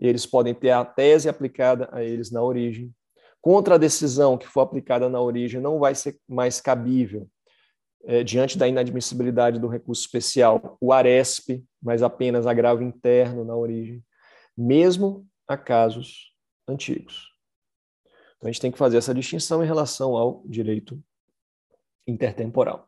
[0.00, 2.94] eles podem ter a tese aplicada a eles na origem.
[3.42, 7.28] Contra a decisão que for aplicada na origem, não vai ser mais cabível,
[8.04, 14.02] é, diante da inadmissibilidade do recurso especial, o ARESP, mas apenas agravo interno na origem,
[14.56, 16.32] mesmo a casos
[16.68, 17.32] antigos.
[18.36, 21.02] Então, a gente tem que fazer essa distinção em relação ao direito
[22.06, 22.86] intertemporal.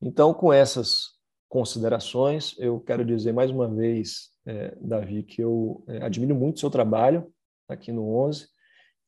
[0.00, 1.14] Então, com essas
[1.48, 6.60] considerações, eu quero dizer mais uma vez, é, Davi, que eu é, admiro muito o
[6.60, 7.32] seu trabalho
[7.68, 8.48] aqui no 11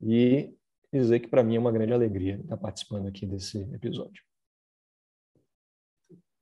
[0.01, 0.56] e
[0.93, 4.23] dizer que para mim é uma grande alegria estar participando aqui desse episódio.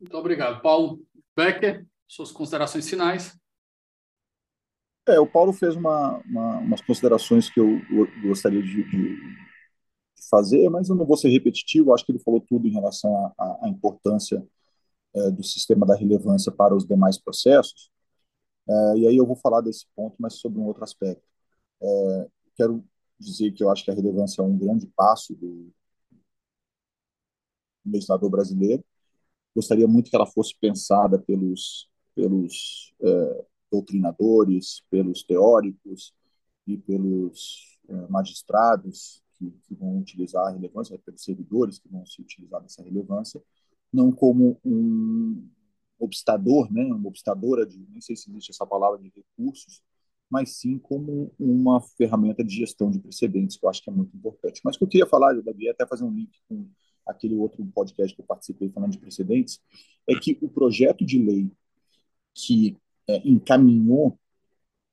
[0.01, 0.61] Muito obrigado.
[0.61, 1.01] Paulo
[1.37, 3.39] Becker, suas considerações finais.
[5.07, 9.19] É, o Paulo fez uma, uma, umas considerações que eu, eu gostaria de, de,
[10.31, 13.69] fazer, mas eu não vou ser repetitivo, acho que ele falou tudo em relação à
[13.69, 14.43] importância
[15.15, 17.91] é, do sistema da relevância para os demais processos,
[18.69, 21.23] é, e aí eu vou falar desse ponto, mas sobre um outro aspecto.
[21.83, 22.85] É, quero
[23.19, 25.73] dizer que eu acho que a relevância é um grande passo do
[27.85, 28.85] legislador brasileiro.
[29.55, 36.15] Gostaria muito que ela fosse pensada pelos, pelos é, doutrinadores, pelos teóricos
[36.66, 42.20] e pelos é, magistrados que, que, vão utilizar a relevância, pelos servidores que vão se
[42.20, 43.43] utilizar dessa relevância,
[43.93, 45.49] não como um
[45.99, 49.82] obstador, né, uma obstadora de, nem sei se existe essa palavra de recursos,
[50.30, 54.16] mas sim como uma ferramenta de gestão de precedentes, que eu acho que é muito
[54.16, 54.60] importante.
[54.64, 56.68] Mas o que eu queria falar, Davi, é até fazer um link com
[57.06, 59.60] aquele outro podcast que eu participei falando de precedentes,
[60.09, 61.51] é que o projeto de lei
[62.34, 62.76] que
[63.09, 64.18] é, encaminhou,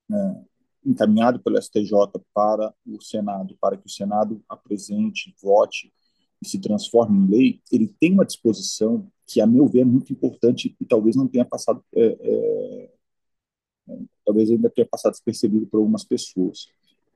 [0.09, 0.43] né,
[0.85, 1.91] encaminhado pelo STJ
[2.33, 5.93] para o Senado, para que o Senado apresente, vote
[6.41, 10.11] e se transforme em lei, ele tem uma disposição que, a meu ver, é muito
[10.11, 12.89] importante e talvez não tenha passado, é, é, é
[14.25, 16.67] talvez ainda tenha passado despercebido por algumas pessoas.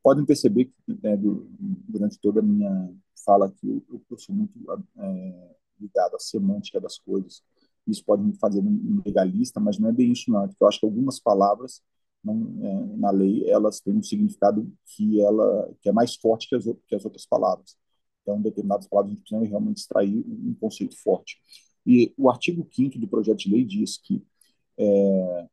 [0.03, 1.47] Podem perceber que, né, do,
[1.87, 2.93] durante toda a minha
[3.25, 4.53] fala aqui, eu, eu sou muito
[4.97, 7.41] é, ligado à semântica das coisas.
[7.87, 10.47] Isso pode me fazer um legalista, mas não é bem isso, não.
[10.47, 11.81] Porque eu acho que algumas palavras
[12.23, 16.55] não, é, na lei elas têm um significado que ela que é mais forte que
[16.55, 17.77] as, que as outras palavras.
[18.21, 21.37] Então, determinadas palavras a gente precisa realmente extrair um conceito forte.
[21.85, 24.23] E o artigo 5 do projeto de lei diz que
[24.77, 25.47] é,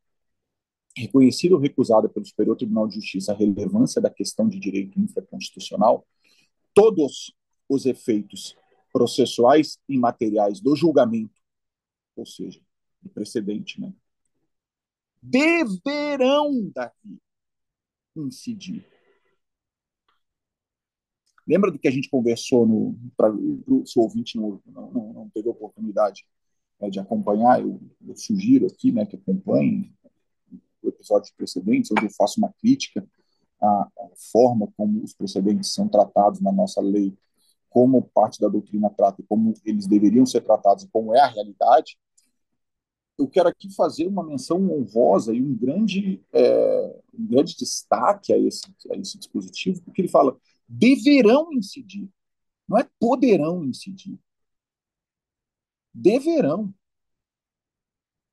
[0.97, 6.07] reconhecida ou recusada pelo Superior Tribunal de Justiça a relevância da questão de direito infraconstitucional,
[6.75, 7.35] todos
[7.69, 8.57] os efeitos
[8.93, 11.41] processuais e materiais do julgamento,
[12.15, 12.61] ou seja,
[13.01, 13.93] do precedente, né,
[15.23, 17.19] deverão, Davi,
[18.17, 18.87] incidir
[21.47, 25.49] Lembra do que a gente conversou no para o seu ouvinte não, não, não teve
[25.49, 26.25] oportunidade
[26.81, 27.61] né, de acompanhar?
[27.61, 29.93] Eu, eu, sugiro aqui né, que acompanhe
[30.83, 33.07] o episódio precedentes, onde eu faço uma crítica
[33.61, 33.89] à,
[34.33, 37.17] forma como os precedentes são tratados na nossa lei,
[37.71, 41.97] como parte da doutrina trata, como eles deveriam ser tratados, como é a realidade.
[43.19, 48.39] Eu quero aqui fazer uma menção honrosa e um grande, é, um grande destaque a
[48.39, 50.37] esse, a esse dispositivo, porque ele fala
[50.69, 52.09] deverão incidir.
[52.69, 54.19] Não é poderão incidir.
[55.95, 56.75] Deverão.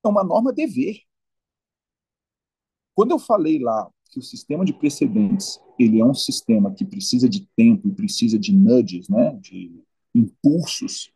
[0.03, 1.08] É uma norma dever.
[2.99, 7.29] Quando eu falei lá que o sistema de precedentes ele é um sistema que precisa
[7.29, 9.73] de tempo e precisa de nudges, né, de
[10.13, 11.09] impulsos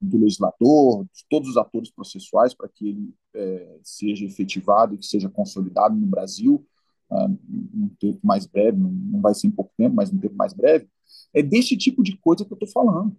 [0.00, 5.06] do legislador, de todos os atores processuais para que ele é, seja efetivado e que
[5.06, 6.66] seja consolidado no Brasil,
[7.08, 10.88] um tempo mais breve, não vai ser em pouco tempo, mas um tempo mais breve,
[11.32, 13.16] é desse tipo de coisa que eu estou falando.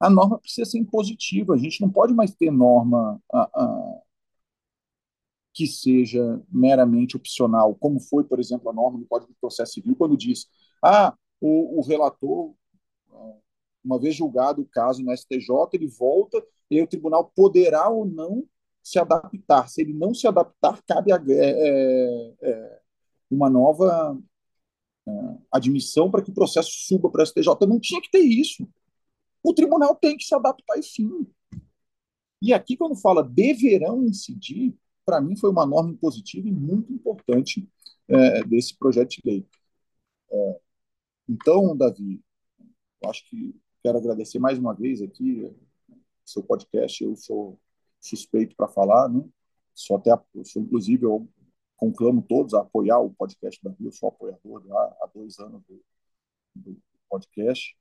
[0.00, 3.20] A norma precisa ser impositiva, a gente não pode mais ter norma
[5.58, 9.96] que seja meramente opcional, como foi, por exemplo, a norma do Código de Processo Civil,
[9.96, 10.46] quando diz,
[10.80, 12.54] ah, o, o relator,
[13.84, 16.40] uma vez julgado o caso no STJ, ele volta
[16.70, 18.44] e o tribunal poderá ou não
[18.80, 19.68] se adaptar.
[19.68, 22.80] Se ele não se adaptar, cabe a, é, é, é,
[23.28, 24.16] uma nova
[25.08, 27.66] uh, admissão para que o processo suba para o STJ.
[27.66, 28.68] Não tinha que ter isso.
[29.42, 31.26] O tribunal tem que se adaptar e sim.
[32.40, 34.72] E aqui, quando fala deverão incidir,
[35.08, 37.66] para mim foi uma norma positiva e muito importante
[38.06, 39.46] é, desse projeto de lei.
[40.30, 40.60] É,
[41.26, 42.22] então, Davi,
[43.06, 45.50] acho que quero agradecer mais uma vez aqui
[46.26, 47.02] seu podcast.
[47.02, 47.58] Eu sou
[47.98, 49.26] suspeito para falar, né?
[49.74, 51.26] Sou até, eu sou, inclusive, eu
[51.78, 53.86] conclamo todos a apoiar o podcast Davi.
[53.86, 55.82] Eu sou apoiador já há dois anos do,
[56.54, 56.76] do
[57.08, 57.74] podcast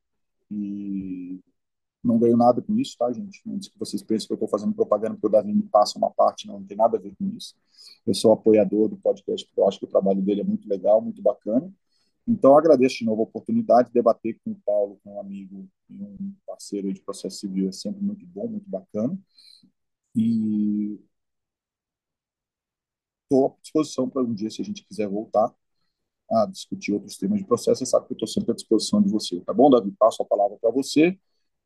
[0.49, 1.41] e
[2.03, 3.41] não ganho nada com isso, tá, gente?
[3.48, 6.11] Antes que vocês pensem que eu estou fazendo propaganda porque o Davi me passa uma
[6.11, 7.56] parte, não, não tem nada a ver com isso.
[8.06, 11.02] Eu sou apoiador do podcast porque eu acho que o trabalho dele é muito legal,
[11.02, 11.72] muito bacana.
[12.28, 15.94] Então, agradeço de novo a oportunidade de debater com o Paulo, com um amigo e
[16.03, 17.69] um parceiro de processo civil.
[17.69, 19.18] É sempre muito bom, muito bacana.
[20.15, 20.99] E
[23.24, 25.53] estou à disposição para um dia, se a gente quiser voltar
[26.30, 27.80] a discutir outros temas de processo.
[27.80, 29.40] Você sabe que eu estou sempre à disposição de você.
[29.41, 29.91] Tá bom, Davi?
[29.98, 31.18] Passo a palavra para você.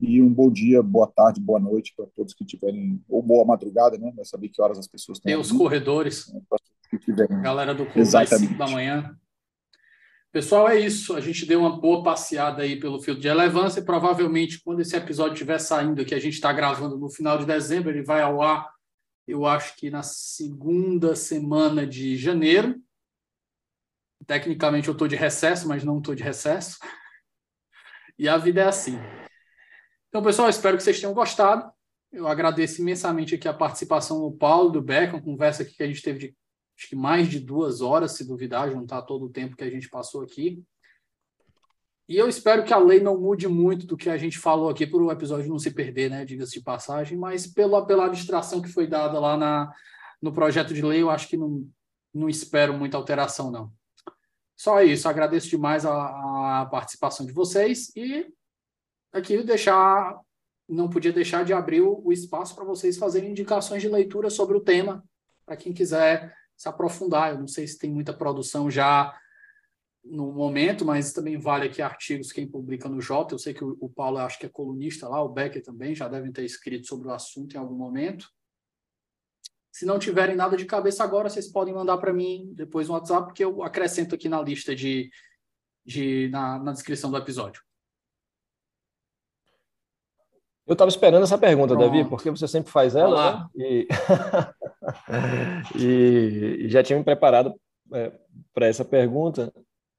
[0.02, 3.99] E um bom dia, boa tarde, boa noite para todos que tiverem, ou boa madrugada,
[3.99, 4.11] né?
[4.15, 5.32] Vai saber que horas as pessoas estão.
[5.32, 6.34] Tem os corredores.
[6.34, 6.41] Né?
[6.90, 7.40] Que tiverem...
[7.40, 9.15] Galera do clube às 5 da manhã.
[10.32, 11.14] Pessoal, é isso.
[11.14, 13.80] A gente deu uma boa passeada aí pelo filtro de relevância.
[13.80, 17.45] E provavelmente, quando esse episódio estiver saindo, que a gente está gravando no final de
[17.45, 18.72] dezembro, ele vai ao ar,
[19.28, 22.82] eu acho que na segunda semana de janeiro.
[24.26, 26.80] Tecnicamente, eu estou de recesso, mas não estou de recesso.
[28.18, 28.98] E a vida é assim.
[30.12, 31.72] Então, pessoal, espero que vocês tenham gostado.
[32.12, 35.88] Eu agradeço imensamente aqui a participação do Paulo, do Beck, uma conversa aqui que a
[35.88, 36.38] gente teve de
[36.78, 39.88] acho que mais de duas horas, se duvidar, juntar todo o tempo que a gente
[39.88, 40.62] passou aqui.
[42.10, 44.86] E eu espero que a lei não mude muito do que a gente falou aqui
[44.86, 46.26] para o episódio não se perder, né?
[46.26, 49.74] Diga-se de passagem, mas pela, pela abstração que foi dada lá na,
[50.22, 51.66] no projeto de lei, eu acho que não,
[52.14, 53.72] não espero muita alteração, não.
[54.58, 58.28] Só isso, agradeço demais a, a participação de vocês e
[59.12, 60.20] aqui deixar,
[60.68, 64.62] não podia deixar de abrir o, espaço para vocês fazerem indicações de leitura sobre o
[64.62, 65.04] tema,
[65.46, 67.32] para quem quiser se aprofundar.
[67.32, 69.18] Eu não sei se tem muita produção já
[70.04, 73.36] no momento, mas também vale aqui artigos quem publica no Jota.
[73.36, 76.08] Eu sei que o, o Paulo acho que é colunista lá, o Becker também já
[76.08, 78.28] devem ter escrito sobre o assunto em algum momento.
[79.72, 83.34] Se não tiverem nada de cabeça agora, vocês podem mandar para mim depois no WhatsApp,
[83.34, 85.10] que eu acrescento aqui na lista de,
[85.86, 87.62] de na, na descrição do episódio.
[90.72, 91.85] Eu estava esperando essa pergunta, Pronto.
[91.85, 93.85] Davi, porque você sempre faz ela, né?
[95.76, 96.64] E...
[96.64, 96.69] e...
[96.69, 97.53] já tinha me preparado
[97.93, 98.14] é,
[98.53, 99.52] para essa pergunta.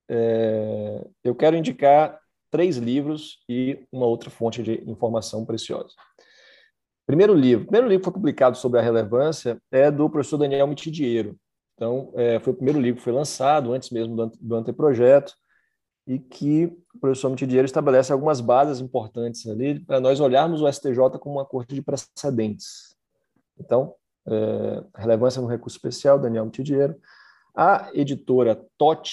[0.09, 1.07] É...
[1.23, 2.19] Eu quero indicar
[2.51, 5.91] três livros e uma outra fonte de informação preciosa.
[7.07, 11.37] Primeiro livro, primeiro livro que foi publicado sobre a relevância é do professor Daniel Mitidiero.
[11.75, 15.35] Então, é, foi o primeiro livro que foi lançado antes mesmo do, do anteprojeto
[16.07, 21.19] e que o professor Mitidiero estabelece algumas bases importantes ali para nós olharmos o STJ
[21.21, 22.97] como uma corte de precedentes.
[23.59, 23.95] Então,
[24.27, 26.97] é, relevância no recurso especial, Daniel Mitidiero.
[27.55, 29.13] A editora TOT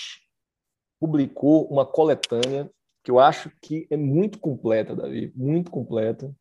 [0.99, 2.69] publicou uma coletânea
[3.03, 6.33] que eu acho que é muito completa, Davi, muito completa,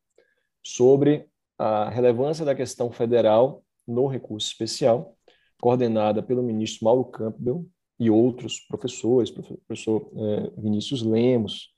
[0.63, 5.17] sobre a relevância da questão federal no recurso especial,
[5.61, 7.67] coordenada pelo ministro Mauro Campbell,
[7.99, 11.73] e outros professores, professor é, Vinícius Lemos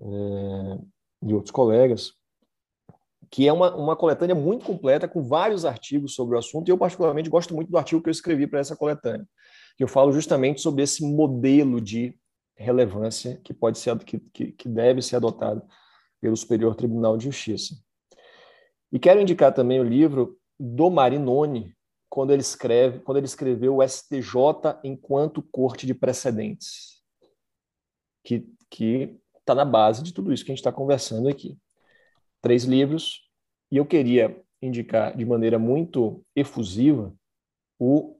[0.00, 0.78] é,
[1.22, 2.12] e outros colegas,
[3.30, 6.78] que é uma, uma coletânea muito completa, com vários artigos sobre o assunto, e eu
[6.78, 9.26] particularmente gosto muito do artigo que eu escrevi para essa coletânea,
[9.76, 12.16] que eu falo justamente sobre esse modelo de
[12.56, 15.62] relevância que pode ser que, que, deve ser adotado
[16.20, 17.74] pelo Superior Tribunal de Justiça.
[18.90, 21.72] E quero indicar também o livro do Marinoni,
[22.08, 27.02] quando ele escreve, quando ele escreveu o STJ enquanto corte de precedentes,
[28.24, 31.56] que que está na base de tudo isso que a gente está conversando aqui.
[32.42, 33.28] Três livros
[33.70, 37.14] e eu queria indicar de maneira muito efusiva
[37.78, 38.18] o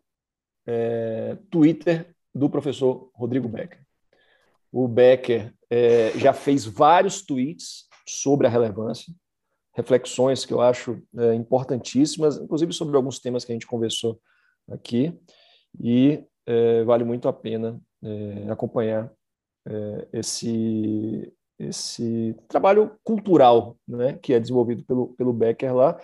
[0.66, 3.80] é, Twitter do professor Rodrigo Becker.
[4.72, 9.12] O Becker é, já fez vários tweets sobre a relevância
[9.78, 14.20] reflexões que eu acho é, importantíssimas, inclusive sobre alguns temas que a gente conversou
[14.68, 15.16] aqui,
[15.80, 19.08] e é, vale muito a pena é, acompanhar
[19.68, 25.96] é, esse, esse trabalho cultural né, que é desenvolvido pelo, pelo Becker lá.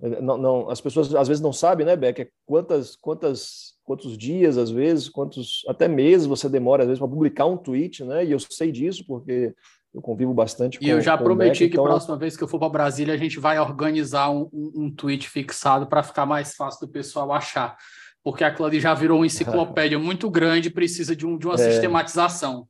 [0.00, 4.56] É, não, não, as pessoas às vezes não sabem, né, Becker, quantas, quantas, quantos dias,
[4.56, 8.24] às vezes, quantos até meses você demora, às vezes, para publicar um tweet, né?
[8.24, 9.54] E eu sei disso porque
[9.92, 11.84] eu convivo bastante com E eu já prometi Beck, que então...
[11.84, 15.28] próxima vez que eu for para Brasília, a gente vai organizar um, um, um tweet
[15.28, 17.76] fixado para ficar mais fácil do pessoal achar.
[18.22, 21.54] porque aquilo ali já virou uma enciclopédia muito grande e precisa de, um, de uma
[21.54, 21.58] é...
[21.58, 22.68] sistematização.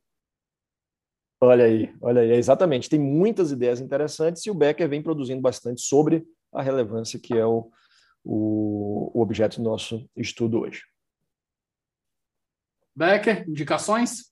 [1.43, 2.89] Olha aí, olha aí, exatamente.
[2.89, 6.23] Tem muitas ideias interessantes e o Becker vem produzindo bastante sobre
[6.53, 7.71] a relevância que é o,
[8.23, 10.83] o, o objeto do nosso estudo hoje.
[12.95, 14.30] Becker, indicações?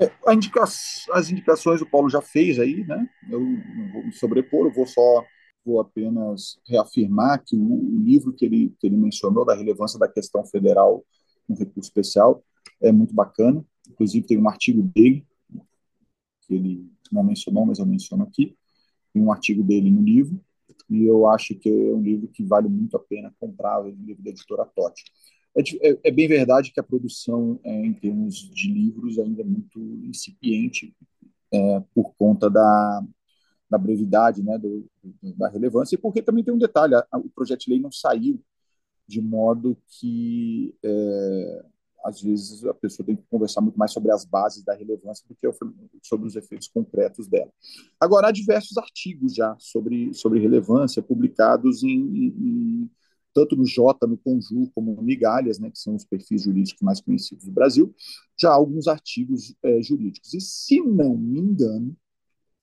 [0.00, 3.08] É, indica as indicações o Paulo já fez aí, né?
[3.28, 5.24] Eu não vou me sobrepor, eu vou só
[5.64, 10.44] vou apenas reafirmar que o, livro que ele, que ele mencionou da relevância da questão
[10.46, 11.04] federal
[11.46, 12.42] no recurso especial
[12.80, 13.62] é muito bacana.
[13.88, 15.26] Inclusive tem um artigo dele
[16.42, 18.56] que ele não mencionou, mas eu menciono aqui.
[19.12, 20.40] Tem um artigo dele no livro
[20.88, 24.22] e eu acho que é um livro que vale muito a pena comprar, o livro
[24.22, 25.04] da editora Totti.
[25.56, 29.44] É, é, é, bem verdade que a produção, é, em termos de livros, ainda é
[29.44, 30.94] muito incipiente
[31.52, 33.02] é, por conta da,
[33.68, 34.88] da brevidade, né, do,
[35.36, 38.40] da relevância, e porque também tem um detalhe: a, o projeto de lei não saiu
[39.06, 41.64] de modo que é,
[42.04, 45.34] às vezes a pessoa tem que conversar muito mais sobre as bases da relevância do
[45.34, 45.50] que
[46.02, 47.50] sobre os efeitos concretos dela.
[47.98, 52.90] Agora, há diversos artigos já sobre, sobre relevância publicados em, em
[53.38, 57.00] tanto no J, no Conjur, como no Migalhas, né, que são os perfis jurídicos mais
[57.00, 57.94] conhecidos do Brasil,
[58.36, 60.34] já há alguns artigos é, jurídicos.
[60.34, 61.96] E, se não me engano,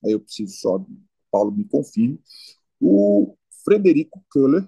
[0.04, 0.86] aí eu preciso só,
[1.32, 2.20] Paulo me confirme,
[2.78, 4.68] o Frederico Köhler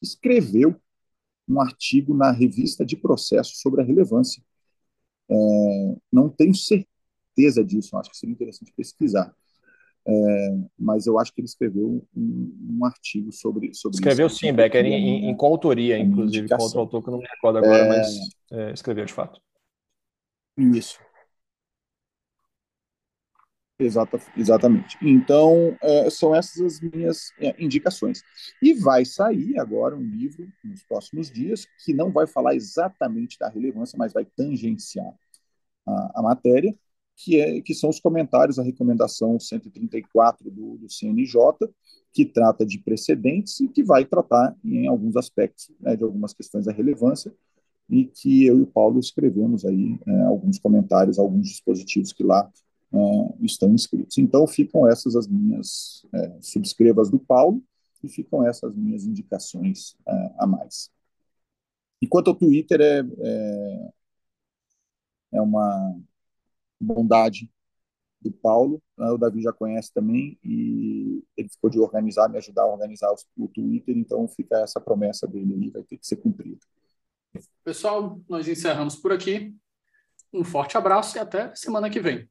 [0.00, 0.74] escreveu
[1.46, 4.42] um artigo na revista de processo sobre a relevância.
[5.30, 9.36] É, não tenho certeza disso, acho que seria interessante pesquisar.
[10.10, 14.38] É, mas eu acho que ele escreveu um, um artigo sobre, sobre escreveu isso.
[14.38, 17.58] sim, Becker, em, em, em coautoria, inclusive, com outro autor que eu não me recordo
[17.58, 17.88] agora, é...
[17.88, 18.18] mas
[18.50, 19.38] é, escreveu de fato.
[20.56, 20.98] Isso.
[23.78, 24.96] Exata, exatamente.
[25.00, 28.22] Então, é, são essas as minhas é, indicações.
[28.62, 33.48] E vai sair agora um livro nos próximos dias que não vai falar exatamente da
[33.48, 35.12] relevância, mas vai tangenciar
[35.86, 36.74] a, a matéria,
[37.18, 41.36] que, é, que são os comentários à recomendação 134 do, do CNJ,
[42.12, 46.66] que trata de precedentes e que vai tratar em alguns aspectos né, de algumas questões
[46.66, 47.34] da relevância
[47.90, 52.48] e que eu e o Paulo escrevemos aí é, alguns comentários, alguns dispositivos que lá
[52.92, 52.98] é,
[53.44, 54.16] estão inscritos.
[54.18, 57.62] Então ficam essas as minhas é, subscrevas do Paulo
[58.02, 60.88] e ficam essas minhas indicações é, a mais.
[62.00, 63.88] Enquanto o Twitter é, é,
[65.32, 65.98] é uma
[66.80, 67.50] bondade
[68.20, 69.10] do Paulo, né?
[69.10, 73.48] o Davi já conhece também, e ele ficou de organizar, me ajudar a organizar o
[73.48, 76.58] Twitter, então fica essa promessa dele aí, vai ter que ser cumprida.
[77.62, 79.54] Pessoal, nós encerramos por aqui.
[80.32, 82.28] Um forte abraço e até semana que vem.